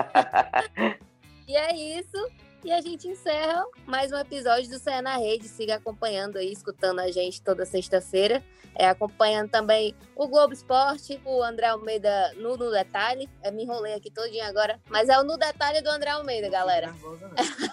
e 1.48 1.56
é 1.56 1.76
isso. 1.76 2.18
E 2.64 2.72
a 2.72 2.80
gente 2.80 3.07
encerra 3.07 3.66
mais 3.88 4.12
um 4.12 4.18
episódio 4.18 4.70
do 4.70 4.78
Cé 4.78 5.01
na 5.01 5.18
Rede. 5.18 5.47
Siga 5.47 5.76
acompanhando 5.76 6.38
aí, 6.38 6.51
escutando 6.51 6.99
a 6.99 7.09
gente 7.09 7.41
toda 7.41 7.66
sexta-feira. 7.66 8.43
É, 8.76 8.88
acompanhando 8.88 9.49
também 9.49 9.95
o 10.16 10.28
Globo 10.28 10.53
Esporte, 10.53 11.20
o 11.26 11.41
André 11.41 11.68
Almeida 11.68 12.34
no, 12.36 12.55
no 12.55 12.70
Detalhe. 12.70 13.28
Eu 13.43 13.51
me 13.51 13.64
enrolei 13.64 13.95
aqui 13.95 14.12
todinho 14.12 14.45
agora, 14.45 14.80
mas 14.89 15.09
é 15.09 15.20
o 15.20 15.24
No 15.24 15.38
Detalhe 15.38 15.82
do 15.82 15.89
André 15.89 16.12
Almeida, 16.12 16.49
galera. 16.49 16.93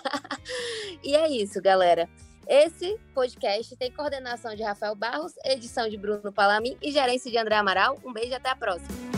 e 1.05 1.15
é 1.15 1.29
isso, 1.29 1.61
galera. 1.61 2.09
Esse 2.49 2.99
podcast 3.15 3.77
tem 3.77 3.93
coordenação 3.93 4.55
de 4.55 4.63
Rafael 4.63 4.95
Barros, 4.95 5.35
edição 5.45 5.87
de 5.87 5.99
Bruno 5.99 6.33
Palamin 6.33 6.79
e 6.81 6.91
gerência 6.91 7.31
de 7.31 7.37
André 7.37 7.57
Amaral. 7.57 7.99
Um 8.03 8.13
beijo 8.13 8.31
e 8.31 8.35
até 8.35 8.49
a 8.49 8.57
próxima. 8.57 9.18